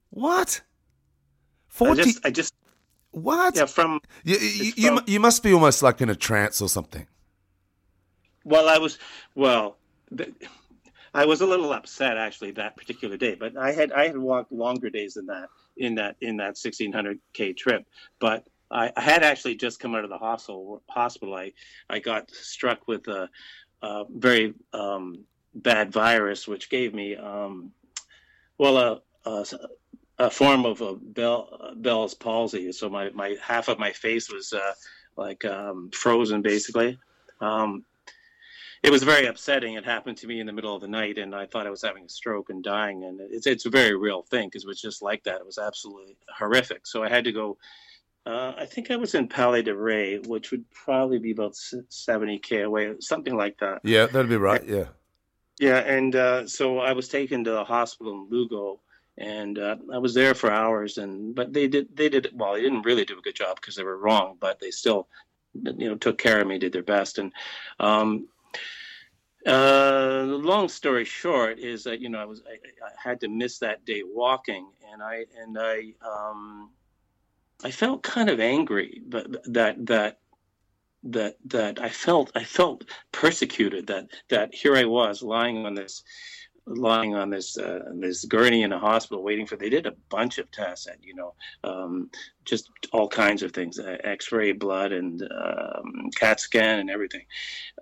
What? 0.10 0.62
40 1.70 1.92
I 1.92 2.04
just, 2.04 2.26
I 2.26 2.30
just 2.32 2.54
What? 3.18 3.56
Yeah, 3.56 3.66
from 3.66 4.00
you 4.24 4.38
you, 4.38 4.72
from, 4.74 5.04
you, 5.08 5.20
must 5.20 5.42
be 5.42 5.52
almost 5.52 5.82
like 5.82 6.02
in 6.02 6.10
a 6.10 6.16
trance 6.16 6.62
or 6.62 6.70
something. 6.70 7.08
Well, 8.44 8.70
I 8.70 8.78
was 8.78 9.00
well, 9.34 9.78
the, 10.12 10.32
I 11.16 11.26
was 11.26 11.42
a 11.42 11.48
little 11.48 11.74
upset 11.74 12.16
actually 12.18 12.52
that 12.52 12.78
particular 12.78 13.18
day, 13.18 13.34
but 13.34 13.58
I 13.58 13.72
had 13.72 13.92
I 13.92 14.06
had 14.06 14.18
walked 14.20 14.52
longer 14.52 14.92
days 14.92 15.16
than 15.16 15.26
that 15.28 15.50
in 15.78 15.96
that 15.96 16.16
in 16.22 16.38
that 16.38 16.56
1600k 16.56 17.58
trip, 17.58 17.88
but 18.20 18.48
I, 18.70 18.92
I, 18.96 19.02
had 19.02 19.24
actually 19.24 19.56
just 19.56 19.80
come 19.80 19.96
out 19.96 20.04
of 20.04 20.12
the 20.12 20.18
hospital. 20.20 20.84
Hospital, 20.88 21.34
I 21.34 21.54
I 21.90 21.98
got 21.98 22.30
struck 22.30 22.88
with 22.88 23.08
a, 23.08 23.30
a 23.82 24.04
very 24.10 24.54
um, 24.74 25.26
bad 25.56 25.92
virus, 25.92 26.48
which 26.48 26.70
gave 26.70 26.94
me 26.94 27.16
um, 27.16 27.72
well 28.60 28.78
a, 28.78 29.02
a, 29.28 29.46
a 30.20 30.30
form 30.30 30.66
of 30.66 30.82
a 30.82 30.96
Bell, 30.96 31.74
Bell's 31.76 32.14
palsy. 32.14 32.72
So 32.72 32.90
my, 32.90 33.10
my 33.12 33.36
half 33.42 33.68
of 33.68 33.80
my 33.80 33.92
face 33.92 34.32
was 34.32 34.54
uh, 34.54 34.74
like 35.16 35.46
um, 35.46 35.92
frozen, 35.92 36.42
basically. 36.42 36.98
Um, 37.40 37.86
it 38.84 38.92
was 38.92 39.04
very 39.04 39.26
upsetting. 39.26 39.74
It 39.74 39.86
happened 39.86 40.18
to 40.18 40.28
me 40.28 40.40
in 40.40 40.46
the 40.46 40.54
middle 40.54 40.76
of 40.76 40.82
the 40.82 40.88
night, 40.88 41.18
and 41.18 41.34
I 41.36 41.48
thought 41.48 41.68
I 41.68 41.72
was 41.72 41.82
having 41.82 42.06
a 42.06 42.10
stroke 42.10 42.50
and 42.50 42.64
dying. 42.64 43.04
And 43.04 43.20
it's 43.20 43.48
it's 43.48 43.66
a 43.66 43.72
very 43.72 43.96
real 43.96 44.22
thing 44.22 44.48
because 44.48 44.64
it 44.64 44.68
was 44.68 44.82
just 44.82 45.02
like 45.02 45.24
that. 45.24 45.42
It 45.42 45.46
was 45.46 45.58
absolutely 45.58 46.16
horrific. 46.38 46.86
So 46.86 47.04
I 47.04 47.10
had 47.10 47.24
to 47.24 47.32
go 47.32 47.58
uh, 48.28 48.54
I 48.58 48.66
think 48.66 48.92
I 48.92 48.98
was 48.98 49.16
in 49.16 49.30
Palas 49.30 49.64
de 49.64 49.74
Rei, 49.74 50.18
which 50.18 50.52
would 50.52 50.70
probably 50.72 51.18
be 51.18 51.32
about 51.32 51.54
70k 51.54 52.66
away, 52.66 52.94
something 53.00 53.38
like 53.38 53.58
that. 53.60 53.80
Yeah, 53.84 54.08
that'd 54.08 54.30
be 54.30 54.36
right. 54.36 54.62
Yeah. 54.68 54.88
Yeah, 55.60 55.78
and 55.78 56.14
uh, 56.14 56.46
so 56.46 56.80
I 56.80 56.92
was 56.92 57.08
taken 57.08 57.46
to 57.46 57.52
the 57.52 57.64
hospital 57.64 58.12
in 58.12 58.28
Lugo, 58.30 58.82
and 59.18 59.58
uh, 59.58 59.78
I 59.94 59.98
was 59.98 60.14
there 60.14 60.34
for 60.34 60.52
hours. 60.52 60.98
And 60.98 61.34
but 61.34 61.54
they 61.54 61.68
did 61.68 61.96
they 61.96 62.10
did 62.10 62.30
well. 62.34 62.54
They 62.54 62.62
didn't 62.62 62.84
really 62.84 63.06
do 63.06 63.18
a 63.18 63.22
good 63.22 63.36
job 63.36 63.56
because 63.56 63.76
they 63.76 63.84
were 63.84 63.98
wrong, 63.98 64.38
but 64.40 64.60
they 64.60 64.72
still, 64.72 65.08
you 65.54 65.90
know, 65.90 65.96
took 65.96 66.18
care 66.18 66.40
of 66.40 66.48
me, 66.48 66.60
did 66.60 66.74
their 66.74 66.84
best. 66.84 67.18
And 67.18 67.34
um, 67.80 68.28
uh, 69.46 70.24
long 70.26 70.68
story 70.68 71.06
short 71.06 71.58
is 71.60 71.84
that 71.86 72.02
you 72.02 72.10
know 72.10 72.20
I 72.20 72.26
was 72.26 72.44
I, 72.48 72.54
I, 72.86 72.90
had 72.98 73.22
to 73.22 73.28
miss 73.28 73.60
that 73.60 73.86
day 73.86 74.04
walking, 74.06 74.68
and 74.92 75.02
I 75.02 75.26
and 75.40 75.58
I 75.58 75.94
um, 76.06 76.72
I 77.64 77.72
felt 77.72 78.04
kind 78.04 78.30
of 78.30 78.40
angry 78.40 79.02
that 79.10 79.54
that 79.54 79.86
that 79.86 80.20
that 81.04 81.38
that 81.46 81.80
I 81.82 81.90
felt 81.90 82.32
I 82.36 82.44
felt 82.44 82.84
persecuted 83.12 83.88
that 83.88 84.08
that 84.30 84.54
here 84.54 84.76
I 84.76 84.86
was 84.86 85.22
lying 85.22 85.66
on 85.66 85.76
this 85.76 86.04
lying 86.68 87.16
on 87.16 87.30
this 87.30 87.58
uh, 87.58 87.80
this 87.96 88.26
gurney 88.26 88.64
in 88.64 88.74
a 88.74 88.80
hospital 88.80 89.24
waiting 89.24 89.46
for 89.46 89.56
they 89.56 89.70
did 89.70 89.86
a 89.86 89.96
bunch 90.10 90.38
of 90.38 90.52
tests 90.52 90.88
and 90.88 90.98
you 91.02 91.16
know 91.16 91.34
um, 91.64 92.10
just 92.46 92.70
all 92.92 93.08
kinds 93.08 93.42
of 93.42 93.52
things 93.52 93.80
uh, 93.80 93.98
x-ray 94.04 94.52
blood 94.52 94.92
and 94.92 95.22
um, 95.24 96.10
cat 96.16 96.40
scan 96.40 96.80
and 96.80 96.90
everything. 96.90 97.26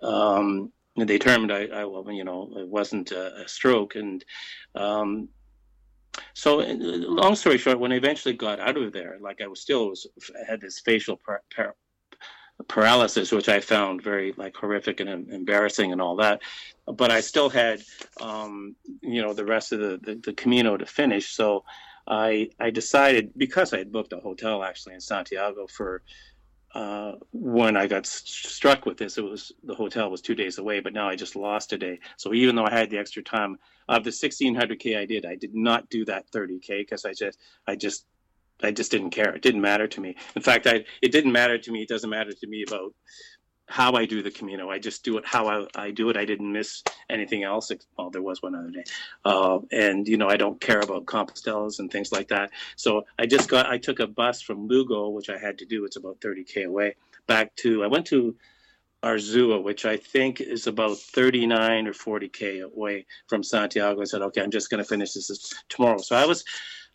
Um, 0.03 0.71
and 0.97 1.09
they 1.09 1.17
determined 1.17 1.51
I, 1.51 1.65
I 1.65 1.85
well 1.85 2.09
you 2.11 2.23
know 2.23 2.51
it 2.55 2.67
wasn't 2.67 3.11
a, 3.11 3.43
a 3.43 3.47
stroke 3.47 3.95
and 3.95 4.23
um, 4.75 5.29
so 6.33 6.61
uh, 6.61 6.75
long 6.79 7.35
story 7.35 7.57
short 7.57 7.79
when 7.79 7.91
i 7.91 7.95
eventually 7.95 8.33
got 8.33 8.59
out 8.59 8.77
of 8.77 8.93
there 8.93 9.17
like 9.19 9.41
i 9.41 9.47
was 9.47 9.59
still 9.61 9.89
was 9.89 10.07
had 10.47 10.61
this 10.61 10.79
facial 10.79 11.19
par- 11.25 11.43
par- 11.53 11.75
paralysis 12.67 13.31
which 13.31 13.49
i 13.49 13.59
found 13.59 14.01
very 14.01 14.33
like 14.37 14.55
horrific 14.55 14.99
and 14.99 15.29
embarrassing 15.31 15.91
and 15.91 16.01
all 16.01 16.15
that 16.15 16.41
but 16.87 17.11
i 17.11 17.19
still 17.19 17.49
had 17.49 17.81
um, 18.21 18.75
you 19.01 19.21
know 19.21 19.33
the 19.33 19.45
rest 19.45 19.71
of 19.71 19.79
the, 19.79 19.99
the, 20.01 20.15
the 20.15 20.33
camino 20.33 20.77
to 20.77 20.85
finish 20.85 21.33
so 21.33 21.63
i 22.07 22.49
i 22.59 22.69
decided 22.69 23.31
because 23.37 23.73
i 23.73 23.77
had 23.77 23.91
booked 23.91 24.13
a 24.13 24.17
hotel 24.17 24.63
actually 24.63 24.93
in 24.93 25.01
santiago 25.01 25.67
for 25.67 26.01
uh, 26.75 27.13
when 27.31 27.77
I 27.77 27.87
got 27.87 28.05
st- 28.05 28.27
struck 28.27 28.85
with 28.85 28.97
this, 28.97 29.17
it 29.17 29.23
was 29.23 29.53
the 29.63 29.73
hotel 29.73 30.11
was 30.11 30.21
two 30.21 30.35
days 30.35 30.57
away, 30.57 30.81
but 30.81 30.91
now 30.91 31.07
I 31.07 31.15
just 31.15 31.37
lost 31.37 31.71
a 31.71 31.77
day. 31.77 31.99
So 32.17 32.33
even 32.33 32.53
though 32.53 32.65
I 32.65 32.71
had 32.71 32.89
the 32.89 32.97
extra 32.97 33.23
time 33.23 33.57
of 33.87 34.03
the 34.03 34.09
1600k 34.09 34.97
I 34.97 35.05
did, 35.05 35.25
I 35.25 35.35
did 35.35 35.55
not 35.55 35.89
do 35.89 36.03
that 36.05 36.29
30k 36.31 36.79
because 36.79 37.05
I 37.05 37.13
just 37.13 37.39
I 37.65 37.77
just 37.77 38.05
I 38.63 38.71
just 38.71 38.91
didn't 38.91 39.11
care. 39.11 39.35
It 39.35 39.41
didn't 39.41 39.61
matter 39.61 39.87
to 39.87 40.01
me. 40.01 40.15
In 40.35 40.41
fact, 40.41 40.67
I 40.67 40.85
it 41.01 41.11
didn't 41.11 41.31
matter 41.31 41.57
to 41.57 41.71
me. 41.71 41.81
It 41.81 41.89
doesn't 41.89 42.09
matter 42.09 42.31
to 42.31 42.47
me 42.47 42.63
about 42.67 42.93
how 43.67 43.93
I 43.93 44.05
do 44.05 44.21
the 44.21 44.31
Camino. 44.31 44.69
I 44.69 44.79
just 44.79 45.03
do 45.03 45.17
it 45.17 45.25
how 45.25 45.47
I, 45.47 45.67
I 45.75 45.91
do 45.91 46.09
it. 46.09 46.17
I 46.17 46.25
didn't 46.25 46.51
miss 46.51 46.83
anything 47.09 47.43
else. 47.43 47.71
Well, 47.97 48.09
there 48.09 48.21
was 48.21 48.41
one 48.41 48.55
other 48.55 48.69
day, 48.69 48.83
uh, 49.23 49.59
and 49.71 50.07
you 50.07 50.17
know 50.17 50.29
I 50.29 50.37
don't 50.37 50.61
care 50.61 50.79
about 50.79 51.05
Compostelas 51.05 51.79
and 51.79 51.91
things 51.91 52.11
like 52.11 52.27
that. 52.29 52.51
So 52.75 53.05
I 53.17 53.25
just 53.25 53.49
got 53.49 53.65
I 53.65 53.77
took 53.77 53.99
a 53.99 54.07
bus 54.07 54.41
from 54.41 54.67
Lugo, 54.67 55.09
which 55.09 55.29
I 55.29 55.37
had 55.37 55.57
to 55.59 55.65
do. 55.65 55.85
It's 55.85 55.95
about 55.95 56.19
30k 56.21 56.65
away. 56.65 56.95
Back 57.27 57.55
to 57.57 57.83
I 57.83 57.87
went 57.87 58.05
to 58.07 58.35
Arzua, 59.03 59.61
which 59.63 59.85
I 59.85 59.97
think 59.97 60.41
is 60.41 60.67
about 60.67 60.97
39 60.97 61.87
or 61.87 61.93
40k 61.93 62.63
away 62.63 63.05
from 63.27 63.43
Santiago. 63.43 64.01
I 64.01 64.05
said, 64.05 64.21
okay, 64.23 64.41
I'm 64.41 64.51
just 64.51 64.69
going 64.69 64.81
to 64.81 64.87
finish 64.87 65.13
this 65.13 65.53
tomorrow. 65.69 65.97
So 65.97 66.15
I 66.15 66.25
was. 66.25 66.43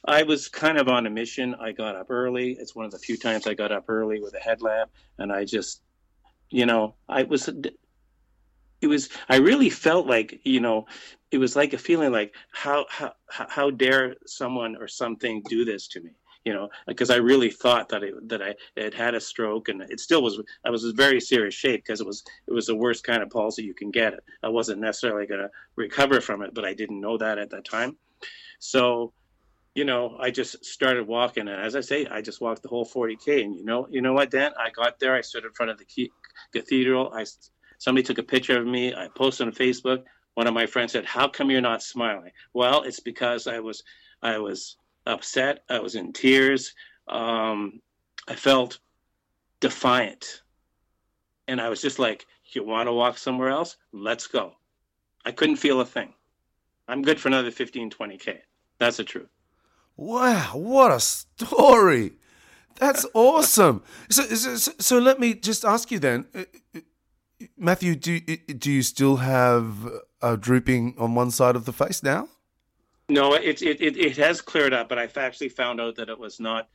I 0.05 0.23
was 0.23 0.49
kind 0.49 0.79
of 0.79 0.89
on 0.89 1.07
a 1.07 1.11
mission. 1.11 1.55
I 1.55 1.73
got 1.73 1.95
up 1.95 2.11
early. 2.11 2.57
It's 2.59 2.75
one 2.75 2.87
of 2.87 2.91
the 2.91 2.99
few 2.99 3.17
times 3.17 3.47
I 3.47 3.55
got 3.55 3.71
up 3.71 3.85
early 3.89 4.21
with 4.21 4.35
a 4.35 4.41
headlamp, 4.41 4.91
and 5.19 5.33
I 5.33 5.45
just 5.45 5.83
you 6.51 6.67
know 6.67 6.95
i 7.09 7.23
was 7.23 7.49
it 8.81 8.87
was 8.87 9.09
i 9.29 9.37
really 9.37 9.71
felt 9.71 10.07
like 10.07 10.41
you 10.45 10.61
know 10.61 10.87
it 11.31 11.39
was 11.39 11.57
like 11.57 11.73
a 11.73 11.79
feeling 11.79 12.13
like 12.13 12.35
how 12.53 12.85
how 12.89 13.13
how 13.27 13.71
dare 13.71 14.17
someone 14.27 14.77
or 14.77 14.89
something 14.89 15.43
do 15.49 15.65
this 15.65 15.87
to 15.89 16.01
me 16.01 16.11
you 16.45 16.53
know 16.53 16.69
because 16.87 17.11
i 17.11 17.17
really 17.17 17.51
thought 17.51 17.89
that 17.89 18.03
it, 18.03 18.29
that 18.29 18.43
i 18.43 18.55
had 18.77 18.95
had 18.95 19.15
a 19.15 19.21
stroke 19.21 19.69
and 19.69 19.81
it 19.83 20.01
still 20.01 20.23
was 20.23 20.41
i 20.65 20.71
was 20.71 20.85
in 20.85 20.95
very 20.97 21.21
serious 21.21 21.55
shape 21.55 21.85
because 21.85 22.01
it 22.01 22.07
was 22.07 22.25
it 22.49 22.53
was 22.53 22.67
the 22.67 22.77
worst 22.77 23.05
kind 23.05 23.23
of 23.23 23.31
palsy 23.31 23.63
you 23.63 23.75
can 23.75 23.91
get 23.91 24.15
i 24.43 24.49
wasn't 24.49 24.81
necessarily 24.81 25.27
going 25.27 25.41
to 25.41 25.51
recover 25.77 26.21
from 26.21 26.43
it 26.43 26.53
but 26.53 26.65
i 26.65 26.75
didn't 26.75 27.01
know 27.01 27.17
that 27.17 27.39
at 27.39 27.51
that 27.51 27.65
time 27.65 27.97
so 28.59 29.13
you 29.81 29.87
know, 29.87 30.15
I 30.21 30.31
just 30.31 30.63
started 30.63 31.07
walking, 31.07 31.49
and 31.49 31.59
as 31.59 31.75
I 31.75 31.81
say, 31.81 32.05
I 32.05 32.21
just 32.21 32.43
walked 32.43 32.63
the 32.63 32.69
whole 32.69 32.85
40k. 32.85 33.43
And 33.43 33.57
you 33.57 33.65
know, 33.65 33.89
you 33.89 34.03
know 34.03 34.13
what, 34.13 34.31
Dan? 34.31 34.53
I 34.59 34.69
got 34.69 35.01
there. 35.01 35.15
I 35.15 35.23
stood 35.23 35.47
in 35.47 35.53
front 35.53 35.71
of 35.71 35.79
the 35.79 36.11
cathedral. 36.53 37.11
I 37.15 37.25
somebody 37.79 38.03
took 38.03 38.19
a 38.19 38.23
picture 38.23 38.61
of 38.61 38.67
me. 38.67 38.93
I 38.95 39.09
posted 39.17 39.47
on 39.47 39.55
Facebook. 39.55 40.05
one 40.35 40.47
of 40.47 40.53
my 40.53 40.67
friends 40.67 40.93
said, 40.93 41.07
"How 41.07 41.29
come 41.29 41.51
you're 41.51 41.63
not 41.63 41.83
smiling?" 41.83 42.31
Well, 42.53 42.83
it's 42.83 43.01
because 43.01 43.47
I 43.47 43.59
was 43.61 43.83
I 44.21 44.37
was 44.37 44.77
upset. 45.07 45.65
I 45.71 45.79
was 45.79 45.95
in 45.95 46.13
tears. 46.13 46.75
Um, 47.09 47.81
I 48.29 48.35
felt 48.35 48.81
defiant, 49.61 50.43
and 51.49 51.59
I 51.59 51.71
was 51.71 51.81
just 51.81 51.99
like, 51.99 52.27
"You 52.53 52.65
want 52.65 52.87
to 52.87 52.93
walk 52.93 53.17
somewhere 53.17 53.49
else? 53.49 53.79
Let's 53.93 54.27
go." 54.27 54.57
I 55.25 55.33
couldn't 55.33 55.57
feel 55.57 55.81
a 55.81 55.87
thing. 55.87 56.13
I'm 56.87 57.01
good 57.01 57.19
for 57.19 57.29
another 57.29 57.51
15, 57.51 57.89
20k. 57.89 58.41
That's 58.79 58.99
the 58.99 59.05
truth. 59.05 59.31
Wow, 60.01 60.53
what 60.55 60.91
a 60.93 60.99
story! 60.99 62.13
That's 62.77 63.05
awesome. 63.13 63.83
So, 64.09 64.23
so, 64.23 64.73
so 64.79 64.99
let 64.99 65.21
me 65.21 65.35
just 65.35 65.63
ask 65.63 65.91
you 65.91 65.99
then, 65.99 66.27
uh, 66.35 66.45
uh, 66.75 66.81
Matthew, 67.59 67.97
do 67.97 68.19
do 68.19 68.73
you 68.73 68.81
still 68.81 69.17
have 69.17 69.87
a 70.23 70.39
drooping 70.39 70.95
on 70.97 71.15
one 71.15 71.31
side 71.31 71.55
of 71.55 71.67
the 71.67 71.75
face 71.75 72.03
now? 72.03 72.29
No, 73.11 73.35
it 73.35 73.61
it 73.61 73.83
it, 73.83 73.99
it 73.99 74.17
has 74.17 74.41
cleared 74.41 74.73
up, 74.73 74.89
but 74.89 74.99
I've 74.99 75.19
actually 75.19 75.51
found 75.51 75.83
out 75.83 75.97
that 75.97 76.09
it 76.09 76.19
was 76.19 76.41
not. 76.41 76.71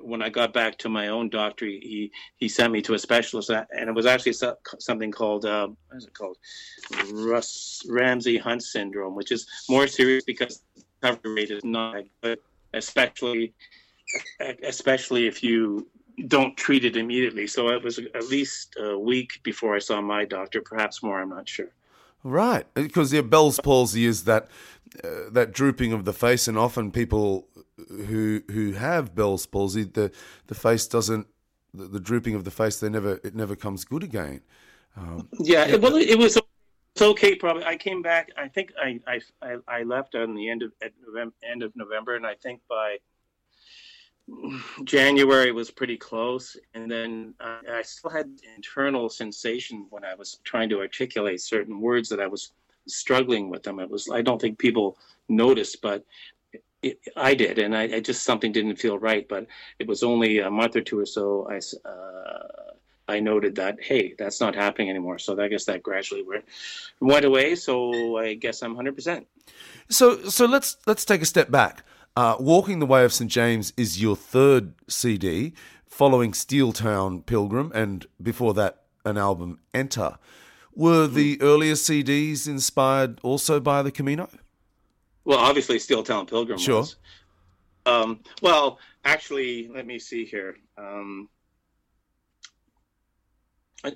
When 0.00 0.22
I 0.22 0.30
got 0.30 0.54
back 0.54 0.78
to 0.78 0.88
my 0.88 1.08
own 1.08 1.28
doctor, 1.28 1.66
he 1.66 2.10
he 2.36 2.48
sent 2.48 2.72
me 2.72 2.80
to 2.80 2.94
a 2.94 2.98
specialist, 2.98 3.50
uh, 3.50 3.66
and 3.76 3.90
it 3.90 3.94
was 3.94 4.06
actually 4.06 4.36
something 4.78 5.12
called 5.12 5.44
uh, 5.44 5.68
what 5.88 5.98
is 5.98 6.06
it 6.06 6.14
called, 6.14 6.38
Russ 7.12 7.82
Ramsay 7.86 8.38
Hunt 8.38 8.62
syndrome, 8.62 9.14
which 9.14 9.32
is 9.32 9.46
more 9.68 9.86
serious 9.86 10.24
because 10.24 10.62
recovery 11.02 11.34
rate 11.34 11.50
is 11.50 11.64
not 11.64 12.04
good, 12.22 12.38
especially 12.74 13.54
especially 14.64 15.26
if 15.26 15.42
you 15.42 15.86
don't 16.26 16.56
treat 16.56 16.84
it 16.84 16.96
immediately. 16.96 17.46
So 17.46 17.68
it 17.68 17.82
was 17.82 17.98
at 17.98 18.28
least 18.28 18.76
a 18.78 18.98
week 18.98 19.40
before 19.42 19.74
I 19.74 19.78
saw 19.78 20.00
my 20.00 20.24
doctor, 20.24 20.60
perhaps 20.60 21.02
more. 21.02 21.20
I'm 21.20 21.30
not 21.30 21.48
sure. 21.48 21.70
Right, 22.22 22.66
because 22.74 23.12
yeah, 23.12 23.22
Bell's 23.22 23.60
palsy 23.60 24.04
is 24.04 24.24
that 24.24 24.50
uh, 25.02 25.30
that 25.32 25.52
drooping 25.52 25.92
of 25.92 26.04
the 26.04 26.12
face, 26.12 26.48
and 26.48 26.58
often 26.58 26.90
people 26.90 27.48
who 27.88 28.42
who 28.50 28.72
have 28.72 29.14
Bell's 29.14 29.46
palsy, 29.46 29.84
the 29.84 30.12
the 30.48 30.54
face 30.54 30.86
doesn't, 30.86 31.28
the, 31.72 31.86
the 31.86 32.00
drooping 32.00 32.34
of 32.34 32.44
the 32.44 32.50
face, 32.50 32.78
they 32.78 32.90
never 32.90 33.20
it 33.24 33.34
never 33.34 33.56
comes 33.56 33.86
good 33.86 34.02
again. 34.02 34.42
Um, 34.96 35.28
yeah, 35.38 35.66
yeah, 35.66 35.76
well, 35.76 35.96
it 35.96 36.18
was 36.18 36.36
it's 36.94 37.02
okay. 37.02 37.34
Probably, 37.34 37.64
I 37.64 37.76
came 37.76 38.02
back. 38.02 38.30
I 38.36 38.48
think 38.48 38.72
I 38.80 39.00
I 39.42 39.56
I 39.68 39.82
left 39.82 40.14
on 40.14 40.34
the 40.34 40.48
end 40.48 40.62
of 40.62 40.72
November, 41.06 41.34
end 41.48 41.62
of 41.62 41.74
November, 41.76 42.16
and 42.16 42.26
I 42.26 42.34
think 42.34 42.60
by 42.68 42.98
January 44.84 45.52
was 45.52 45.70
pretty 45.70 45.96
close, 45.96 46.56
and 46.74 46.90
then 46.90 47.34
uh, 47.40 47.58
I 47.72 47.82
still 47.82 48.10
had 48.10 48.30
internal 48.56 49.08
sensation 49.08 49.86
when 49.90 50.04
I 50.04 50.14
was 50.14 50.38
trying 50.44 50.68
to 50.70 50.80
articulate 50.80 51.40
certain 51.40 51.80
words 51.80 52.08
that 52.08 52.20
I 52.20 52.26
was 52.26 52.52
struggling 52.86 53.50
with 53.50 53.62
them. 53.62 53.80
It 53.80 53.90
was 53.90 54.08
I 54.10 54.22
don't 54.22 54.40
think 54.40 54.58
people 54.58 54.98
noticed, 55.28 55.82
but 55.82 56.04
it, 56.82 56.98
I 57.16 57.34
did, 57.34 57.58
and 57.58 57.76
I, 57.76 57.82
I, 57.82 58.00
just 58.00 58.22
something 58.22 58.52
didn't 58.52 58.76
feel 58.76 58.98
right. 58.98 59.28
But 59.28 59.46
it 59.78 59.86
was 59.86 60.02
only 60.02 60.38
a 60.38 60.50
month 60.50 60.76
or 60.76 60.80
two 60.80 60.98
or 60.98 61.06
so. 61.06 61.48
I 61.50 61.88
uh, 61.88 62.74
I 63.10 63.20
noted 63.20 63.56
that 63.56 63.82
hey, 63.82 64.14
that's 64.18 64.40
not 64.40 64.54
happening 64.54 64.90
anymore. 64.90 65.18
So 65.18 65.40
I 65.40 65.48
guess 65.48 65.64
that 65.64 65.82
gradually 65.82 66.22
went 66.22 66.44
went 67.00 67.24
away. 67.24 67.54
So 67.56 68.16
I 68.18 68.34
guess 68.34 68.62
I'm 68.62 68.74
100. 68.74 68.94
percent 68.94 69.26
So 69.88 70.28
so 70.28 70.46
let's 70.46 70.76
let's 70.86 71.04
take 71.04 71.22
a 71.22 71.26
step 71.26 71.50
back. 71.50 71.84
Uh, 72.16 72.36
Walking 72.40 72.80
the 72.80 72.86
Way 72.86 73.04
of 73.04 73.12
St. 73.12 73.30
James 73.30 73.72
is 73.76 74.02
your 74.02 74.16
third 74.16 74.74
CD, 74.88 75.54
following 75.86 76.34
Steel 76.34 76.72
Town 76.72 77.22
Pilgrim, 77.22 77.70
and 77.72 78.04
before 78.20 78.52
that, 78.54 78.82
an 79.04 79.16
album, 79.16 79.60
Enter. 79.72 80.18
Were 80.74 81.06
the 81.06 81.40
earlier 81.40 81.74
CDs 81.74 82.48
inspired 82.48 83.20
also 83.22 83.60
by 83.60 83.82
the 83.82 83.92
Camino? 83.92 84.28
Well, 85.24 85.38
obviously, 85.38 85.78
Steel 85.78 86.02
Town 86.02 86.26
Pilgrim 86.26 86.58
sure. 86.58 86.80
was. 86.80 86.96
Um, 87.86 88.20
well, 88.42 88.78
actually, 89.04 89.68
let 89.68 89.86
me 89.86 89.98
see 89.98 90.24
here. 90.24 90.56
Um, 90.76 91.28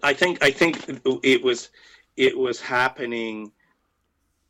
I 0.02 0.14
think 0.14 0.42
I 0.42 0.50
think 0.50 0.84
it 1.22 1.42
was 1.42 1.70
it 2.16 2.36
was 2.36 2.60
happening 2.60 3.52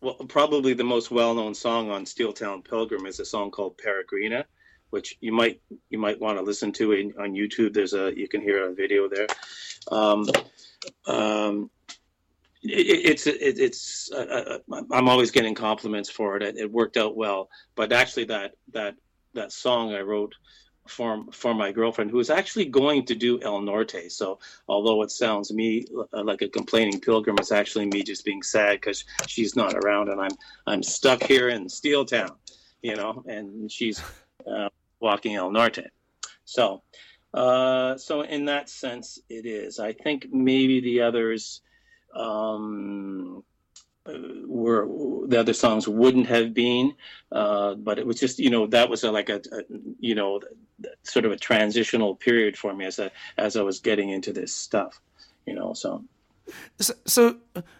well, 0.00 0.14
probably 0.28 0.74
the 0.74 0.84
most 0.84 1.10
well-known 1.10 1.54
song 1.54 1.90
on 1.90 2.04
Steel 2.04 2.32
Town 2.32 2.62
Pilgrim 2.62 3.06
is 3.06 3.20
a 3.20 3.24
song 3.24 3.50
called 3.50 3.78
Peregrina, 3.78 4.44
which 4.90 5.16
you 5.20 5.32
might 5.32 5.60
you 5.90 5.98
might 5.98 6.20
want 6.20 6.38
to 6.38 6.44
listen 6.44 6.72
to 6.72 6.92
in, 6.92 7.14
on 7.18 7.32
YouTube. 7.32 7.72
There's 7.72 7.94
a 7.94 8.12
you 8.16 8.28
can 8.28 8.42
hear 8.42 8.68
a 8.68 8.74
video 8.74 9.08
there. 9.08 9.26
Um, 9.90 10.28
um, 11.06 11.70
it, 12.62 13.10
it's 13.10 13.26
it, 13.26 13.58
it's 13.58 14.10
uh, 14.12 14.58
uh, 14.70 14.82
I'm 14.92 15.08
always 15.08 15.30
getting 15.30 15.54
compliments 15.54 16.10
for 16.10 16.36
it. 16.36 16.42
it. 16.42 16.58
It 16.58 16.70
worked 16.70 16.96
out 16.96 17.16
well, 17.16 17.48
but 17.74 17.92
actually 17.92 18.26
that 18.26 18.52
that 18.72 18.94
that 19.32 19.52
song 19.52 19.94
I 19.94 20.00
wrote 20.00 20.34
for 20.86 21.24
for 21.32 21.54
my 21.54 21.72
girlfriend 21.72 22.10
who 22.10 22.20
is 22.20 22.30
actually 22.30 22.66
going 22.66 23.04
to 23.06 23.14
do 23.14 23.40
El 23.42 23.62
Norte. 23.62 24.10
So 24.10 24.38
although 24.68 25.02
it 25.02 25.10
sounds 25.10 25.52
me 25.52 25.86
uh, 26.12 26.22
like 26.22 26.42
a 26.42 26.48
complaining 26.48 27.00
pilgrim, 27.00 27.36
it's 27.38 27.52
actually 27.52 27.86
me 27.86 28.02
just 28.02 28.24
being 28.24 28.42
sad 28.42 28.80
because 28.80 29.04
she's 29.26 29.56
not 29.56 29.74
around 29.74 30.08
and 30.08 30.20
I'm 30.20 30.36
I'm 30.66 30.82
stuck 30.82 31.22
here 31.22 31.48
in 31.48 31.68
Steel 31.68 32.04
Town, 32.04 32.32
you 32.82 32.96
know, 32.96 33.24
and 33.26 33.70
she's 33.70 34.00
uh, 34.46 34.68
walking 35.00 35.34
El 35.36 35.50
Norte. 35.50 35.90
So 36.44 36.82
uh, 37.32 37.96
so 37.96 38.20
in 38.22 38.44
that 38.44 38.68
sense, 38.68 39.18
it 39.28 39.46
is. 39.46 39.80
I 39.80 39.92
think 39.92 40.28
maybe 40.32 40.80
the 40.80 41.00
others. 41.02 41.62
Um, 42.14 43.42
were 44.46 44.86
the 45.26 45.40
other 45.40 45.54
songs 45.54 45.88
wouldn't 45.88 46.26
have 46.26 46.52
been 46.52 46.94
uh, 47.32 47.74
but 47.74 47.98
it 47.98 48.06
was 48.06 48.20
just 48.20 48.38
you 48.38 48.50
know 48.50 48.66
that 48.66 48.88
was 48.88 49.02
a, 49.02 49.10
like 49.10 49.30
a, 49.30 49.36
a, 49.36 49.62
you 49.98 50.14
know 50.14 50.40
sort 51.02 51.24
of 51.24 51.32
a 51.32 51.36
transitional 51.36 52.14
period 52.14 52.56
for 52.56 52.74
me 52.74 52.84
as 52.84 52.98
a, 52.98 53.10
as 53.38 53.56
I 53.56 53.62
was 53.62 53.80
getting 53.80 54.10
into 54.10 54.32
this 54.32 54.54
stuff 54.54 55.00
you 55.46 55.54
know 55.54 55.72
so 55.72 56.04
so, 56.78 56.94
so 57.06 57.36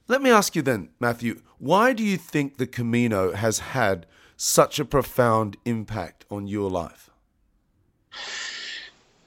let 0.09 0.23
me 0.23 0.31
ask 0.31 0.57
you 0.57 0.63
then 0.63 0.89
Matthew 0.99 1.43
why 1.59 1.93
do 1.93 2.03
you 2.03 2.17
think 2.17 2.57
the 2.57 2.67
Camino 2.67 3.33
has 3.33 3.59
had 3.59 4.07
such 4.37 4.79
a 4.79 4.85
profound 4.85 5.59
impact 5.67 6.25
on 6.31 6.47
your 6.47 6.71
life 6.71 7.11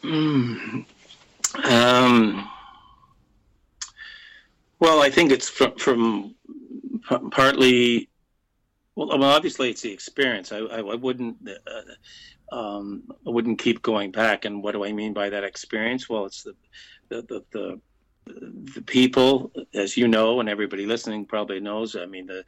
mm. 0.04 0.84
um, 1.64 2.50
well 4.80 5.00
I 5.00 5.12
think 5.12 5.32
it's 5.32 5.48
from, 5.48 5.76
from 5.76 6.34
partly 7.32 8.10
well, 8.98 9.24
obviously 9.24 9.70
it's 9.70 9.82
the 9.82 9.92
experience. 9.92 10.52
I, 10.52 10.58
I, 10.58 10.80
I 10.80 10.96
wouldn't, 10.96 11.38
uh, 11.48 12.56
um, 12.56 13.04
I 13.28 13.30
wouldn't 13.30 13.60
keep 13.60 13.84
going 13.84 14.12
back. 14.12 14.44
And 14.44 14.64
what 14.64 14.72
do 14.72 14.84
I 14.84 14.92
mean 14.92 15.14
by 15.14 15.30
that 15.30 15.44
experience? 15.44 16.10
Well, 16.10 16.26
it's 16.26 16.42
the, 16.42 16.56
the, 17.10 17.22
the, 17.22 17.44
the 17.52 17.82
the 18.28 18.82
people, 18.82 19.52
as 19.74 19.98
you 19.98 20.08
know, 20.08 20.40
and 20.40 20.50
everybody 20.50 20.86
listening 20.86 21.26
probably 21.26 21.60
knows. 21.60 21.96
I 21.96 22.06
mean, 22.06 22.28
the 22.28 22.44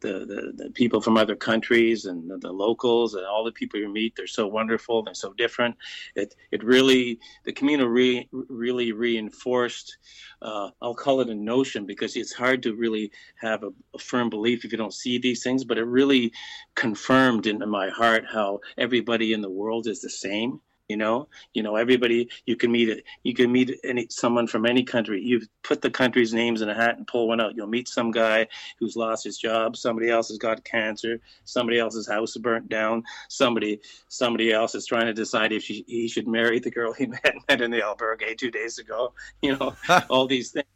the 0.00 0.12
the, 0.20 0.52
the 0.64 0.70
people 0.70 1.00
from 1.00 1.16
other 1.16 1.36
countries 1.36 2.04
and 2.04 2.30
the, 2.30 2.38
the, 2.38 2.52
locals 2.52 3.14
and 3.14 3.26
all 3.26 3.44
the 3.44 3.52
people 3.52 3.80
you 3.80 3.88
meet, 3.88 4.14
they're 4.16 4.26
so 4.26 4.46
wonderful. 4.46 5.02
They're 5.02 5.14
so 5.14 5.32
different. 5.32 5.76
It 6.14 6.34
it 6.50 6.62
really 6.62 7.18
the 7.44 7.52
community 7.52 7.88
re, 7.88 8.28
really 8.32 8.92
reinforced. 8.92 9.98
Uh, 10.42 10.70
I'll 10.82 10.94
call 10.94 11.20
it 11.20 11.28
a 11.28 11.34
notion 11.34 11.86
because 11.86 12.16
it's 12.16 12.32
hard 12.32 12.62
to 12.64 12.74
really 12.74 13.10
have 13.40 13.62
a, 13.62 13.70
a 13.94 13.98
firm 13.98 14.30
belief 14.30 14.64
if 14.64 14.72
you 14.72 14.78
don't 14.78 14.94
see 14.94 15.18
these 15.18 15.42
things. 15.42 15.64
But 15.64 15.78
it 15.78 15.84
really 15.84 16.32
confirmed 16.74 17.46
in 17.46 17.58
my 17.68 17.88
heart 17.88 18.24
how 18.30 18.60
everybody 18.78 19.32
in 19.32 19.40
the 19.40 19.50
world 19.50 19.86
is 19.86 20.00
the 20.00 20.10
same 20.10 20.60
you 20.88 20.96
know? 20.96 21.28
You 21.52 21.62
know 21.62 21.76
everybody 21.76 22.28
you 22.46 22.56
can 22.56 22.72
meet 22.72 22.88
it 22.88 23.04
you 23.22 23.34
can 23.34 23.52
meet 23.52 23.78
any 23.84 24.06
someone 24.10 24.46
from 24.46 24.66
any 24.66 24.82
country. 24.82 25.22
You 25.22 25.42
put 25.62 25.82
the 25.82 25.90
country's 25.90 26.32
names 26.32 26.62
in 26.62 26.68
a 26.68 26.74
hat 26.74 26.96
and 26.96 27.06
pull 27.06 27.28
one 27.28 27.40
out. 27.40 27.54
You'll 27.54 27.66
meet 27.66 27.88
some 27.88 28.10
guy 28.10 28.48
who's 28.78 28.96
lost 28.96 29.24
his 29.24 29.38
job 29.38 29.76
somebody 29.76 30.10
else 30.10 30.28
has 30.28 30.38
got 30.38 30.64
cancer 30.64 31.20
somebody 31.44 31.78
else's 31.78 32.08
house 32.08 32.36
burnt 32.36 32.68
down 32.68 33.02
somebody 33.28 33.80
somebody 34.08 34.52
else 34.52 34.74
is 34.74 34.86
trying 34.86 35.06
to 35.06 35.12
decide 35.12 35.52
if 35.52 35.62
she, 35.62 35.84
he 35.86 36.08
should 36.08 36.26
marry 36.26 36.58
the 36.58 36.70
girl 36.70 36.92
he 36.92 37.06
met, 37.24 37.34
met 37.48 37.60
in 37.60 37.70
the 37.70 37.80
albergue 37.80 38.36
two 38.36 38.50
days 38.50 38.78
ago 38.78 39.12
you 39.42 39.56
know 39.56 39.74
all 40.10 40.26
these 40.26 40.50
things 40.50 40.66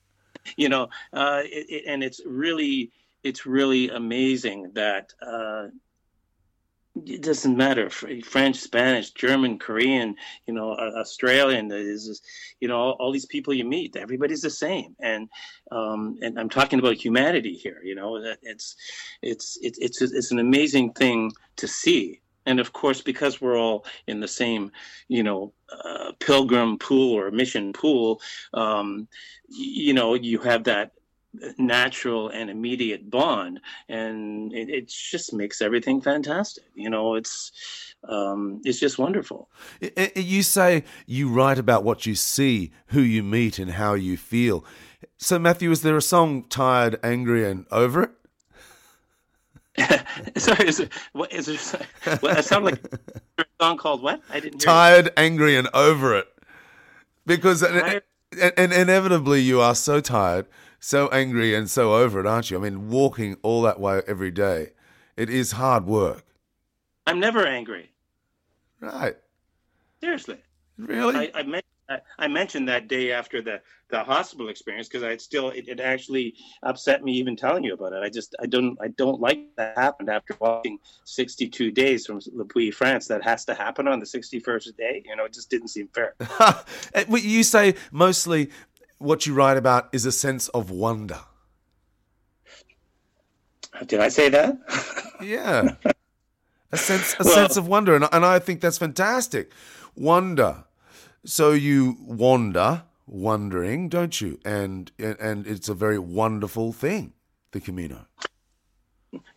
you 0.56 0.68
know 0.68 0.88
uh, 1.12 1.42
it, 1.44 1.66
it, 1.68 1.84
and 1.86 2.02
it's 2.02 2.20
really 2.26 2.90
it's 3.24 3.46
really 3.46 3.90
amazing 3.90 4.70
that 4.74 5.12
uh, 5.26 5.66
it 7.06 7.22
doesn't 7.22 7.56
matter. 7.56 7.90
French 7.90 8.56
spanish 8.56 9.10
german 9.10 9.58
korean 9.58 10.14
you 10.46 10.54
know 10.54 10.70
australian 10.72 11.70
is 11.72 12.22
you 12.60 12.68
know 12.68 12.76
all, 12.76 12.92
all, 12.98 13.12
these 13.12 13.26
people 13.26 13.54
you 13.54 13.64
meet 13.64 13.96
everybody's 13.96 14.42
the 14.42 14.50
same. 14.50 14.94
And 15.00 15.28
um, 15.70 16.18
and 16.22 16.38
i'm 16.38 16.48
talking 16.48 16.78
about 16.78 16.96
humanity 16.96 17.54
here 17.54 17.80
you 17.82 17.94
know 17.94 18.16
it's 18.42 18.76
it's 19.22 19.58
it's 19.62 19.78
it's, 19.78 20.00
it's 20.02 20.30
an 20.30 20.38
amazing 20.38 20.92
thing 20.92 21.32
to 21.56 21.68
see. 21.68 22.20
And 22.46 22.60
of 22.60 22.72
course 22.72 23.02
because 23.02 23.40
we're 23.40 23.58
all 23.58 23.84
in 24.06 24.20
the 24.20 24.28
same 24.28 24.72
you 25.08 25.22
know 25.22 25.52
uh, 25.70 26.12
pilgrim 26.18 26.78
pool 26.78 27.12
or 27.18 27.30
mission 27.30 27.72
pool 27.72 28.20
um, 28.54 29.06
you 29.48 29.92
know 29.92 30.14
you 30.14 30.38
have 30.38 30.64
that 30.64 30.92
natural 31.58 32.28
and 32.28 32.50
immediate 32.50 33.10
bond 33.10 33.60
and 33.88 34.52
it, 34.52 34.68
it, 34.68 34.88
just 34.88 35.32
makes 35.32 35.60
everything 35.60 36.00
fantastic 36.00 36.64
you 36.74 36.90
know 36.90 37.14
it's 37.14 37.94
um, 38.08 38.60
it's 38.64 38.78
just 38.78 38.98
wonderful 38.98 39.48
you 40.16 40.42
say 40.42 40.84
you 41.06 41.28
write 41.28 41.58
about 41.58 41.84
what 41.84 42.06
you 42.06 42.14
see 42.14 42.70
who 42.88 43.00
you 43.00 43.22
meet 43.22 43.58
and 43.58 43.72
how 43.72 43.94
you 43.94 44.16
feel 44.16 44.64
so 45.16 45.38
matthew 45.38 45.70
is 45.70 45.82
there 45.82 45.96
a 45.96 46.02
song 46.02 46.44
tired 46.44 46.98
angry 47.02 47.48
and 47.48 47.66
over 47.70 48.02
it 48.04 48.10
Sorry, 50.36 50.66
is 50.66 50.80
it 50.80 50.92
what 51.12 51.32
is 51.32 51.48
it? 51.48 51.60
What, 52.20 52.38
it 52.38 52.44
sounded 52.44 52.82
like 52.82 53.00
a 53.38 53.44
song 53.62 53.76
called 53.76 54.02
what? 54.02 54.20
I 54.30 54.40
didn't. 54.40 54.58
Tired, 54.58 55.06
you. 55.06 55.12
angry, 55.16 55.56
and 55.56 55.68
over 55.72 56.16
it. 56.16 56.26
Because 57.26 57.62
and, 57.62 58.02
and 58.32 58.72
inevitably 58.72 59.40
you 59.40 59.60
are 59.60 59.74
so 59.74 60.00
tired, 60.00 60.46
so 60.80 61.08
angry, 61.08 61.54
and 61.54 61.68
so 61.68 61.94
over 61.94 62.20
it, 62.20 62.26
aren't 62.26 62.50
you? 62.50 62.58
I 62.58 62.60
mean, 62.60 62.90
walking 62.90 63.36
all 63.42 63.62
that 63.62 63.80
way 63.80 64.02
every 64.06 64.30
day, 64.30 64.72
it 65.16 65.28
is 65.28 65.52
hard 65.52 65.86
work. 65.86 66.24
I'm 67.06 67.20
never 67.20 67.46
angry. 67.46 67.90
Right. 68.80 69.16
Seriously. 70.00 70.38
Really? 70.76 71.32
I, 71.34 71.62
I, 71.88 72.00
I 72.18 72.28
mentioned 72.28 72.68
that 72.68 72.86
day 72.86 73.12
after 73.12 73.40
the, 73.40 73.60
the 73.90 74.00
hospital 74.00 74.48
experience 74.48 74.88
because 74.88 75.02
I 75.02 75.16
still 75.16 75.50
it, 75.50 75.68
it, 75.68 75.80
actually 75.80 76.34
upset 76.62 77.02
me 77.02 77.12
even 77.12 77.34
telling 77.34 77.64
you 77.64 77.72
about 77.72 77.94
it. 77.94 78.02
I 78.02 78.10
just 78.10 78.36
I 78.40 78.46
don't 78.46 78.76
I 78.80 78.88
don't 78.88 79.20
like 79.20 79.40
that 79.56 79.76
happened 79.76 80.10
after 80.10 80.36
walking 80.38 80.78
62 81.04 81.70
days 81.70 82.06
from 82.06 82.20
Le 82.32 82.44
Puy, 82.44 82.70
France. 82.70 83.08
That 83.08 83.24
has 83.24 83.44
to 83.46 83.54
happen 83.54 83.88
on 83.88 84.00
the 84.00 84.06
61st 84.06 84.76
day. 84.76 85.02
You 85.06 85.16
know, 85.16 85.24
it 85.24 85.32
just 85.32 85.50
didn't 85.50 85.68
seem 85.68 85.88
fair. 85.88 86.14
Eh, 86.94 87.04
you 87.16 87.42
say 87.42 87.74
mostly 87.92 88.50
what 88.98 89.26
you 89.26 89.34
write 89.34 89.56
about 89.56 89.88
is 89.92 90.06
a 90.06 90.12
sense 90.12 90.48
of 90.48 90.70
wonder. 90.70 91.20
Did 93.86 94.00
I 94.00 94.08
say 94.08 94.28
that? 94.28 94.58
yeah. 95.22 95.74
A 96.70 96.76
sense 96.76 97.14
a 97.18 97.24
well, 97.24 97.34
sense 97.34 97.56
of 97.56 97.66
wonder 97.66 97.94
and, 97.94 98.06
and 98.12 98.24
I 98.24 98.38
think 98.38 98.60
that's 98.60 98.78
fantastic. 98.78 99.52
Wonder 99.96 100.64
so 101.24 101.52
you 101.52 101.96
wander, 102.00 102.84
wondering, 103.06 103.88
don't 103.88 104.20
you? 104.20 104.40
And 104.44 104.90
and 104.98 105.46
it's 105.46 105.68
a 105.68 105.74
very 105.74 105.98
wonderful 105.98 106.72
thing, 106.72 107.12
the 107.52 107.60
Camino. 107.60 108.06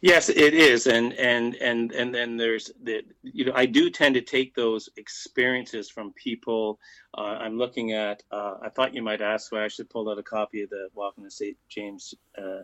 Yes, 0.02 0.30
it 0.30 0.54
is, 0.54 0.88
and 0.88 1.14
and 1.14 1.56
and 1.56 1.92
and 1.94 2.14
then 2.14 2.36
there's 2.36 2.72
the 2.84 3.04
you 3.24 3.46
know 3.46 3.54
I 3.56 3.66
do 3.66 3.90
tend 3.90 4.16
to 4.16 4.22
take 4.22 4.54
those 4.54 4.90
experiences 4.98 5.90
from 5.90 6.12
people. 6.14 6.80
Uh, 7.18 7.38
I'm 7.40 7.58
looking 7.58 7.94
at. 7.94 8.22
Uh, 8.32 8.56
I 8.62 8.70
thought 8.70 8.94
you 8.94 9.02
might 9.02 9.22
ask 9.22 9.52
why 9.52 9.64
I 9.64 9.70
should 9.70 9.90
pull 9.90 10.10
out 10.10 10.18
a 10.18 10.24
copy 10.24 10.64
of 10.64 10.70
the 10.70 10.90
Walking 10.94 11.24
to 11.24 11.32
St. 11.32 11.58
James, 11.70 12.14
uh, 12.38 12.64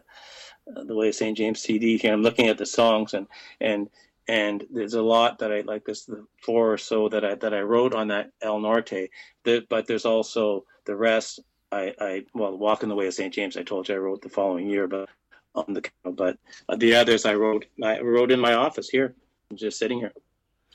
the 0.65 0.95
Way 0.95 1.09
of 1.09 1.15
St. 1.15 1.37
James 1.37 1.61
CD 1.61 1.97
here. 1.97 2.11
I'm 2.11 2.23
looking 2.23 2.47
at 2.47 2.57
the 2.57 2.65
songs 2.65 3.13
and 3.13 3.27
and 3.61 3.89
and 4.27 4.65
there's 4.69 4.95
a 4.95 5.01
lot 5.01 5.39
that 5.39 5.51
I 5.51 5.61
like 5.61 5.85
this 5.85 6.05
the 6.05 6.25
four 6.41 6.73
or 6.73 6.77
so 6.77 7.07
that 7.09 7.23
I 7.23 7.35
that 7.35 7.53
I 7.53 7.61
wrote 7.61 7.93
on 7.93 8.09
that 8.09 8.31
El 8.41 8.59
Norte. 8.59 9.09
That, 9.43 9.69
but 9.69 9.87
there's 9.87 10.05
also 10.05 10.65
the 10.85 10.95
rest. 10.95 11.39
I, 11.71 11.93
I 11.99 12.25
well, 12.33 12.57
Walking 12.57 12.89
the 12.89 12.95
Way 12.95 13.07
of 13.07 13.13
St. 13.13 13.33
James. 13.33 13.57
I 13.57 13.63
told 13.63 13.87
you 13.87 13.95
I 13.95 13.99
wrote 13.99 14.21
the 14.21 14.29
following 14.29 14.69
year, 14.69 14.87
but 14.87 15.09
on 15.57 15.73
the 15.73 15.83
but 16.03 16.37
the 16.77 16.95
others 16.95 17.25
I 17.25 17.35
wrote 17.35 17.65
I 17.83 17.99
wrote 17.99 18.31
in 18.31 18.39
my 18.39 18.53
office 18.53 18.89
here, 18.89 19.15
just 19.55 19.79
sitting 19.79 19.99
here. 19.99 20.13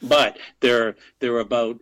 But 0.02 0.38
they're 0.60 0.96
they're 1.20 1.38
about 1.38 1.78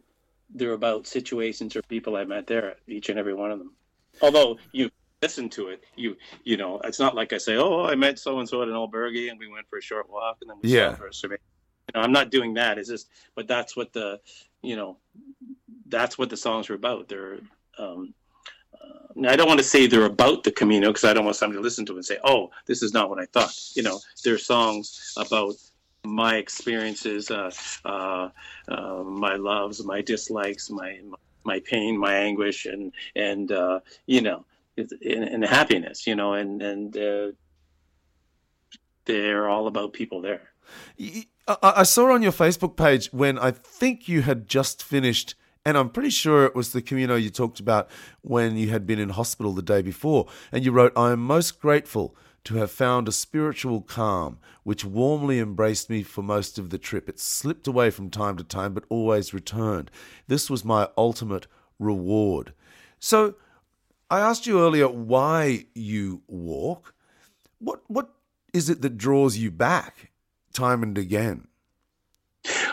they're 0.51 0.73
about 0.73 1.07
situations 1.07 1.77
or 1.77 1.83
people 1.83 2.17
I 2.17 2.25
met 2.25 2.47
there, 2.47 2.77
each 2.87 3.09
and 3.09 3.19
every 3.19 3.35
one 3.35 3.51
of 3.51 3.59
them. 3.59 3.73
Although 4.21 4.59
you 4.73 4.91
listen 5.23 5.49
to 5.51 5.69
it, 5.69 5.85
you 5.97 6.17
you 6.45 6.57
know, 6.57 6.81
it's 6.85 7.01
not 7.01 7.15
like 7.15 7.33
I 7.33 7.39
say, 7.39 7.57
oh, 7.57 7.85
I 7.85 7.95
met 7.95 8.19
so 8.19 8.39
and 8.39 8.49
so 8.49 8.63
at 8.63 8.69
an 8.69 8.75
albergue 8.75 9.31
and 9.31 9.39
we 9.39 9.49
went 9.49 9.69
for 9.69 9.79
a 9.79 9.83
short 9.83 10.11
walk 10.11 10.39
and 10.41 10.51
then 10.51 10.57
we 10.63 10.71
yeah. 10.71 10.91
saw 10.91 10.97
for 10.97 11.09
a 11.09 11.15
survey 11.15 11.37
know, 11.95 12.01
I'm 12.01 12.13
not 12.13 12.31
doing 12.31 12.55
that. 12.55 12.79
It's 12.79 12.89
just, 12.89 13.09
but 13.35 13.47
that's 13.47 13.77
what 13.77 13.93
the, 13.93 14.21
you 14.63 14.77
know, 14.77 14.99
that's 15.87 16.19
what 16.19 16.31
the 16.31 16.37
songs 16.37 16.71
are 16.71 16.75
about. 16.75 17.09
They're, 17.09 17.39
um, 17.79 18.15
I 19.27 19.37
don't 19.37 19.49
want 19.49 19.59
to 19.59 19.65
say 19.65 19.87
they're 19.87 20.05
about 20.05 20.45
the 20.45 20.53
Camino 20.53 20.89
because 20.89 21.05
I 21.05 21.13
don't 21.13 21.25
want 21.25 21.37
somebody 21.37 21.59
to 21.59 21.63
listen 21.63 21.85
to 21.87 21.93
it 21.93 21.97
and 21.97 22.05
say, 22.05 22.19
"Oh, 22.25 22.51
this 22.67 22.83
is 22.83 22.93
not 22.93 23.11
what 23.11 23.19
I 23.19 23.27
thought." 23.27 23.55
You 23.75 23.83
know, 23.83 24.01
they're 24.25 24.39
songs 24.39 25.15
about 25.17 25.55
my 26.05 26.37
experiences, 26.37 27.31
uh, 27.31 27.51
uh, 27.85 28.31
uh, 28.69 29.03
my 29.05 29.37
loves, 29.37 29.85
my 29.85 30.01
dislikes, 30.01 30.71
my 30.71 31.01
my 31.45 31.61
pain, 31.61 31.99
my 31.99 32.15
anguish, 32.15 32.67
and 32.67 32.93
and 33.17 33.53
uh, 33.53 33.81
you 34.07 34.23
know, 34.23 34.45
and, 34.77 34.93
and, 35.03 35.45
happiness. 35.45 36.07
You 36.07 36.15
know, 36.15 36.35
and 36.35 36.63
and 36.63 36.97
uh, 36.97 37.33
they're 39.05 39.49
all 39.49 39.67
about 39.67 39.93
people 39.93 40.21
there. 40.21 40.43
I 41.63 41.83
saw 41.83 42.13
on 42.13 42.23
your 42.23 42.33
Facebook 42.33 42.77
page 42.77 43.13
when 43.13 43.39
I 43.39 43.51
think 43.51 44.09
you 44.09 44.23
had 44.23 44.47
just 44.47 44.83
finished, 44.83 45.35
and 45.65 45.77
I'm 45.77 45.91
pretty 45.91 46.11
sure 46.11 46.45
it 46.45 46.55
was 46.55 46.73
the 46.73 46.83
Camino 46.83 47.17
you 47.17 47.31
talked 47.31 47.61
about 47.61 47.91
when 48.23 48.57
you 48.57 48.71
had 48.71 48.87
been 48.87 48.99
in 48.99 49.11
hospital 49.11 49.53
the 49.53 49.63
day 49.63 49.83
before, 49.83 50.27
and 50.53 50.65
you 50.65 50.73
wrote, 50.73 50.93
I 50.97 51.13
am 51.13 51.21
most 51.21 51.61
grateful 51.61 52.17
to 52.45 52.57
have 52.57 52.71
found 52.71 53.07
a 53.07 53.13
spiritual 53.13 53.83
calm 53.83 54.39
which 54.63 54.85
warmly 54.85 55.39
embraced 55.39 55.91
me 55.91 56.03
for 56.03 56.23
most 56.23 56.59
of 56.59 56.71
the 56.71 56.79
trip. 56.79 57.09
It 57.09 57.21
slipped 57.21 57.67
away 57.67 57.91
from 57.91 58.09
time 58.11 58.37
to 58.39 58.45
time, 58.45 58.73
but 58.73 58.85
always 58.89 59.35
returned. 59.35 59.91
This 60.27 60.49
was 60.49 60.65
my 60.65 60.89
ultimate 60.97 61.47
reward. 61.79 62.55
So, 62.99 63.35
I 64.11 64.21
asked 64.21 64.47
you 64.47 64.61
earlier 64.61 64.89
why 64.89 65.67
you 65.75 66.23
walk. 66.27 66.95
What 67.59 67.83
what 67.87 68.11
is 68.53 68.69
it 68.69 68.83
that 68.83 68.99
draws 68.99 69.37
you 69.37 69.51
back 69.51 70.11
time 70.53 70.83
and 70.83 70.99
again? 70.99 71.47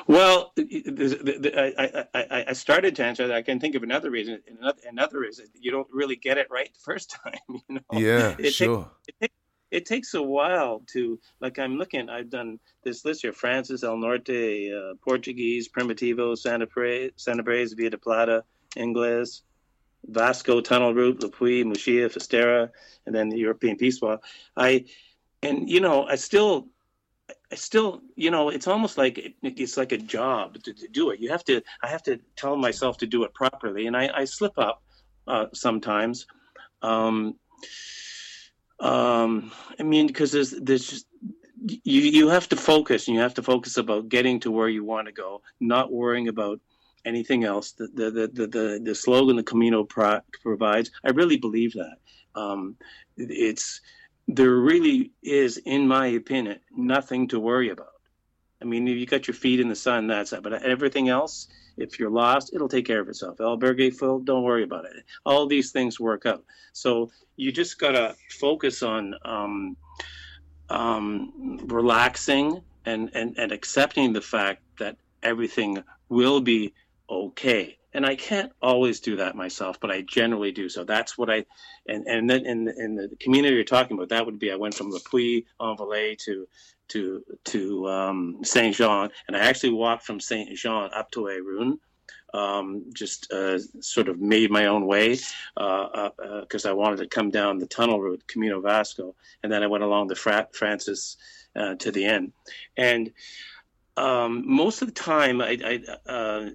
Well, 0.07 0.53
I, 0.57 2.05
I, 2.13 2.45
I 2.47 2.53
started 2.53 2.95
to 2.95 3.03
answer 3.03 3.27
that. 3.27 3.35
I 3.35 3.41
can 3.41 3.59
think 3.59 3.75
of 3.75 3.83
another 3.83 4.09
reason. 4.09 4.41
Another, 4.59 4.79
another 4.89 5.23
is 5.25 5.41
you 5.59 5.69
don't 5.69 5.87
really 5.91 6.15
get 6.15 6.37
it 6.37 6.47
right 6.49 6.73
the 6.73 6.79
first 6.79 7.11
time. 7.23 7.33
You 7.49 7.61
know? 7.69 7.99
Yeah, 7.99 8.35
it 8.39 8.51
sure. 8.51 8.89
Takes, 9.05 9.17
it, 9.21 9.31
it, 9.69 9.85
takes 9.85 10.13
a 10.13 10.21
while 10.21 10.81
to 10.93 11.19
like. 11.41 11.59
I'm 11.59 11.77
looking. 11.77 12.09
I've 12.09 12.29
done 12.29 12.57
this 12.83 13.03
list 13.03 13.21
here: 13.21 13.33
Frances, 13.33 13.83
El 13.83 13.97
Norte, 13.97 14.71
uh, 14.71 14.93
Portuguese, 15.03 15.67
Primitivo, 15.67 16.37
Santa 16.37 16.67
Pre, 16.67 17.11
Sanabrés, 17.17 17.75
Via 17.75 17.89
de 17.89 17.97
Plata, 17.97 18.45
Ingles, 18.77 19.43
Vasco 20.05 20.61
Tunnel 20.61 20.93
Route, 20.93 21.21
Le 21.21 21.29
Puy, 21.29 21.65
Muxía, 21.65 22.09
Finisterre, 22.09 22.71
and 23.05 23.13
then 23.13 23.27
the 23.27 23.37
European 23.37 23.75
Peace 23.75 24.01
Wall. 24.01 24.19
I 24.55 24.85
and 25.43 25.69
you 25.69 25.81
know 25.81 26.05
I 26.05 26.15
still 26.15 26.69
I 27.51 27.55
still, 27.55 28.01
you 28.15 28.29
know, 28.29 28.49
it's 28.49 28.67
almost 28.67 28.97
like 28.97 29.17
it, 29.17 29.35
it's 29.41 29.77
like 29.77 29.93
a 29.93 29.97
job 29.97 30.61
to, 30.63 30.73
to, 30.73 30.87
do 30.89 31.11
it. 31.11 31.19
You 31.19 31.29
have 31.29 31.45
to, 31.45 31.61
I 31.81 31.87
have 31.87 32.03
to 32.03 32.19
tell 32.35 32.57
myself 32.57 32.97
to 32.97 33.07
do 33.07 33.23
it 33.23 33.33
properly, 33.33 33.87
and 33.87 33.95
I, 33.95 34.09
I 34.13 34.25
slip 34.25 34.57
up 34.57 34.83
uh, 35.27 35.45
sometimes. 35.53 36.25
Um, 36.81 37.35
um, 38.79 39.51
I 39.79 39.83
mean, 39.83 40.07
because 40.07 40.31
there's, 40.31 40.51
there's 40.51 40.87
just, 40.87 41.07
you, 41.65 42.01
you 42.01 42.27
have 42.27 42.49
to 42.49 42.57
focus, 42.57 43.07
and 43.07 43.15
you 43.15 43.21
have 43.21 43.33
to 43.35 43.43
focus 43.43 43.77
about 43.77 44.09
getting 44.09 44.39
to 44.41 44.51
where 44.51 44.69
you 44.69 44.83
want 44.83 45.07
to 45.07 45.13
go, 45.13 45.41
not 45.59 45.91
worrying 45.91 46.27
about 46.27 46.59
anything 47.05 47.45
else. 47.45 47.71
The 47.71 47.87
the 47.87 48.11
the 48.11 48.47
the, 48.47 48.81
the 48.83 48.95
slogan 48.95 49.37
the 49.37 49.43
Camino 49.43 49.83
pro- 49.83 50.21
provides, 50.43 50.91
I 51.03 51.11
really 51.11 51.37
believe 51.37 51.73
that. 51.73 51.97
Um, 52.35 52.75
it's 53.17 53.81
there 54.27 54.55
really 54.55 55.11
is, 55.23 55.57
in 55.57 55.87
my 55.87 56.07
opinion, 56.07 56.59
nothing 56.75 57.27
to 57.29 57.39
worry 57.39 57.69
about. 57.69 57.93
I 58.61 58.65
mean, 58.65 58.87
if 58.87 58.97
you 58.97 59.05
got 59.05 59.27
your 59.27 59.35
feet 59.35 59.59
in 59.59 59.69
the 59.69 59.75
sun, 59.75 60.07
that's 60.07 60.33
it. 60.33 60.43
But 60.43 60.63
everything 60.63 61.09
else, 61.09 61.47
if 61.77 61.99
you're 61.99 62.09
lost, 62.09 62.53
it'll 62.53 62.67
take 62.67 62.85
care 62.85 62.99
of 62.99 63.07
itself. 63.07 63.37
Albergue 63.37 63.93
full, 63.93 64.19
don't 64.19 64.43
worry 64.43 64.63
about 64.63 64.85
it. 64.85 65.03
All 65.25 65.45
these 65.45 65.71
things 65.71 65.99
work 65.99 66.25
out. 66.25 66.43
So 66.73 67.11
you 67.35 67.51
just 67.51 67.79
gotta 67.79 68.15
focus 68.39 68.81
on 68.81 69.13
um, 69.23 69.77
um, 70.69 71.59
relaxing 71.65 72.61
and, 72.85 73.09
and 73.13 73.37
and 73.37 73.51
accepting 73.51 74.13
the 74.13 74.21
fact 74.21 74.63
that 74.79 74.97
everything 75.23 75.83
will 76.09 76.41
be 76.41 76.73
okay 77.09 77.77
and 77.97 78.05
I 78.05 78.15
can't 78.15 78.51
always 78.61 78.99
do 78.99 79.15
that 79.15 79.35
myself, 79.35 79.79
but 79.79 79.89
I 79.89 80.01
generally 80.01 80.51
do. 80.51 80.69
So 80.69 80.83
that's 80.83 81.17
what 81.17 81.31
I, 81.31 81.45
and 81.87 82.05
and 82.05 82.29
then 82.29 82.45
in, 82.45 82.67
in 82.67 82.95
the 82.95 83.09
community 83.19 83.55
you're 83.55 83.63
talking 83.63 83.97
about, 83.97 84.09
that 84.09 84.23
would 84.23 84.37
be 84.37 84.51
I 84.51 84.55
went 84.55 84.75
from 84.75 84.91
Le 84.91 84.99
Puy 84.99 85.45
en 85.59 85.75
Velay 85.75 86.15
to 86.19 86.47
to 86.89 87.23
to 87.45 87.89
um, 87.89 88.37
Saint 88.43 88.75
Jean, 88.75 89.09
and 89.27 89.35
I 89.35 89.39
actually 89.39 89.71
walked 89.71 90.05
from 90.05 90.19
Saint 90.19 90.55
Jean 90.55 90.91
up 90.93 91.09
to 91.11 91.21
Irun. 91.21 91.79
Um, 92.35 92.83
just 92.93 93.31
uh, 93.33 93.57
sort 93.79 94.09
of 94.09 94.19
made 94.19 94.51
my 94.51 94.67
own 94.67 94.85
way 94.85 95.15
because 95.15 95.31
uh, 95.57 96.11
uh, 96.19 96.67
uh 96.67 96.69
I 96.69 96.73
wanted 96.73 96.97
to 96.97 97.07
come 97.07 97.31
down 97.31 97.57
the 97.57 97.65
tunnel 97.65 97.99
route, 97.99 98.27
Camino 98.27 98.61
Vasco, 98.61 99.15
and 99.41 99.51
then 99.51 99.63
I 99.63 99.67
went 99.67 99.83
along 99.83 100.07
the 100.07 100.15
Fra- 100.15 100.49
Frances 100.51 101.17
uh, 101.55 101.73
to 101.75 101.91
the 101.91 102.05
end. 102.05 102.33
And 102.75 103.11
um, 103.95 104.43
most 104.45 104.83
of 104.83 104.87
the 104.87 104.93
time, 104.93 105.41
I, 105.41 105.57
I 105.65 106.11
uh, 106.11 106.49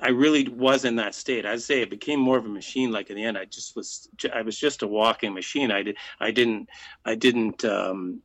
I 0.00 0.08
really 0.08 0.48
was 0.48 0.84
in 0.84 0.96
that 0.96 1.14
state. 1.14 1.44
I'd 1.44 1.62
say 1.62 1.82
it 1.82 1.90
became 1.90 2.20
more 2.20 2.38
of 2.38 2.46
a 2.46 2.48
machine. 2.48 2.90
Like 2.90 3.10
in 3.10 3.16
the 3.16 3.24
end, 3.24 3.36
I 3.36 3.44
just 3.44 3.76
was. 3.76 4.08
I 4.34 4.42
was 4.42 4.58
just 4.58 4.82
a 4.82 4.86
walking 4.86 5.34
machine. 5.34 5.70
I 5.70 5.82
did. 5.82 5.96
I 6.20 6.30
didn't. 6.30 6.68
I 7.04 7.14
didn't. 7.14 7.64
Um, 7.64 8.22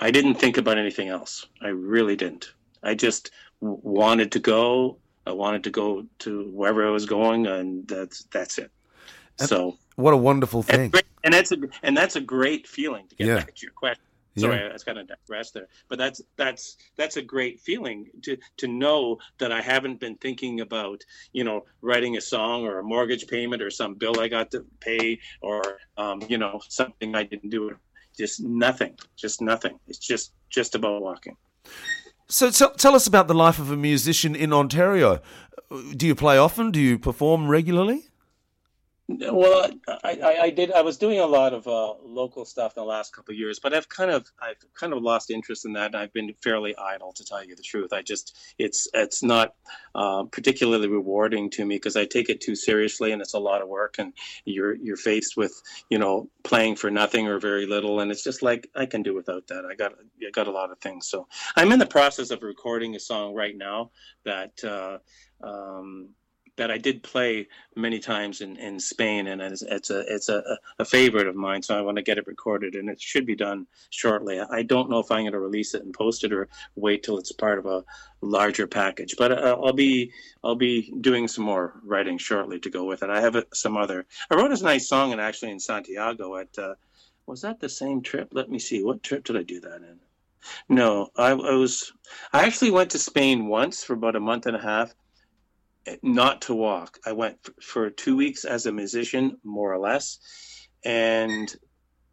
I 0.00 0.10
didn't 0.10 0.34
think 0.34 0.56
about 0.56 0.78
anything 0.78 1.08
else. 1.08 1.46
I 1.60 1.68
really 1.68 2.16
didn't. 2.16 2.52
I 2.82 2.94
just 2.94 3.30
wanted 3.60 4.32
to 4.32 4.38
go. 4.38 4.98
I 5.26 5.32
wanted 5.32 5.64
to 5.64 5.70
go 5.70 6.06
to 6.20 6.44
wherever 6.52 6.86
I 6.86 6.90
was 6.90 7.04
going, 7.04 7.46
and 7.46 7.86
that's 7.86 8.24
that's 8.30 8.58
it. 8.58 8.70
So 9.36 9.76
what 9.96 10.14
a 10.14 10.16
wonderful 10.16 10.62
thing, 10.62 10.90
and, 10.94 11.02
and 11.24 11.34
that's 11.34 11.52
a 11.52 11.58
and 11.82 11.96
that's 11.96 12.16
a 12.16 12.20
great 12.20 12.66
feeling 12.66 13.06
to 13.08 13.16
get 13.16 13.26
yeah. 13.26 13.36
back 13.36 13.54
to 13.54 13.62
your 13.62 13.72
question. 13.72 14.02
Sorry, 14.38 14.58
yeah. 14.58 14.68
I 14.68 14.72
was 14.72 14.84
kind 14.84 14.98
of 14.98 15.06
digressed 15.08 15.54
there, 15.54 15.68
but 15.88 15.98
that's 15.98 16.20
that's 16.36 16.76
that's 16.96 17.16
a 17.16 17.22
great 17.22 17.60
feeling 17.60 18.06
to 18.22 18.36
to 18.58 18.68
know 18.68 19.18
that 19.38 19.52
I 19.52 19.60
haven't 19.60 20.00
been 20.00 20.16
thinking 20.16 20.60
about 20.60 21.04
you 21.32 21.44
know 21.44 21.64
writing 21.82 22.16
a 22.16 22.20
song 22.20 22.64
or 22.64 22.78
a 22.78 22.84
mortgage 22.84 23.26
payment 23.26 23.62
or 23.62 23.70
some 23.70 23.94
bill 23.94 24.20
I 24.20 24.28
got 24.28 24.50
to 24.52 24.64
pay 24.80 25.20
or 25.40 25.62
um, 25.96 26.22
you 26.28 26.38
know 26.38 26.60
something 26.68 27.14
I 27.14 27.24
didn't 27.24 27.50
do. 27.50 27.76
Just 28.16 28.40
nothing, 28.40 28.96
just 29.16 29.40
nothing. 29.40 29.78
It's 29.86 29.98
just 29.98 30.32
just 30.50 30.74
about 30.74 31.02
walking. 31.02 31.36
So 32.30 32.50
tell, 32.50 32.72
tell 32.72 32.94
us 32.94 33.06
about 33.06 33.26
the 33.26 33.34
life 33.34 33.58
of 33.58 33.70
a 33.70 33.76
musician 33.76 34.36
in 34.36 34.52
Ontario. 34.52 35.20
Do 35.96 36.06
you 36.06 36.14
play 36.14 36.36
often? 36.36 36.70
Do 36.70 36.80
you 36.80 36.98
perform 36.98 37.48
regularly? 37.48 38.08
Well, 39.10 39.70
I, 39.88 40.18
I, 40.22 40.38
I, 40.42 40.50
did. 40.50 40.70
I 40.70 40.82
was 40.82 40.98
doing 40.98 41.18
a 41.18 41.26
lot 41.26 41.54
of 41.54 41.66
uh, 41.66 41.94
local 42.04 42.44
stuff 42.44 42.74
in 42.76 42.82
the 42.82 42.86
last 42.86 43.14
couple 43.14 43.32
of 43.32 43.38
years, 43.38 43.58
but 43.58 43.72
I've 43.72 43.88
kind 43.88 44.10
of 44.10 44.30
I've 44.38 44.62
kind 44.74 44.92
of 44.92 45.02
lost 45.02 45.30
interest 45.30 45.64
in 45.64 45.72
that. 45.72 45.86
And 45.86 45.96
I've 45.96 46.12
been 46.12 46.34
fairly 46.42 46.76
idle, 46.76 47.14
to 47.14 47.24
tell 47.24 47.42
you 47.42 47.56
the 47.56 47.62
truth. 47.62 47.94
I 47.94 48.02
just 48.02 48.36
it's 48.58 48.86
it's 48.92 49.22
not 49.22 49.54
uh, 49.94 50.24
particularly 50.24 50.88
rewarding 50.88 51.48
to 51.50 51.64
me 51.64 51.76
because 51.76 51.96
I 51.96 52.04
take 52.04 52.28
it 52.28 52.42
too 52.42 52.54
seriously, 52.54 53.12
and 53.12 53.22
it's 53.22 53.32
a 53.32 53.38
lot 53.38 53.62
of 53.62 53.68
work. 53.68 53.94
And 53.98 54.12
you're 54.44 54.74
you're 54.74 54.98
faced 54.98 55.38
with 55.38 55.54
you 55.88 55.98
know 55.98 56.28
playing 56.44 56.76
for 56.76 56.90
nothing 56.90 57.28
or 57.28 57.38
very 57.38 57.64
little, 57.64 58.00
and 58.00 58.10
it's 58.10 58.22
just 58.22 58.42
like 58.42 58.68
I 58.76 58.84
can 58.84 59.02
do 59.02 59.14
without 59.14 59.46
that. 59.46 59.64
I 59.64 59.74
got 59.74 59.94
I 60.20 60.30
got 60.32 60.48
a 60.48 60.52
lot 60.52 60.70
of 60.70 60.80
things. 60.80 61.08
So 61.08 61.26
I'm 61.56 61.72
in 61.72 61.78
the 61.78 61.86
process 61.86 62.30
of 62.30 62.42
recording 62.42 62.94
a 62.94 63.00
song 63.00 63.34
right 63.34 63.56
now 63.56 63.90
that. 64.24 64.62
Uh, 64.62 64.98
um, 65.40 66.10
that 66.58 66.70
I 66.70 66.76
did 66.76 67.02
play 67.02 67.48
many 67.76 67.98
times 67.98 68.40
in, 68.40 68.56
in 68.56 68.78
Spain, 68.78 69.28
and 69.28 69.40
it's, 69.40 69.62
it's 69.62 69.90
a 69.90 70.00
it's 70.14 70.28
a, 70.28 70.58
a 70.78 70.84
favorite 70.84 71.28
of 71.28 71.36
mine. 71.36 71.62
So 71.62 71.78
I 71.78 71.80
want 71.80 71.96
to 71.96 72.02
get 72.02 72.18
it 72.18 72.26
recorded, 72.26 72.74
and 72.74 72.90
it 72.90 73.00
should 73.00 73.24
be 73.24 73.36
done 73.36 73.66
shortly. 73.90 74.40
I 74.40 74.62
don't 74.62 74.90
know 74.90 74.98
if 74.98 75.10
I'm 75.10 75.22
going 75.22 75.32
to 75.32 75.40
release 75.40 75.74
it 75.74 75.84
and 75.84 75.94
post 75.94 76.24
it, 76.24 76.32
or 76.32 76.48
wait 76.74 77.02
till 77.02 77.16
it's 77.16 77.32
part 77.32 77.58
of 77.58 77.66
a 77.66 77.84
larger 78.20 78.66
package. 78.66 79.14
But 79.16 79.32
uh, 79.32 79.56
I'll 79.62 79.72
be 79.72 80.12
I'll 80.44 80.56
be 80.56 80.92
doing 81.00 81.28
some 81.28 81.44
more 81.44 81.80
writing 81.84 82.18
shortly 82.18 82.58
to 82.60 82.70
go 82.70 82.84
with 82.84 83.02
it. 83.02 83.10
I 83.10 83.20
have 83.20 83.42
some 83.54 83.76
other. 83.76 84.04
I 84.30 84.34
wrote 84.34 84.52
a 84.52 84.62
nice 84.62 84.88
song, 84.88 85.12
and 85.12 85.20
actually 85.20 85.52
in 85.52 85.60
Santiago 85.60 86.36
at. 86.36 86.58
Uh, 86.58 86.74
was 87.26 87.42
that 87.42 87.60
the 87.60 87.68
same 87.68 88.00
trip? 88.00 88.30
Let 88.32 88.48
me 88.48 88.58
see. 88.58 88.82
What 88.82 89.02
trip 89.02 89.24
did 89.24 89.36
I 89.36 89.42
do 89.42 89.60
that 89.60 89.82
in? 89.82 90.00
No, 90.68 91.10
I, 91.14 91.32
I 91.32 91.54
was. 91.54 91.92
I 92.32 92.46
actually 92.46 92.70
went 92.70 92.90
to 92.92 92.98
Spain 92.98 93.48
once 93.48 93.84
for 93.84 93.92
about 93.92 94.16
a 94.16 94.20
month 94.20 94.46
and 94.46 94.56
a 94.56 94.60
half 94.60 94.94
not 96.02 96.42
to 96.42 96.54
walk. 96.54 96.98
I 97.06 97.12
went 97.12 97.36
for 97.62 97.90
two 97.90 98.16
weeks 98.16 98.44
as 98.44 98.66
a 98.66 98.72
musician, 98.72 99.38
more 99.44 99.72
or 99.72 99.78
less, 99.78 100.18
and 100.84 101.54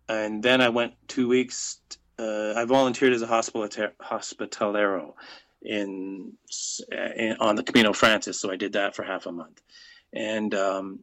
and 0.08 0.42
then 0.44 0.62
I 0.62 0.70
went 0.70 0.94
two 1.08 1.28
weeks. 1.28 1.80
Uh, 2.18 2.54
I 2.56 2.66
volunteered 2.66 3.14
as 3.14 3.22
a 3.22 3.28
hospital 3.28 3.68
hospitalero 4.02 5.14
in, 5.62 6.34
in, 7.18 7.36
on 7.40 7.56
the 7.56 7.64
Camino 7.64 7.92
Frances, 7.92 8.40
so 8.40 8.52
I 8.52 8.56
did 8.56 8.74
that 8.74 8.96
for 8.96 9.04
half 9.04 9.26
a 9.26 9.32
month, 9.32 9.62
and 10.14 10.54
um, 10.56 11.00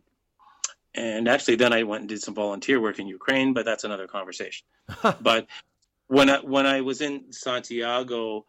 and 0.94 1.28
actually 1.28 1.56
then 1.56 1.72
I 1.72 1.82
went 1.82 2.02
and 2.02 2.08
did 2.08 2.22
some 2.22 2.34
volunteer 2.34 2.80
work 2.80 2.98
in 2.98 3.06
Ukraine, 3.08 3.52
but 3.52 3.64
that's 3.64 3.84
another 3.84 4.06
conversation. 4.06 4.66
but 5.20 5.46
when 6.06 6.30
I 6.30 6.38
when 6.38 6.66
I 6.66 6.80
was 6.80 7.00
in 7.00 7.32
Santiago. 7.32 8.46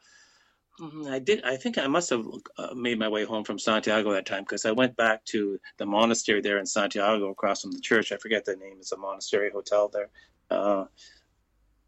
I 1.07 1.19
did. 1.19 1.43
I 1.43 1.55
think 1.55 1.77
I 1.77 1.87
must 1.87 2.09
have 2.09 2.25
uh, 2.57 2.73
made 2.73 2.97
my 2.97 3.07
way 3.07 3.25
home 3.25 3.43
from 3.43 3.59
Santiago 3.59 4.11
that 4.13 4.25
time 4.25 4.43
because 4.43 4.65
I 4.65 4.71
went 4.71 4.95
back 4.95 5.23
to 5.25 5.59
the 5.77 5.85
monastery 5.85 6.41
there 6.41 6.57
in 6.57 6.65
Santiago, 6.65 7.29
across 7.29 7.61
from 7.61 7.71
the 7.71 7.79
church. 7.79 8.11
I 8.11 8.17
forget 8.17 8.43
the 8.43 8.55
name. 8.55 8.77
It's 8.79 8.91
a 8.91 8.97
monastery 8.97 9.51
hotel 9.51 9.91
there. 9.93 10.09
Uh, 10.49 10.85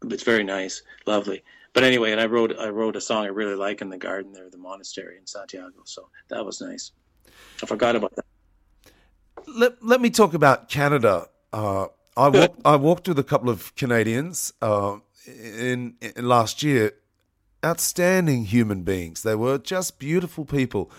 it's 0.04 0.22
very 0.22 0.44
nice, 0.44 0.82
lovely. 1.04 1.42
But 1.72 1.82
anyway, 1.82 2.12
and 2.12 2.20
I 2.20 2.26
wrote 2.26 2.56
I 2.58 2.68
wrote 2.68 2.94
a 2.96 3.00
song 3.00 3.24
I 3.24 3.28
really 3.28 3.56
like 3.56 3.80
in 3.80 3.90
the 3.90 3.98
garden 3.98 4.32
there, 4.32 4.48
the 4.48 4.58
monastery 4.58 5.18
in 5.18 5.26
Santiago. 5.26 5.82
So 5.84 6.08
that 6.28 6.44
was 6.44 6.60
nice. 6.60 6.92
I 7.62 7.66
forgot 7.66 7.96
about 7.96 8.14
that. 8.14 8.24
Let 9.48 9.84
Let 9.84 10.00
me 10.00 10.10
talk 10.10 10.32
about 10.32 10.68
Canada. 10.68 11.28
Uh, 11.52 11.88
I 12.16 12.28
walked 12.28 12.60
I 12.64 12.76
walked 12.76 13.08
with 13.08 13.18
a 13.18 13.24
couple 13.24 13.50
of 13.50 13.74
Canadians 13.74 14.52
uh, 14.62 14.98
in, 15.26 15.96
in 16.00 16.28
last 16.28 16.62
year 16.62 16.92
outstanding 17.64 18.44
human 18.44 18.82
beings. 18.82 19.22
They 19.22 19.34
were 19.34 19.58
just 19.58 19.98
beautiful 19.98 20.44
people. 20.44 20.90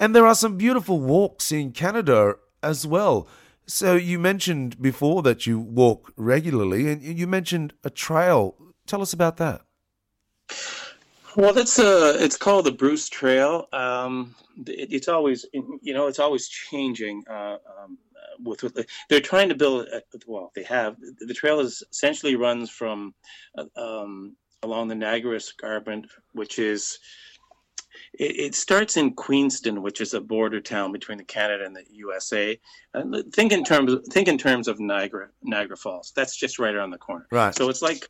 And 0.00 0.14
there 0.14 0.26
are 0.26 0.34
some 0.34 0.56
beautiful 0.56 1.00
walks 1.00 1.50
in 1.50 1.72
Canada 1.72 2.36
as 2.62 2.86
well. 2.86 3.26
So 3.66 3.96
you 3.96 4.18
mentioned 4.18 4.80
before 4.80 5.22
that 5.22 5.46
you 5.46 5.58
walk 5.58 6.12
regularly, 6.16 6.90
and 6.90 7.02
you 7.02 7.26
mentioned 7.26 7.74
a 7.84 7.90
trail. 7.90 8.54
Tell 8.86 9.02
us 9.02 9.12
about 9.12 9.36
that. 9.36 9.62
Well, 11.36 11.52
that's 11.52 11.78
a. 11.78 12.22
It's 12.22 12.36
called 12.36 12.64
the 12.64 12.72
Bruce 12.72 13.08
Trail. 13.08 13.68
Um, 13.72 14.34
it, 14.66 14.88
it's 14.90 15.08
always, 15.08 15.44
you 15.52 15.92
know, 15.92 16.06
it's 16.06 16.18
always 16.18 16.48
changing. 16.48 17.24
Uh, 17.28 17.58
um, 17.78 17.98
with, 18.42 18.62
with, 18.62 18.86
they're 19.10 19.20
trying 19.20 19.48
to 19.50 19.54
build. 19.54 19.86
Well, 20.26 20.50
they 20.54 20.62
have. 20.62 20.96
The 21.18 21.34
trail 21.34 21.60
is 21.60 21.82
essentially 21.90 22.36
runs 22.36 22.70
from 22.70 23.14
uh, 23.56 23.64
um, 23.76 24.36
along 24.62 24.88
the 24.88 24.94
Niagara 24.94 25.36
Escarpment, 25.36 26.06
which 26.32 26.58
is 26.58 26.98
it, 28.14 28.38
it, 28.38 28.54
starts 28.54 28.96
in 28.96 29.14
Queenston, 29.14 29.82
which 29.82 30.00
is 30.00 30.14
a 30.14 30.20
border 30.20 30.60
town 30.60 30.92
between 30.92 31.18
the 31.18 31.24
Canada 31.24 31.64
and 31.64 31.74
the 31.74 31.84
USA. 31.90 32.58
And 32.94 33.32
think 33.32 33.52
in 33.52 33.64
terms 33.64 33.94
think 34.10 34.28
in 34.28 34.38
terms 34.38 34.68
of 34.68 34.80
Niagara 34.80 35.28
Niagara 35.42 35.76
Falls. 35.76 36.12
That's 36.14 36.36
just 36.36 36.58
right 36.58 36.74
around 36.74 36.90
the 36.90 36.98
corner. 36.98 37.26
Right. 37.30 37.54
So 37.54 37.68
it's 37.68 37.82
like 37.82 38.08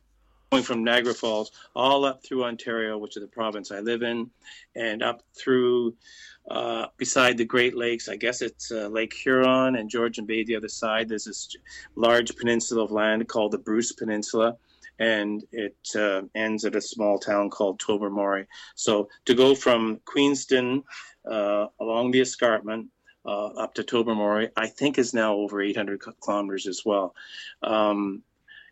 going 0.51 0.63
from 0.63 0.83
Niagara 0.83 1.13
Falls 1.13 1.51
all 1.75 2.05
up 2.05 2.23
through 2.23 2.43
Ontario, 2.43 2.97
which 2.97 3.17
is 3.17 3.21
the 3.21 3.27
province 3.27 3.71
I 3.71 3.79
live 3.79 4.01
in, 4.01 4.29
and 4.75 5.03
up 5.03 5.21
through 5.35 5.95
uh, 6.49 6.87
beside 6.97 7.37
the 7.37 7.45
Great 7.45 7.75
Lakes. 7.75 8.09
I 8.09 8.15
guess 8.15 8.41
it's 8.41 8.71
uh, 8.71 8.87
Lake 8.87 9.13
Huron 9.13 9.75
and 9.75 9.89
Georgian 9.89 10.25
Bay 10.25 10.43
the 10.43 10.55
other 10.55 10.69
side. 10.69 11.09
There's 11.09 11.25
this 11.25 11.55
large 11.95 12.35
peninsula 12.35 12.83
of 12.83 12.91
land 12.91 13.27
called 13.27 13.51
the 13.51 13.59
Bruce 13.59 13.91
Peninsula 13.91 14.57
and 14.99 15.43
it 15.51 15.77
uh, 15.95 16.21
ends 16.35 16.65
at 16.65 16.75
a 16.75 16.81
small 16.81 17.17
town 17.17 17.49
called 17.49 17.79
Tobermory. 17.79 18.45
So 18.75 19.09
to 19.25 19.33
go 19.33 19.55
from 19.55 19.99
Queenston 20.05 20.83
uh, 21.29 21.67
along 21.79 22.11
the 22.11 22.21
escarpment 22.21 22.87
uh, 23.25 23.47
up 23.47 23.73
to 23.75 23.83
Tobermory, 23.83 24.49
I 24.55 24.67
think 24.67 24.97
is 24.97 25.13
now 25.13 25.35
over 25.35 25.61
800 25.61 26.01
kilometers 26.21 26.67
as 26.67 26.81
well. 26.85 27.15
Um, 27.63 28.23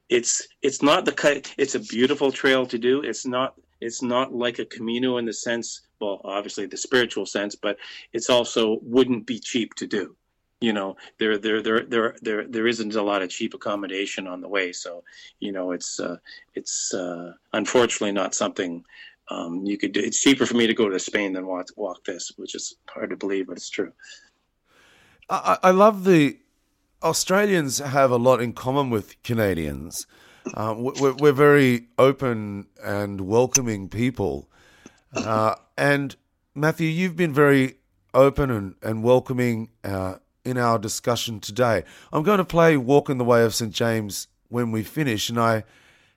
it's 0.09 0.47
it's 0.61 0.81
not 0.81 1.03
the 1.03 1.53
it's 1.57 1.75
a 1.75 1.79
beautiful 1.79 2.31
trail 2.31 2.65
to 2.67 2.77
do. 2.77 3.01
It's 3.01 3.25
not 3.25 3.55
it's 3.81 4.01
not 4.01 4.33
like 4.33 4.59
a 4.59 4.65
Camino 4.65 5.17
in 5.17 5.25
the 5.25 5.33
sense, 5.33 5.81
well, 5.99 6.21
obviously 6.23 6.65
the 6.65 6.77
spiritual 6.77 7.25
sense, 7.25 7.55
but 7.55 7.77
it's 8.13 8.29
also 8.29 8.79
wouldn't 8.81 9.27
be 9.27 9.39
cheap 9.39 9.73
to 9.75 9.85
do 9.85 10.15
you 10.59 10.73
know 10.73 10.95
there 11.19 11.37
there 11.37 11.61
there 11.61 11.83
there 11.83 12.15
there 12.21 12.47
there 12.47 12.67
isn't 12.67 12.95
a 12.95 13.01
lot 13.01 13.21
of 13.21 13.29
cheap 13.29 13.53
accommodation 13.53 14.27
on 14.27 14.41
the 14.41 14.47
way. 14.47 14.71
So 14.71 15.03
you 15.39 15.51
know 15.51 15.71
it's 15.71 15.99
uh, 15.99 16.17
it's 16.55 16.93
uh, 16.93 17.33
unfortunately 17.53 18.11
not 18.11 18.33
something 18.33 18.83
um, 19.29 19.65
you 19.65 19.77
could 19.77 19.91
do. 19.91 19.99
It's 19.99 20.19
cheaper 20.19 20.45
for 20.45 20.55
me 20.55 20.67
to 20.67 20.73
go 20.73 20.89
to 20.89 20.99
Spain 20.99 21.33
than 21.33 21.45
walk 21.45 21.67
walk 21.75 22.03
this 22.05 22.31
which 22.37 22.55
is 22.55 22.75
hard 22.87 23.11
to 23.11 23.17
believe 23.17 23.47
but 23.47 23.57
it's 23.57 23.69
true. 23.69 23.91
I, 25.29 25.57
I 25.63 25.71
love 25.71 26.05
the 26.05 26.37
Australians 27.03 27.79
have 27.79 28.11
a 28.11 28.17
lot 28.17 28.41
in 28.41 28.53
common 28.53 28.89
with 28.89 29.21
Canadians. 29.23 30.07
Um, 30.55 30.83
we're, 30.83 31.13
we're 31.13 31.33
very 31.33 31.87
open 31.97 32.67
and 32.81 33.21
welcoming 33.21 33.89
people. 33.89 34.49
Uh, 35.13 35.55
and 35.77 36.15
Matthew 36.55 36.87
you've 36.87 37.15
been 37.15 37.33
very 37.33 37.75
open 38.13 38.49
and, 38.49 38.75
and 38.81 39.03
welcoming 39.03 39.69
uh, 39.83 40.15
in 40.47 40.57
our 40.57 40.79
discussion 40.79 41.39
today. 41.39 41.83
I'm 42.13 42.23
going 42.23 42.37
to 42.37 42.45
play 42.45 42.77
Walk 42.77 43.09
in 43.09 43.17
the 43.17 43.25
Way 43.25 43.43
of 43.43 43.53
St. 43.53 43.73
James 43.73 44.27
when 44.47 44.71
we 44.71 44.81
finish, 44.81 45.29
and 45.29 45.39
I 45.39 45.65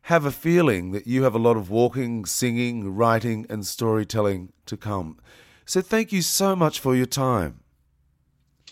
have 0.03 0.25
a 0.25 0.31
feeling 0.31 0.93
that 0.93 1.07
you 1.07 1.25
have 1.25 1.35
a 1.35 1.39
lot 1.39 1.57
of 1.57 1.69
walking, 1.69 2.25
singing, 2.25 2.95
writing, 2.95 3.45
and 3.51 3.67
storytelling 3.67 4.53
to 4.67 4.77
come. 4.77 5.19
So 5.65 5.81
thank 5.81 6.13
you 6.13 6.23
so 6.23 6.55
much 6.55 6.79
for 6.79 6.95
your 6.95 7.07
time. 7.07 7.61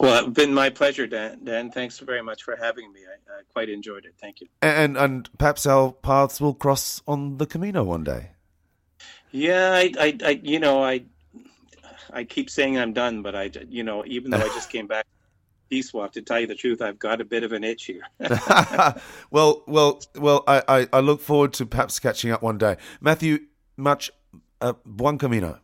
Well, 0.00 0.24
it's 0.24 0.32
been 0.32 0.54
my 0.54 0.70
pleasure, 0.70 1.08
Dan. 1.08 1.40
Dan, 1.42 1.72
thanks 1.72 1.98
very 1.98 2.22
much 2.22 2.44
for 2.44 2.54
having 2.54 2.92
me. 2.92 3.00
I, 3.00 3.38
I 3.38 3.42
quite 3.52 3.68
enjoyed 3.68 4.04
it. 4.04 4.14
Thank 4.20 4.40
you. 4.40 4.46
And 4.62 4.96
and 4.96 5.28
perhaps 5.38 5.66
our 5.66 5.90
paths 5.92 6.40
will 6.40 6.54
cross 6.54 7.02
on 7.08 7.38
the 7.38 7.46
Camino 7.46 7.82
one 7.82 8.04
day. 8.04 8.30
Yeah, 9.32 9.72
I, 9.72 9.92
I, 9.98 10.18
I 10.24 10.40
you 10.42 10.60
know, 10.60 10.84
I 10.84 11.02
I 12.12 12.24
keep 12.24 12.48
saying 12.48 12.78
I'm 12.78 12.92
done, 12.92 13.22
but 13.22 13.34
I, 13.34 13.50
you 13.68 13.82
know, 13.82 14.04
even 14.06 14.30
though 14.30 14.38
I 14.38 14.48
just 14.48 14.70
came 14.70 14.86
back 14.86 15.04
peace 15.68 15.92
walk, 15.92 16.12
to 16.12 16.22
tell 16.22 16.40
you 16.40 16.46
the 16.46 16.54
truth, 16.54 16.80
I've 16.82 16.98
got 16.98 17.20
a 17.20 17.24
bit 17.24 17.44
of 17.44 17.52
an 17.52 17.64
itch 17.64 17.86
here. 17.86 18.02
well, 19.30 19.62
well, 19.66 20.00
well. 20.16 20.44
I, 20.46 20.62
I, 20.68 20.88
I, 20.92 21.00
look 21.00 21.20
forward 21.20 21.52
to 21.54 21.66
perhaps 21.66 21.98
catching 21.98 22.30
up 22.30 22.42
one 22.42 22.58
day. 22.58 22.76
Matthew, 23.00 23.40
much 23.76 24.10
uh, 24.60 24.74
buen 24.84 25.18
camino. 25.18 25.60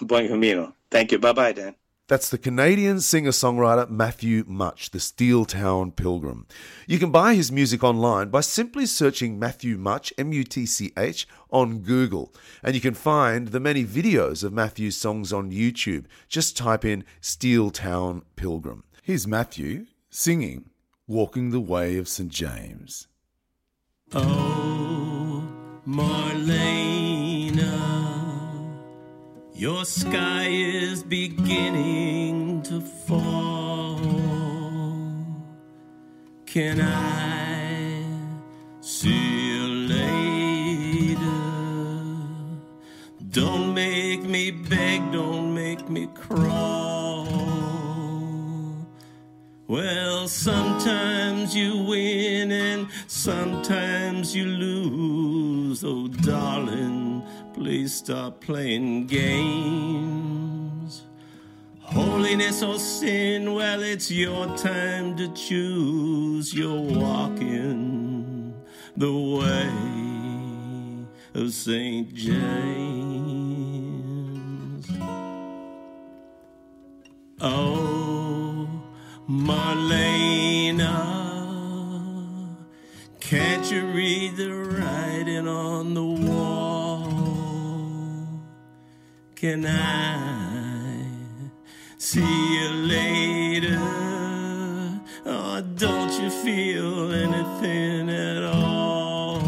Buen 0.00 0.28
camino. 0.28 0.74
Thank 0.90 1.12
you. 1.12 1.18
Bye 1.18 1.32
bye, 1.32 1.52
Dan. 1.52 1.74
That's 2.06 2.28
the 2.28 2.36
Canadian 2.36 3.00
singer 3.00 3.30
songwriter 3.30 3.88
Matthew 3.88 4.44
Mutch, 4.46 4.90
the 4.90 4.98
Steeltown 4.98 5.96
Pilgrim. 5.96 6.46
You 6.86 6.98
can 6.98 7.10
buy 7.10 7.34
his 7.34 7.50
music 7.50 7.82
online 7.82 8.28
by 8.28 8.42
simply 8.42 8.84
searching 8.84 9.38
Matthew 9.38 9.78
Mutch, 9.78 10.12
M 10.18 10.30
U 10.30 10.44
T 10.44 10.66
C 10.66 10.92
H, 10.98 11.26
on 11.50 11.78
Google. 11.78 12.34
And 12.62 12.74
you 12.74 12.82
can 12.82 12.92
find 12.92 13.48
the 13.48 13.60
many 13.60 13.86
videos 13.86 14.44
of 14.44 14.52
Matthew's 14.52 14.96
songs 14.96 15.32
on 15.32 15.50
YouTube. 15.50 16.04
Just 16.28 16.58
type 16.58 16.84
in 16.84 17.04
Steeltown 17.22 18.20
Pilgrim. 18.36 18.84
Here's 19.02 19.26
Matthew 19.26 19.86
singing 20.10 20.68
Walking 21.06 21.52
the 21.52 21.60
Way 21.60 21.96
of 21.96 22.06
St. 22.06 22.30
James. 22.30 23.08
Oh, 24.12 25.42
Marlena. 25.88 27.13
Your 29.56 29.84
sky 29.84 30.48
is 30.48 31.04
beginning 31.04 32.62
to 32.62 32.80
fall. 32.80 34.00
Can 36.44 36.80
I 36.80 38.04
see 38.80 39.52
you 39.52 39.66
later? 39.94 41.20
Don't 43.30 43.74
make 43.74 44.24
me 44.24 44.50
beg, 44.50 45.12
don't 45.12 45.54
make 45.54 45.88
me 45.88 46.08
crawl. 46.12 47.28
Well, 49.68 50.26
sometimes 50.26 51.54
you 51.54 51.84
win 51.84 52.50
and 52.50 52.88
sometimes 53.06 54.34
you 54.34 54.46
lose, 54.46 55.84
oh 55.84 56.08
darling 56.08 56.93
Please 57.54 57.94
stop 57.94 58.40
playing 58.40 59.06
games. 59.06 61.02
Holiness 61.78 62.62
or 62.64 62.80
sin, 62.80 63.54
well, 63.54 63.80
it's 63.80 64.10
your 64.10 64.46
time 64.56 65.16
to 65.16 65.28
choose. 65.34 66.52
You're 66.52 66.80
walking 66.80 68.54
the 68.96 69.12
way 69.12 69.70
of 71.40 71.52
St. 71.52 72.12
James. 72.12 72.44
Oh, 77.40 78.68
Marlena. 79.28 81.14
Can't 83.20 83.70
you 83.70 83.86
read 83.86 84.23
Can 89.44 89.66
I 89.66 91.04
see 91.98 92.20
you 92.22 92.68
later? 92.88 93.78
Or 95.26 95.60
don't 95.60 96.12
you 96.18 96.30
feel 96.30 97.12
anything 97.12 98.08
at 98.08 98.42
all? 98.42 99.42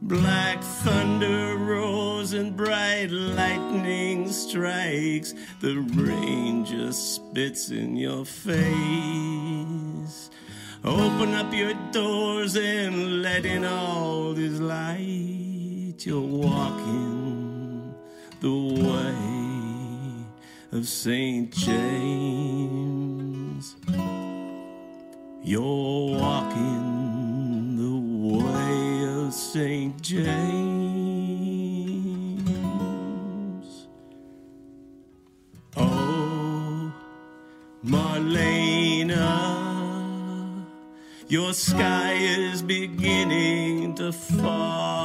Black 0.00 0.62
thunder 0.62 1.56
rolls 1.56 2.34
and 2.34 2.56
bright 2.56 3.10
lightning 3.10 4.30
strikes. 4.30 5.34
The 5.60 5.78
rain 5.96 6.64
just 6.64 7.16
spits 7.16 7.70
in 7.70 7.96
your 7.96 8.24
face. 8.24 8.70
Open 10.84 11.34
up 11.34 11.52
your 11.52 11.74
doors 11.90 12.56
and 12.56 13.22
let 13.22 13.44
in 13.44 13.64
all 13.64 14.34
this 14.34 14.60
light. 14.60 16.06
You're 16.06 16.20
walking 16.20 17.21
the 18.42 18.50
way 18.50 19.14
of 20.72 20.86
St. 20.88 21.50
James. 21.54 22.96
You're 25.44 26.18
walking 26.18 27.76
the 27.76 27.98
way 28.36 29.04
of 29.24 29.32
St. 29.32 30.02
James. 30.02 30.26
Oh, 35.76 36.92
Marlena, 37.84 39.38
your 41.28 41.52
sky 41.52 42.14
is 42.14 42.60
beginning 42.60 43.94
to 43.94 44.10
fall. 44.10 45.01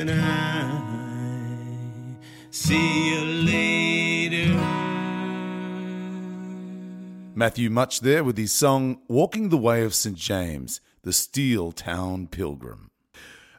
Can 0.00 0.08
I 0.08 0.80
see 2.50 3.10
you 3.10 3.20
later? 3.22 4.54
Matthew 7.34 7.68
Mutch 7.68 8.00
there 8.00 8.24
with 8.24 8.38
his 8.38 8.50
song 8.50 9.02
Walking 9.08 9.50
the 9.50 9.58
Way 9.58 9.84
of 9.84 9.94
St. 9.94 10.16
James, 10.16 10.80
the 11.02 11.12
Steel 11.12 11.70
Town 11.72 12.28
Pilgrim. 12.28 12.89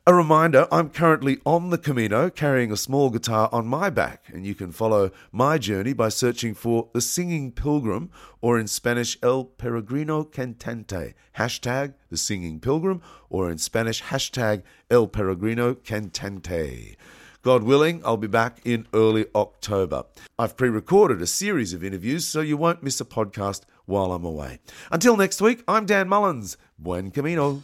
A 0.07 0.15
reminder 0.15 0.67
I'm 0.71 0.89
currently 0.89 1.37
on 1.45 1.69
the 1.69 1.77
Camino 1.77 2.31
carrying 2.31 2.71
a 2.71 2.75
small 2.75 3.11
guitar 3.11 3.49
on 3.51 3.67
my 3.67 3.91
back, 3.91 4.23
and 4.33 4.47
you 4.47 4.55
can 4.55 4.71
follow 4.71 5.11
my 5.31 5.59
journey 5.59 5.93
by 5.93 6.09
searching 6.09 6.55
for 6.55 6.89
The 6.91 7.01
Singing 7.01 7.51
Pilgrim 7.51 8.09
or 8.41 8.57
in 8.59 8.65
Spanish 8.65 9.15
El 9.21 9.45
Peregrino 9.45 10.23
Cantante, 10.23 11.13
hashtag 11.37 11.93
The 12.09 12.17
Singing 12.17 12.59
Pilgrim, 12.59 12.99
or 13.29 13.51
in 13.51 13.59
Spanish 13.59 14.01
hashtag 14.01 14.63
El 14.89 15.07
Peregrino 15.07 15.75
Cantante. 15.75 16.95
God 17.43 17.61
willing, 17.61 18.01
I'll 18.03 18.17
be 18.17 18.25
back 18.25 18.59
in 18.65 18.87
early 18.95 19.27
October. 19.35 20.05
I've 20.39 20.57
pre 20.57 20.69
recorded 20.69 21.21
a 21.21 21.27
series 21.27 21.73
of 21.73 21.83
interviews 21.83 22.25
so 22.25 22.41
you 22.41 22.57
won't 22.57 22.81
miss 22.81 22.99
a 23.01 23.05
podcast 23.05 23.65
while 23.85 24.13
I'm 24.13 24.25
away. 24.25 24.61
Until 24.91 25.15
next 25.15 25.41
week, 25.41 25.63
I'm 25.67 25.85
Dan 25.85 26.09
Mullins. 26.09 26.57
Buen 26.79 27.11
Camino. 27.11 27.61